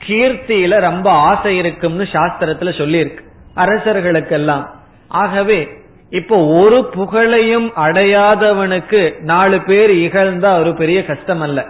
கீர்த்தியில 0.07 0.79
ரொம்ப 0.79 1.11
ஆசை 1.11 1.57
இருக்கும்னு 1.57 2.03
சாஸ்திரத்துல 2.03 2.71
சொல்லியிருக்கு. 2.81 3.19
அரசர்களுக்கெல்லாம். 3.55 4.65
ஆகவே 5.07 5.67
இப்போ 6.09 6.37
ஒரு 6.37 6.85
புகழையும் 6.85 7.71
அடையாதவனுக்கு 7.75 9.21
நாலு 9.21 9.61
பேர் 9.61 9.91
இகழ்ந்தா 9.91 10.59
ஒரு 10.59 10.75
பெரிய 10.75 11.05
கஷ்டம் 11.05 11.41
அல்ல 11.41 11.65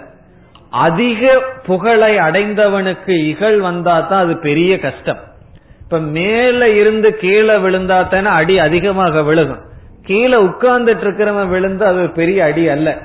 அதிக 0.69 1.43
புகழை 1.65 2.17
அடைந்தவனுக்கு 2.17 3.09
இகழ் 3.09 3.59
வந்தா 3.59 3.99
தான் 3.99 4.19
அது 4.19 4.37
பெரிய 4.37 4.79
கஷ்டம். 4.79 5.17
இப்ப 5.81 5.99
மேல 5.99 6.69
இருந்து 6.69 7.17
கீழே 7.17 7.53
விழுந்தா 7.53 8.07
தானே 8.07 8.27
அடி 8.29 8.59
அதிகமாக 8.59 9.21
விழுகும். 9.21 9.61
கீழே 10.03 10.37
உட்கார்ந்துட்டு 10.37 11.03
இருக்கிறவன் 11.05 11.47
விழுந்து 11.47 11.85
அது 11.85 11.97
ஒரு 11.97 12.11
பெரிய 12.11 12.43
அடி 12.43 12.67
அல்ல. 12.67 12.97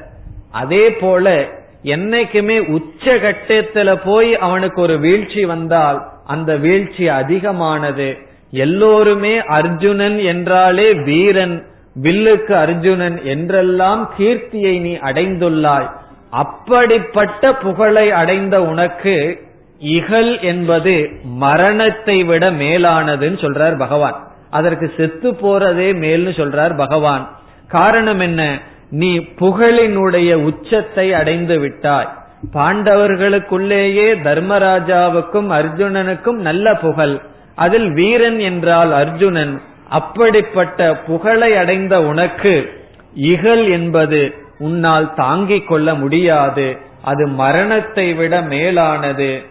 அதே 0.51 0.91
போல 0.91 1.49
என்னைக்குமே 1.85 2.69
உச்ச 2.69 3.15
கட்டத்துல 3.15 3.99
போய் 4.05 4.37
அவனுக்கு 4.37 4.81
ஒரு 4.81 4.99
வீழ்ச்சி 4.99 5.45
வந்தால் 5.45 6.03
அந்த 6.27 6.57
வீழ்ச்சி 6.57 7.09
அதிகமானது. 7.09 8.19
எல்லோருமே 8.51 9.39
அர்ஜுனன் 9.39 10.19
என்றாலே 10.19 10.93
வீரன் 10.93 11.67
வில்லுக்கு 12.03 12.53
அர்ஜுனன் 12.53 13.25
என்றெல்லாம் 13.25 14.15
கீர்த்தியை 14.19 14.81
நீ 14.81 14.95
அடைந்துள்ளாய். 14.95 15.89
அப்படிப்பட்ட 16.33 17.55
புகழை 17.55 18.11
அடைந்த 18.11 18.63
உனக்கு 18.63 19.41
இகல் 19.79 20.41
என்பது 20.41 21.11
மரணத்தை 21.23 22.25
விட 22.25 22.51
மேலானதுன்னு 22.51 23.39
சொல்றார் 23.39 23.79
பகவான். 23.79 24.27
அதற்கு 24.51 24.93
செத்து 24.97 25.33
போறதே 25.33 25.89
மேல்னு 25.93 26.31
சொல்றார் 26.31 26.77
பகவான். 26.77 27.37
காரணம் 27.69 28.21
என்ன? 28.21 28.59
நீ 28.91 29.19
புகழினுடைய 29.19 30.35
உச்சத்தை 30.35 31.13
அடைந்து 31.13 31.59
விட்டாய். 31.59 32.13
பாண்டவர்களுக்குள்ளேயே 32.55 34.15
தர்மராஜாவுக்கும் 34.25 35.51
அர்ஜுனனுக்கும் 35.51 36.41
நல்ல 36.49 36.75
புகழ். 36.75 37.19
அதில் 37.55 37.93
வீரன் 37.93 38.39
என்றால் 38.39 38.93
அர்ஜுனன். 38.93 39.61
அப்படிப்பட்ட 39.89 40.97
புகழை 40.97 41.57
அடைந்த 41.57 42.03
உனக்கு 42.03 42.85
இகல் 43.15 43.71
என்பது 43.71 44.35
உன்னால் 44.59 45.15
தாங்கிக் 45.15 45.69
கொள்ள 45.69 45.95
முடியாது. 45.95 46.77
அது 47.03 47.27
மரணத்தை 47.27 48.15
விட 48.15 48.43
மேலானது. 48.43 49.43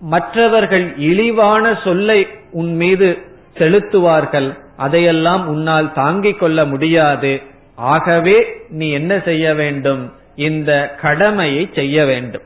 மற்றவர்கள் 0.00 0.96
இழிவான 0.96 1.78
சொல்லை 1.84 2.26
உன் 2.50 2.76
மீது 2.76 3.18
செலுத்துவார்கள். 3.54 4.58
அதையெல்லாம் 4.76 5.48
உன்னால் 5.48 5.92
தாங்கிக் 5.92 6.38
கொள்ள 6.38 6.64
முடியாது. 6.64 7.40
ஆகவே 7.74 8.46
நீ 8.68 8.90
என்ன 8.90 9.20
செய்ய 9.24 9.54
வேண்டும்? 9.54 10.12
இந்த 10.34 10.94
கடமையை 11.00 11.70
செய்ய 11.74 12.04
வேண்டும். 12.04 12.42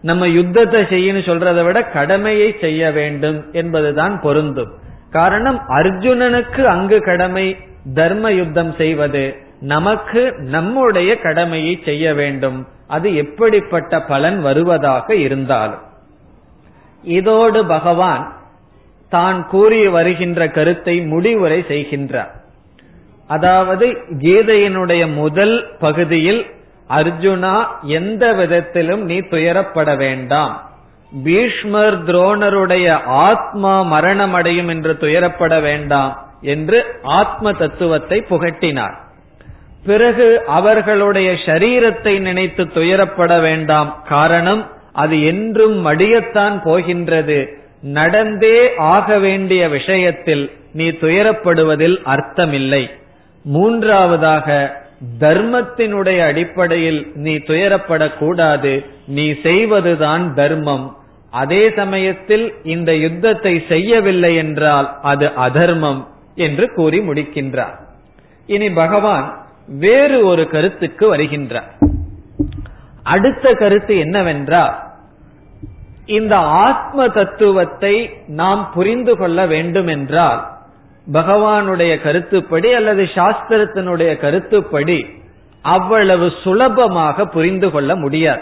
நம்ம 0.00 0.28
யுத்தத்தை 0.28 0.82
செய்யணும் 0.82 1.28
சொல்றதை 1.30 1.64
விட 1.64 1.82
கடமையை 1.84 2.56
செய்ய 2.60 2.90
வேண்டும் 2.90 3.44
என்பதுதான் 3.52 4.20
பொருந்தும். 4.20 4.72
காரணம் 5.10 5.60
அர்ஜுனனுக்கு 5.68 6.64
அங்கு 6.64 7.00
கடமை 7.00 7.56
தர்ம 7.94 8.32
யுத்தம் 8.32 8.74
செய்வது. 8.78 9.36
நமக்கு 9.64 10.22
நம்முடைய 10.38 11.10
கடமையை 11.18 11.74
செய்ய 11.84 12.14
வேண்டும். 12.14 12.58
அது 12.88 13.16
எப்படிப்பட்ட 13.16 14.00
பலன் 14.00 14.40
வருவதாக 14.40 15.14
இருந்தாலும். 15.14 15.84
இதோடு 17.02 17.66
பகவான் 17.66 18.24
தான் 19.10 19.46
கூறி 19.46 19.88
வருகின்ற 19.88 20.48
கருத்தை 20.48 21.00
முடிவுரை 21.00 21.60
செய்கின்றார். 21.68 22.32
அதாவது 23.26 23.86
கீதையினுடைய 24.18 25.02
முதல் 25.14 25.56
பகுதியில் 25.78 26.42
அர்ஜுனா 26.90 27.54
எந்த 27.82 28.32
விதத்திலும் 28.32 29.04
நீ 29.04 29.18
துயரப்பட 29.18 29.96
வேண்டாம். 29.96 30.54
பீஷ்மர் 31.24 31.96
துரோணருடைய 32.04 32.86
ஆத்மா 33.02 33.74
மரணமடையும் 33.92 34.68
என்று 34.68 34.92
துயரப்பட 35.00 35.54
வேண்டாம் 35.60 36.12
என்று 36.40 36.78
ஆத்ம 37.02 37.52
தத்துவத்தை 37.52 38.18
புகட்டினார். 38.30 38.96
பிறகு 39.84 40.44
அவர்களுடைய 40.46 41.32
சரீரத்தை 41.32 42.18
நினைத்து 42.18 42.64
துயரப்பட 42.64 43.40
வேண்டாம். 43.40 44.02
காரணம் 44.08 44.70
அது 44.92 45.24
என்றும் 45.24 45.86
மடியத்தான் 45.86 46.62
போகின்றது. 46.64 47.48
நடந்தே 47.82 48.74
ஆக 48.76 49.18
வேண்டிய 49.18 49.68
விஷயத்தில் 49.68 50.50
நீ 50.72 50.88
துயரப்படுவதில் 50.88 51.96
அர்த்தமில்லை. 52.04 52.90
மூன்றாவதாக 53.44 54.76
தர்மத்தினுடைய 55.20 56.24
அடிப்படையில் 56.24 57.12
நீ 57.14 57.34
துயரப்படக்கூடாது. 57.34 58.84
நீ 59.06 59.30
செய்வதுதான் 59.42 60.34
தர்மம். 60.34 60.96
அதே 61.30 61.70
சமயத்தில் 61.70 62.54
இந்த 62.64 62.94
யுத்தத்தை 62.94 63.64
செய்யவில்லை 63.68 64.36
என்றால் 64.36 64.98
அது 65.02 65.30
அதர்மம் 65.34 66.08
என்று 66.34 66.72
கூறி 66.74 66.98
முடிக்கின்றார். 66.98 67.76
இனி 68.46 68.70
பகவான் 68.70 69.43
வேறு 69.66 70.26
ஒரு 70.26 70.48
கருத்துக்கு 70.48 71.16
வருகின்றார். 71.16 71.70
அடுத்த 73.02 73.52
கருத்து 73.52 73.98
என்னவென்றால் 73.98 74.82
இந்த 76.06 76.36
ஆத்ம 76.36 77.08
தத்துவத்தை 77.08 78.10
நாம் 78.26 78.70
புரிந்து 78.74 79.16
கொள்ள 79.16 79.46
வேண்டும் 79.46 79.86
என்றால் 79.86 80.52
பகவானுடைய 81.12 82.02
கருத்துப்படி 82.02 82.72
அல்லது 82.72 83.02
சாஸ்திரத்தினுடைய 83.02 84.16
கருத்துப்படி 84.16 85.06
அவ்வளவு 85.60 86.32
சுலபமாக 86.42 87.26
புரிந்து 87.26 87.70
கொள்ள 87.70 87.96
முடியாது. 87.96 88.40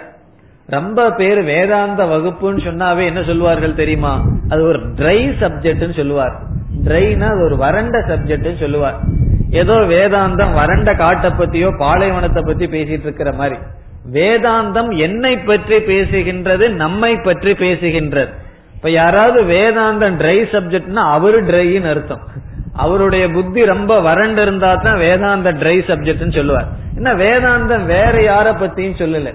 ரொம்ப 0.67 1.11
பேர் 1.11 1.43
வேதாந்த 1.43 2.05
வகுப்புன்னு 2.05 2.61
சொன்னாவே 2.67 3.05
என்ன 3.05 3.23
சொல்லுவார்கள் 3.23 3.75
தெரியுமா? 3.75 4.25
அது 4.49 4.63
ஒரு 4.63 4.79
ட்ரை 4.79 5.19
சப்ஜெக்ட்னு 5.41 5.97
சொல்லுவார். 5.97 6.41
ட்ரைனா 6.85 7.27
அது 7.31 7.45
ஒரு 7.45 7.57
வறண்ட 7.57 7.99
சப்ஜெக்ட்னு 7.99 8.59
சொல்லுவார். 8.59 9.01
ஏதோ 9.61 9.75
வேதாந்தம் 9.93 10.53
வறண்ட 10.53 10.91
காட்டை 10.95 11.31
பத்தியோ 11.31 11.69
பாலைவனத்தை 11.77 12.43
பத்தி 12.47 12.67
பேசிட்டு 12.67 13.07
இருக்கிற 13.09 13.33
மாதிரி. 13.33 13.57
வேதாந்தம் 14.13 14.91
என்னை 14.97 15.39
பற்றி 15.39 15.77
பேசுகின்றது 15.77 16.69
நம்மை 16.75 17.17
பற்றி 17.17 17.53
பேசுகின்றது. 17.53 18.33
இப்ப 18.77 18.91
யாராவது 18.91 19.41
வேதாந்தம் 19.43 20.17
ட்ரை 20.23 20.39
சப்ஜெக்ட்னா 20.53 21.03
அவரு 21.17 21.41
ட்ரைன்னு 21.43 21.91
அர்த்தம். 21.91 22.23
அவருடைய 22.75 23.25
புத்தி 23.29 23.65
ரொம்ப 23.65 24.01
வறண்டு 24.01 24.43
இருந்தா 24.43 24.75
தான் 24.75 24.99
வேதாந்த 24.99 25.53
ட்ரை 25.53 25.77
சப்ஜெக்ட்னு 25.91 26.37
சொல்லுவார். 26.37 26.69
என்ன 26.97 27.11
வேதாந்தம் 27.15 27.85
வேற 27.85 28.15
யார 28.23 28.49
பத்தியும் 28.53 29.01
சொல்லல. 29.03 29.33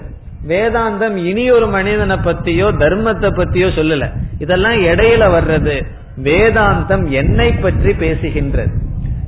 வேதாந்தம் 0.47 1.15
இனி 1.15 1.45
ஒரு 1.51 1.68
மனிதனை 1.68 2.18
பத்தியோ 2.26 2.68
தர்மத்தை 2.80 3.30
பத்தியோ 3.39 3.68
சொல்லல. 3.80 4.05
இதெல்லாம் 4.39 4.78
இடையில 4.82 5.24
வர்றது. 5.38 5.76
வேதாந்தம் 6.24 7.05
என்னை 7.22 7.49
பற்றி 7.51 7.91
பேசுகின்றது. 7.91 8.74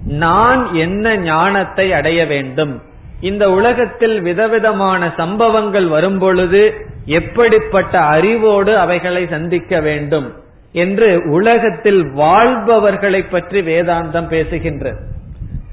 நான் 0.06 0.74
என்ன 0.74 1.18
ஞானத்தை 1.18 1.94
அடைய 1.94 2.26
வேண்டும்? 2.26 2.82
இந்த 3.22 3.52
உலகத்தில் 3.52 4.22
விதவிதமான 4.22 5.14
சம்பவங்கள் 5.18 5.88
வரும் 5.88 6.20
பொழுது 6.20 6.88
எப்படிப்பட்ட 7.06 8.00
அறிவோடு 8.00 8.78
அவைகளை 8.78 9.28
சந்திக்க 9.28 9.80
வேண்டும் 9.80 10.34
என்று 10.72 11.22
உலகத்தில் 11.26 12.12
வாழ்பவர்களை 12.12 13.22
பற்றி 13.22 13.62
வேதாந்தம் 13.62 14.30
பேசுகின்றது. 14.30 14.98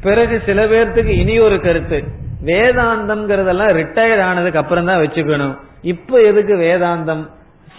பிறகு 0.02 0.42
சில 0.46 0.64
பேர்த்துக்கு 0.66 1.06
இனி 1.06 1.38
ஒரு 1.38 1.60
கருத்து. 1.60 2.04
வேதாந்தம்ங்கிறதெல்லாம் 2.44 3.72
ரிட்டையர்ட் 3.72 4.22
ஆனதுக்கு 4.22 4.58
அப்புறம் 4.58 4.84
தான் 4.84 5.00
வச்சுக்கணும். 5.00 5.56
இப்ப 5.82 6.20
எதுக்கு 6.20 6.56
வேதாந்தம்? 6.56 7.28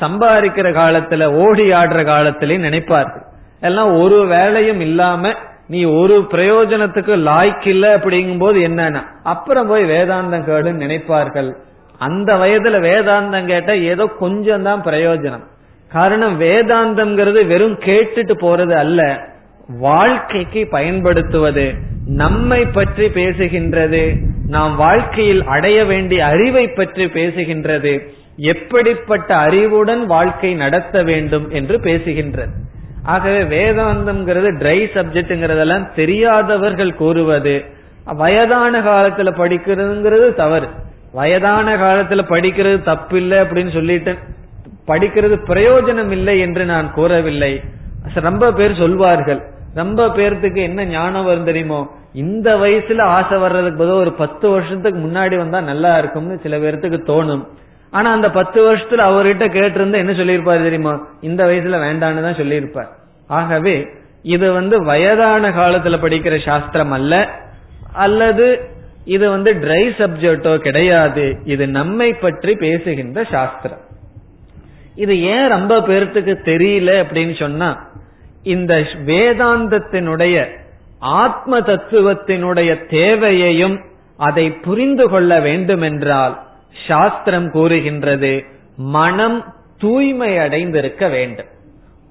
சம்பாதிக்கிற 0.01 0.71
காலத்துல 0.71 1.25
ஓடி 1.25 1.71
ஆடுற 1.71 2.05
காலத்திலேயே 2.05 2.69
நினைப்பார்கள். 2.69 3.25
எல்லாம் 3.59 3.99
ஒரு 3.99 4.27
வேலையும் 4.27 4.79
இல்லாம 4.79 5.33
நீ 5.67 5.83
ஒரு 5.83 6.27
பிரயோஜனத்துக்கு 6.31 7.13
லாய்க்கு 7.17 7.67
இல்ல 7.67 7.97
அப்படிங்கும் 7.97 8.39
போது 8.39 8.59
என்னன்னா? 8.59 9.01
அப்புறம் 9.23 9.67
போய் 9.67 9.83
வேதாந்தம் 9.83 10.45
கேளுன்னு 10.49 10.83
நினைப்பார்கள். 10.83 11.49
அந்த 11.97 12.35
வயதுல 12.35 12.79
வேதாந்தம் 12.87 13.45
கேட்டா 13.45 13.73
ஏதோ 13.73 14.05
கொஞ்சம் 14.05 14.63
தான் 14.63 14.83
பிரயோஜனம். 14.83 15.45
காரணம் 15.91 16.41
வேதாந்தம்ங்கிறது 16.41 17.47
வெறும் 17.47 17.77
கேட்டுட்டு 17.79 18.35
போறது 18.41 18.73
அல்ல. 18.73 19.01
வாழ்க்கைக்கு 19.79 20.67
பயன்படுத்துவது 20.71 21.73
நம்மை 22.05 22.65
பற்றி 22.65 23.07
பேசுகின்றது 23.07 24.15
நாம் 24.47 24.75
வாழ்க்கையில் 24.75 25.43
அடைய 25.45 25.85
வேண்டிய 25.85 26.25
அறிவை 26.25 26.67
பற்றி 26.67 27.05
பேசுகின்றது 27.05 27.93
எப்படிப்பட்ட 28.35 29.35
அறிவுடன் 29.35 30.05
வாழ்க்கை 30.05 30.53
நடத்த 30.53 31.03
வேண்டும் 31.03 31.49
என்று 31.49 31.77
பேசுகின்றது. 31.77 32.53
ஆகவே 33.07 33.41
வேதாந்தம்ங்கிறது 33.53 34.49
ட்ரை 34.61 34.79
சப்ஜெக்ட்ங்கிறதெல்லாம் 34.93 35.85
தெரியாதவர்கள் 35.95 36.93
கூறுவது. 36.93 37.55
வயதான 38.21 38.79
காலத்துல 38.81 39.29
படிக்கிறதுங்கிறது 39.41 40.33
தவறு. 40.33 40.67
வயதான 41.11 41.75
காலத்துல 41.75 42.21
படிக்கிறது 42.33 42.79
தப்பில்லை 42.89 43.39
அப்படின்னு 43.41 43.73
சொல்லிட்டு 43.73 44.13
படிக்கிறது 44.87 45.35
பிரயோஜனம் 45.47 46.11
இல்லை 46.11 46.39
என்று 46.39 46.65
நான் 46.65 46.91
கூறவில்லை. 46.91 47.53
ரொம்ப 48.13 48.51
பேர் 48.53 48.75
சொல்வார்கள். 48.75 49.41
ரொம்ப 49.73 50.07
பேர்த்துக்கு 50.07 50.61
என்ன 50.61 50.85
ஞானம் 50.85 51.25
வரும் 51.25 51.49
தெரியுமோ? 51.49 51.79
இந்த 52.13 52.55
வயசுல 52.55 53.01
ஆசை 53.01 53.37
வர்றதுக்கு 53.37 53.77
பதில் 53.77 54.01
ஒரு 54.03 54.11
பத்து 54.13 54.49
வருஷத்துக்கு 54.49 54.99
முன்னாடி 54.99 55.37
வந்தா 55.37 55.59
நல்லா 55.61 55.97
இருக்கும்னு 55.97 56.39
சில 56.43 56.57
பேர்த்துக்கு 56.57 56.99
தோணும். 57.11 57.43
ஆனா 57.91 58.11
அந்த 58.11 58.31
பத்து 58.31 58.73
வருஷத்துல 58.73 59.03
அவர்கிட்ட 59.09 59.45
கேட்டிருந்தா 59.55 59.95
என்ன 59.95 60.11
சொல்லியிருப்பாரு 60.11 60.61
தெரியுமா? 60.61 61.07
இந்த 61.21 61.45
வயசுல 61.45 61.77
வேண்டான்னு 61.85 62.21
தான் 62.21 62.35
சொல்லியிருப்பார். 62.35 62.89
ஆகவே 63.27 63.87
இது 64.21 64.51
வந்து 64.51 64.83
வயதான 64.83 65.49
காலத்துல 65.49 65.97
படிக்கிற 66.01 66.45
சாஸ்திரம் 66.45 66.91
அல்ல. 66.91 67.29
அல்லது 67.93 68.59
இது 69.05 69.29
வந்து 69.29 69.53
ட்ரை 69.53 69.83
சப்ஜெக்டோ 69.97 70.57
கிடையாது. 70.57 71.37
இது 71.43 71.67
நம்மை 71.67 72.13
பற்றி 72.13 72.55
பேசுகின்ற 72.55 73.23
சாஸ்திரம். 73.23 73.79
இது 74.95 75.21
ஏன் 75.21 75.47
ரொம்ப 75.47 75.79
பேர்த்துக்கு 75.79 76.33
தெரியல 76.45 77.03
அப்படின்னு 77.03 77.39
சொன்னா 77.39 77.89
இந்த 78.43 78.83
வேதாந்தத்தினுடைய 79.05 80.45
ஆத்ம 80.99 81.59
தத்துவத்தினுடைய 81.59 82.87
தேவையையும் 82.89 83.79
அதை 84.17 84.51
புரிந்து 84.51 85.09
கொள்ள 85.09 85.39
வேண்டுமென்றால் 85.39 86.46
சாஸ்திரம் 86.73 87.51
கூறுகின்றது 87.51 88.45
மனம் 88.77 89.45
தூய்மை 89.77 90.37
அடைந்திருக்க 90.37 91.07
வேண்டும். 91.07 91.45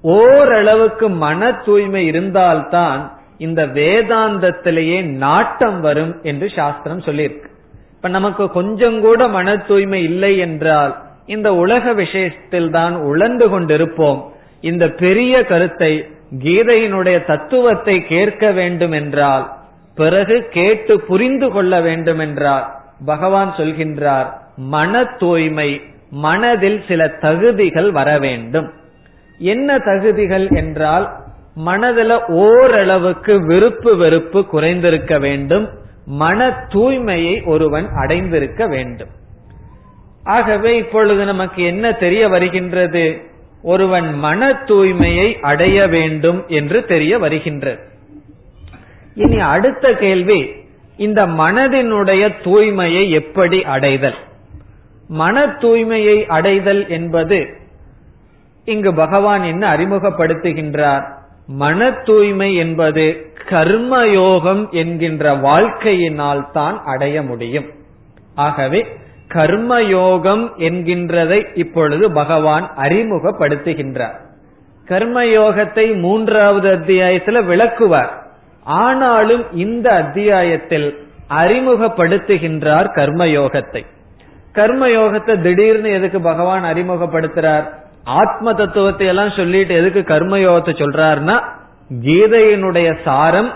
ஓரளவுக்கு 0.03 1.09
மன 1.09 1.51
தூய்மை 1.51 2.05
இருந்தால்தான் 2.05 3.11
இந்த 3.37 3.65
வேதாந்தத்திலேயே 3.65 5.03
நாட்டம் 5.03 5.81
வரும் 5.81 6.21
என்று 6.21 6.49
சாஸ்திரம் 6.49 6.99
சொல்லியிருக்கு. 6.99 7.49
இப்ப 7.95 8.07
நமக்கு 8.07 8.49
கொஞ்சம் 8.49 9.01
கூட 9.01 9.27
மன 9.27 9.57
தூய்மை 9.57 10.03
இல்லை 10.03 10.37
என்றால் 10.37 10.95
இந்த 11.25 11.53
உலக 11.55 11.93
விஷயத்தில் 11.93 12.69
தான் 12.69 12.95
உழந்து 12.95 13.47
கொண்டிருப்போம். 13.49 14.21
இந்த 14.61 14.87
பெரிய 14.87 15.43
கருத்தை 15.43 16.09
கீதையினுடைய 16.43 17.25
தத்துவத்தை 17.25 18.05
கேட்க 18.05 18.51
வேண்டும் 18.51 18.91
என்றால் 18.91 19.45
பிறகு 19.95 20.47
கேட்டு 20.49 20.99
புரிந்து 21.01 21.51
கொள்ள 21.51 21.81
வேண்டும் 21.81 22.19
என்றால் 22.19 22.65
பகவான் 23.05 23.53
சொல்கின்றார் 23.57 24.29
மன 24.57 25.03
தூய்மை 25.03 25.81
மனதில் 26.09 26.83
சில 26.87 27.07
தகுதிகள் 27.07 27.91
வர 27.91 28.19
வேண்டும். 28.19 28.71
என்ன 29.37 29.77
தகுதிகள் 29.77 30.47
என்றால் 30.47 31.15
மனதில் 31.55 32.25
ஓரளவுக்கு 32.25 33.45
விருப்பு 33.45 33.95
வெறுப்பு 33.95 34.45
குறைந்திருக்க 34.53 35.19
வேண்டும். 35.19 35.69
மன 36.05 36.67
தூய்மையை 36.69 37.45
ஒருவன் 37.45 37.87
அடைந்திருக்க 37.87 38.67
வேண்டும். 38.67 39.07
ஆகவே 40.23 40.77
இப்பொழுது 40.77 41.25
நமக்கு 41.25 41.63
என்ன 41.63 41.91
தெரிய 41.91 42.27
வருகின்றது? 42.27 43.21
ஒருவன் 43.61 44.13
மன 44.13 44.51
தூய்மையை 44.51 45.39
அடைய 45.39 45.87
வேண்டும் 45.87 46.43
என்று 46.47 46.85
தெரிய 46.85 47.17
வருகின்றது. 47.17 47.79
இனி 49.13 49.39
அடுத்த 49.39 49.93
கேள்வி 49.93 50.51
இந்த 50.97 51.27
மனதினுடைய 51.27 52.29
தூய்மையை 52.43 53.09
எப்படி 53.09 53.63
அடைதல்? 53.63 54.15
மன 55.07 55.45
தூய்மையை 55.45 56.25
அடைதல் 56.25 56.89
என்பது 56.89 57.47
இங்கு 58.65 58.93
பகவான் 58.93 59.43
என்ன 59.43 59.75
அறிமுகப்படுத்துகின்றார்? 59.75 61.03
மன 61.47 61.91
தூய்மை 61.91 62.55
என்பது 62.55 63.31
கர்மயோகம் 63.49 64.69
என்கின்ற 64.69 65.35
வாழ்க்கையினால் 65.35 66.51
தான் 66.51 66.83
அடைய 66.85 67.21
முடியும். 67.21 67.65
ஆகவே 68.35 68.87
கர்மயோகம் 69.33 70.49
என்கின்றதை 70.57 71.47
இப்பொழுது 71.53 72.11
பகவான் 72.11 72.71
அறிமுகப்படுத்துகின்றார். 72.77 74.15
கர்மயோகத்தை 74.87 75.99
மூன்றாவது 75.99 76.71
அத்தியாயத்தில் 76.71 77.41
விளக்குவார். 77.41 78.09
ஆனாலும் 78.63 79.45
இந்த 79.53 79.93
அத்தியாயத்தில் 79.93 81.07
அறிமுகப்படுத்துகின்றார் 81.29 82.89
கர்மயோகத்தை. 82.95 83.85
கர்மயோகத்தை 84.57 85.41
திடீர்னு 85.41 85.89
எதுக்கு 85.91 86.21
பகவான் 86.21 86.63
அறிமுகப்படுத்துறார்? 86.63 87.65
ஆத்ம 88.03 88.53
தத்துவத்தை 88.53 89.07
எல்லாம் 89.07 89.29
சொல்லிட்டு 89.29 89.73
எதுக்கு 89.75 90.01
கர்மயோகத்தை 90.13 90.73
சொல்றாருன்னா 90.83 91.37
கீதையினுடைய 92.03 92.89
சாரம் 93.03 93.49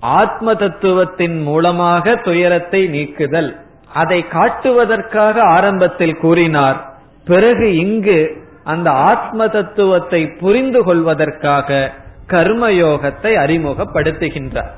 ஆத்ம 0.00 0.54
தத்துவத்தின் 0.54 1.42
மூலமாக 1.42 2.14
துயரத்தை 2.16 2.80
நீக்குதல். 2.86 3.50
அதை 3.92 4.24
காட்டுவதற்காக 4.32 5.42
ஆரம்பத்தில் 5.42 6.16
கூறினார். 6.16 6.78
பிறகு 7.24 7.66
இங்கு 7.76 8.20
அந்த 8.64 8.90
ஆத்ம 8.90 9.48
தத்துவத்தை 9.48 10.20
புரிந்து 10.40 10.80
கொள்வதற்காக 10.84 11.90
கர்மயோகத்தை 12.28 13.32
அறிமுகப்படுத்துகின்றார். 13.44 14.72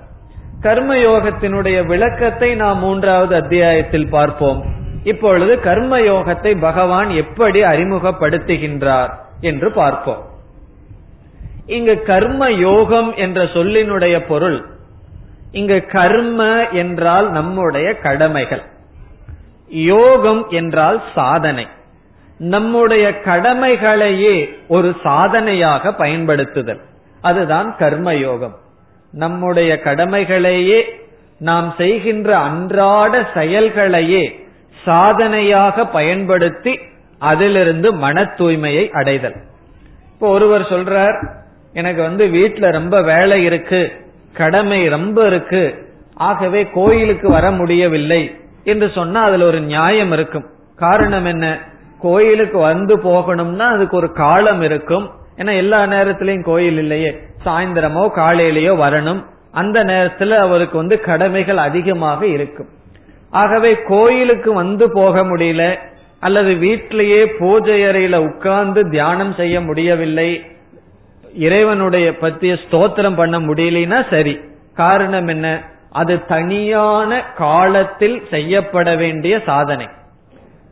கர்மயோகத்தினுடைய 0.62 1.78
விளக்கத்தை 1.86 2.54
நாம் 2.54 2.78
மூன்றாவது 2.78 3.34
அத்தியாயத்தில் 3.34 4.08
பார்ப்போம். 4.08 4.62
இப்பொழுது 5.04 5.56
கர்மயோகத்தை 5.56 6.60
பகவான் 6.60 7.10
எப்படி 7.10 7.62
அறிமுகப்படுத்துகின்றார் 7.62 9.12
என்று 9.40 9.72
பார்ப்போம். 9.72 10.22
இங்கு 11.66 12.02
கர்ம 12.02 12.50
யோகம் 12.50 13.14
என்ற 13.14 13.44
சொல்லினுடைய 13.44 14.26
பொருள் 14.28 14.64
இங்கு 15.52 15.84
கர்ம 15.86 16.68
என்றால் 16.68 17.30
நம்முடைய 17.30 17.98
கடமைகள். 17.98 18.62
யோகம் 19.68 20.48
என்றால் 20.48 21.02
சாதனை. 21.14 21.66
நம்முடைய 22.38 23.20
கடமைகளையே 23.24 24.48
ஒரு 24.68 24.96
சாதனையாக 25.02 25.92
பயன்படுத்துதல். 25.92 26.80
அதுதான் 27.20 27.76
கர்ம 27.76 28.14
யோகம் 28.14 28.56
நம்முடைய 29.12 29.80
கடமைகளையே 29.84 30.82
நாம் 31.38 31.74
செய்கின்ற 31.76 32.38
அன்றாட 32.38 33.28
செயல்களையே 33.34 34.43
சாதனையாக 34.84 35.86
பயன்படுத்தி 35.86 36.78
அதிலிருந்து 37.18 37.92
மன 37.92 38.22
தூய்மையை 38.22 38.88
அடைதல். 38.88 39.34
இப்போ 40.12 40.28
ஒருவர் 40.28 40.60
சொல்றார் 40.60 41.28
எனக்கு 41.72 42.02
வந்து 42.02 42.26
வீட்டுல 42.26 42.70
ரொம்ப 42.70 43.02
வேலை 43.02 43.44
இருக்கு 43.44 43.92
கடமை 44.32 44.88
ரொம்ப 44.88 45.26
இருக்கு 45.26 45.88
ஆகவே 46.14 46.68
கோயிலுக்கு 46.70 47.30
வர 47.30 47.50
முடியவில்லை 47.50 48.36
என்று 48.64 48.90
சொன்னா 48.94 49.22
அதுல 49.22 49.46
ஒரு 49.46 49.60
நியாயம் 49.60 50.12
இருக்கும். 50.12 50.44
காரணம் 50.76 51.24
என்ன? 51.24 51.58
கோயிலுக்கு 52.00 52.58
வந்து 52.58 52.96
போகணும்னா 52.96 53.66
அதுக்கு 53.68 53.96
ஒரு 53.96 54.12
காலம் 54.12 54.62
இருக்கும். 54.62 55.10
ஏன்னா 55.36 55.56
எல்லா 55.56 55.82
நேரத்திலையும் 55.84 56.42
கோயில் 56.42 56.78
இல்லையே. 56.78 57.18
சாயந்தரமோ 57.44 58.10
காலையிலயோ 58.16 58.72
வரணும். 58.76 59.24
அந்த 59.50 59.84
நேரத்துல 59.84 60.30
அவருக்கு 60.30 60.76
வந்து 60.76 61.00
கடமைகள் 61.00 61.56
அதிகமாக 61.56 62.26
இருக்கும். 62.26 62.66
ஆகவே 63.34 63.82
கோயிலுக்கு 63.82 64.52
வந்து 64.52 64.90
போக 64.92 65.22
முடியல 65.22 65.78
அல்லது 66.20 66.54
வீட்டிலேயே 66.54 67.26
பூஜை 67.26 67.82
அறையில 67.82 68.16
உட்கார்ந்து 68.16 68.90
தியானம் 68.90 69.34
செய்ய 69.34 69.60
முடியவில்லை 69.60 70.46
இறைவனுடைய 71.34 72.10
பத்திய 72.10 72.58
ஸ்தோத்திரம் 72.70 73.16
பண்ண 73.16 73.40
முடியலனா 73.40 74.10
சரி. 74.10 74.40
காரணம் 74.74 75.26
என்ன? 75.26 75.62
அது 75.90 76.26
தனியான 76.26 77.22
காலத்தில் 77.36 78.22
செய்யப்பட 78.30 78.94
வேண்டிய 78.94 79.42
சாதனை. 79.46 79.88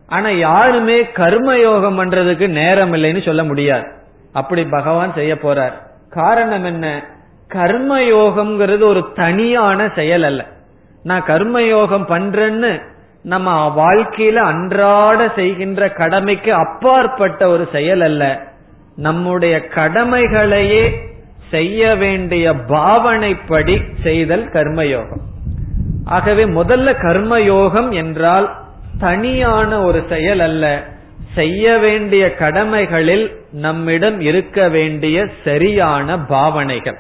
ஆனா 0.06 0.28
யாருமே 0.28 1.10
கர்ம 1.10 1.58
யோகம் 1.58 1.98
பண்றதுக்கு 1.98 2.48
நேரம் 2.48 2.92
இல்லைன்னு 2.92 3.24
சொல்ல 3.24 3.44
முடியாது. 3.44 3.92
அப்படி 4.32 4.64
பகவான் 4.64 5.12
செய்ய 5.12 5.34
போறார். 5.34 5.72
காரணம் 6.10 6.64
என்ன? 6.64 7.04
கர்ம 7.48 8.00
யோகம்ங்கிறது 8.00 8.82
ஒரு 8.82 9.10
தனியான 9.14 9.92
செயல் 9.94 10.22
அல்ல. 10.22 10.46
நான் 11.03 11.22
கர்மயோகம் 11.22 12.09
பண்றேன்னு 12.09 12.82
நம்ம 13.22 13.74
வாழ்க்கையில 13.76 14.34
அன்றாட 14.34 15.32
செய்கின்ற 15.34 15.88
கடமைக்கு 15.88 16.55
அப்பாற்பட்ட 16.55 17.48
ஒரு 17.48 17.68
செயல் 17.72 18.00
அல்ல. 18.00 18.42
நம்முடைய 18.94 19.66
கடமைகளையே 19.66 20.90
செய்ய 21.50 21.94
வேண்டிய 21.94 22.55
பாவனைப்படி 22.55 23.82
செய்தல் 24.03 24.48
கர்மயோகம். 24.48 25.20
ஆகவே 26.05 26.44
முதல்ல 26.44 26.94
கர்மயோகம் 27.03 27.90
என்றால் 27.90 28.57
தனியான 28.98 29.82
ஒரு 29.82 30.05
செயல் 30.09 30.40
அல்ல. 30.40 30.82
செய்ய 31.34 31.78
வேண்டிய 31.78 32.34
கடமைகளில் 32.34 33.40
நம்மிடம் 33.53 34.20
இருக்க 34.20 34.68
வேண்டிய 34.68 35.26
சரியான 35.44 36.18
பாவனைகள். 36.18 36.98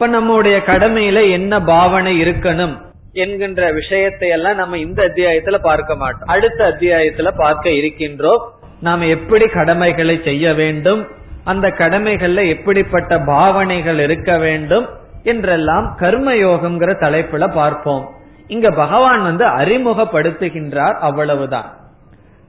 இப்ப 0.00 0.12
நம்முடைய 0.12 0.58
கடமையில 0.66 1.30
என்ன 1.30 1.62
பாவனை 1.62 2.22
இருக்கணும் 2.22 2.80
என்கின்ற 3.12 3.72
விஷயத்தை 3.72 4.28
எல்லாம் 4.28 4.56
நம்ம 4.56 4.78
இந்த 4.78 5.04
அத்தியாயத்துல 5.04 5.58
பார்க்க 5.62 5.96
மாட்டோம். 5.96 6.28
அடுத்த 6.28 6.68
அத்தியாயத்துல 6.68 7.28
பார்க்க 7.36 7.70
இருக்கின்றோம். 7.70 8.42
நாம் 8.80 9.00
எப்படி 9.00 9.46
கடமைகளை 9.46 10.20
செய்ய 10.24 10.54
வேண்டும் 10.54 11.06
அந்த 11.44 11.68
கடமைகள்ல 11.68 12.48
எப்படிப்பட்ட 12.48 13.18
பாவனைகள் 13.18 13.98
இருக்க 13.98 14.38
வேண்டும் 14.38 14.88
என்றெல்லாம் 15.22 15.96
கர்மயோகம்ங்கிற 16.00 16.94
தலைப்புல 17.00 17.52
பார்ப்போம். 17.54 18.08
இங்க 18.46 18.70
பகவான் 18.70 19.22
வந்து 19.22 19.44
அறிமுகப்படுத்துகின்றார் 19.44 20.98
அவ்வளவுதான். 20.98 21.70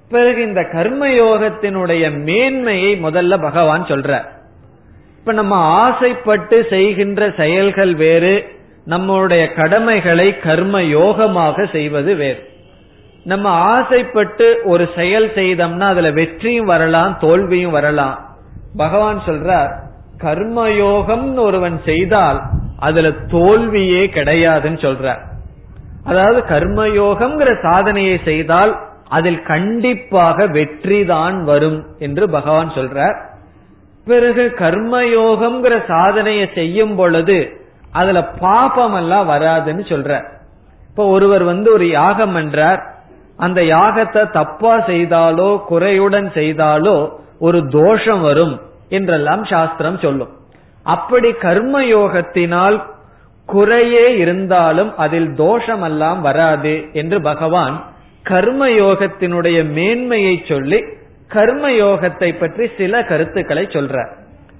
பிறகு 0.09 0.41
இந்த 0.41 0.61
கர்மயோகத்தினுடைய 0.61 2.23
மேன்மையை 2.23 3.03
முதல்ல 3.03 3.41
பகவான் 3.41 3.83
சொல்ற 3.83 4.25
இப்ப 5.21 5.33
நம்ம 5.33 5.55
ஆசைப்பட்டு 5.55 6.65
செய்கின்ற 6.69 7.33
செயல்கள் 7.37 7.95
வேறு 7.95 8.45
நம்முடைய 8.85 9.53
கடமைகளை 9.53 10.39
கர்ம 10.39 10.79
யோகமாக 10.79 11.71
செய்வது 11.71 12.15
வேறு. 12.15 12.49
நம்ம 13.23 13.49
ஆசைப்பட்டு 13.49 14.61
ஒரு 14.63 14.89
செயல் 14.95 15.29
செய்தோம்னா 15.35 15.79
அதுல 15.79 16.11
வெற்றியும் 16.11 16.65
வரலாம் 16.65 17.17
தோல்வியும் 17.21 17.71
வரலாம். 17.71 18.35
பகவான் 18.77 19.21
சொல்றார் 19.25 19.79
கர்மயோகம்னு 20.17 21.39
ஒருவன் 21.39 21.81
செய்தால் 21.85 22.41
அதுல 22.79 23.11
தோல்வியே 23.11 24.07
கிடையாதுன்னு 24.07 24.81
சொல்றார். 24.87 25.21
அதாவது 26.03 26.43
கர்மயோகம்ங்கிற 26.49 27.61
சாதனையை 27.61 28.19
செய்தால் 28.23 28.79
அதில் 29.09 29.41
கண்டிப்பாக 29.41 30.47
வெற்றிதான் 30.47 31.43
வரும் 31.43 31.85
என்று 31.99 32.29
பகவான் 32.29 32.69
சொல்றார். 32.69 33.29
பிறகு 34.05 34.43
கர்மயோகம்ங்கிற 34.59 35.75
சாதனையை 35.87 36.45
செய்யும் 36.53 36.95
பொழுது 36.95 37.39
அதுல 37.91 38.19
பாபம் 38.43 38.93
எல்லாம் 38.93 39.29
வராதுன்னு 39.29 39.83
சொல்ற. 39.91 40.11
இப்ப 40.89 41.05
ஒருவர் 41.05 41.43
வந்து 41.43 41.69
ஒரு 41.73 41.85
யாகம் 41.89 42.35
என்றார் 42.35 42.81
அந்த 43.37 43.59
யாகத்தை 43.61 44.23
தப்பா 44.31 44.73
செய்தாலோ 44.87 45.49
குறையுடன் 45.65 46.29
செய்தாலோ 46.33 46.97
ஒரு 47.39 47.59
தோஷம் 47.69 48.21
வரும் 48.21 48.55
என்றெல்லாம் 48.89 49.43
சாஸ்திரம் 49.43 49.99
சொல்லும். 49.99 50.31
அப்படி 50.85 51.29
கர்ம 51.45 51.81
யோகத்தினால் 51.81 52.77
குறையே 53.49 54.05
இருந்தாலும் 54.17 54.91
அதில் 54.95 55.29
தோஷம் 55.35 55.81
எல்லாம் 55.81 56.19
வராது 56.21 56.73
என்று 56.93 57.17
பகவான் 57.21 57.75
கர்ம 58.23 58.67
யோகத்தினுடைய 58.67 59.57
மேன்மையை 59.77 60.35
சொல்லி 60.47 60.79
கர்மயோகத்தை 61.33 62.39
பற்றி 62.39 62.65
சில 62.77 63.03
கருத்துக்களை 63.03 63.65
சொல்றார். 63.65 64.11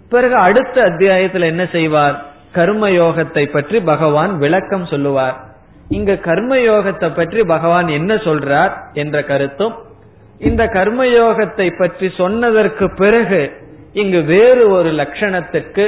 பிறகு 0.09 0.35
அடுத்த 0.35 0.81
அத்தியாயத்தில் 0.81 1.41
என்ன 1.41 1.63
செய்வார்? 1.71 2.15
கர்மயோகத்தை 2.55 3.45
பற்றி 3.51 3.79
பகவான் 3.79 4.37
விளக்கம் 4.37 4.85
சொல்லுவார். 4.85 5.37
இங்க 5.89 6.11
கர்மயோகத்தை 6.13 7.15
பற்றி 7.15 7.43
பகவான் 7.43 7.87
என்ன 7.87 8.15
சொல்றார் 8.15 8.73
என்ற 8.93 9.23
கருத்தும் 9.23 9.75
இந்த 10.39 10.63
கர்மயோகத்தை 10.65 11.67
பற்றி 11.77 12.09
சொன்னதற்கு 12.17 12.85
பிறகு 12.93 13.41
இங்கு 13.93 14.23
வேறு 14.23 14.63
ஒரு 14.69 14.89
லட்சணத்துக்கு 14.91 15.85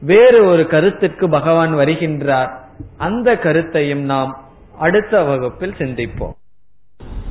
வேறு 0.00 0.40
ஒரு 0.46 0.66
கருத்துக்கு 0.66 1.28
பகவான் 1.28 1.74
வருகின்றார். 1.76 2.50
அந்த 2.98 3.28
கருத்தையும் 3.38 4.04
நாம் 4.04 4.32
அடுத்த 4.78 5.22
வகுப்பில் 5.22 5.76
சிந்திப்போம். 5.78 6.34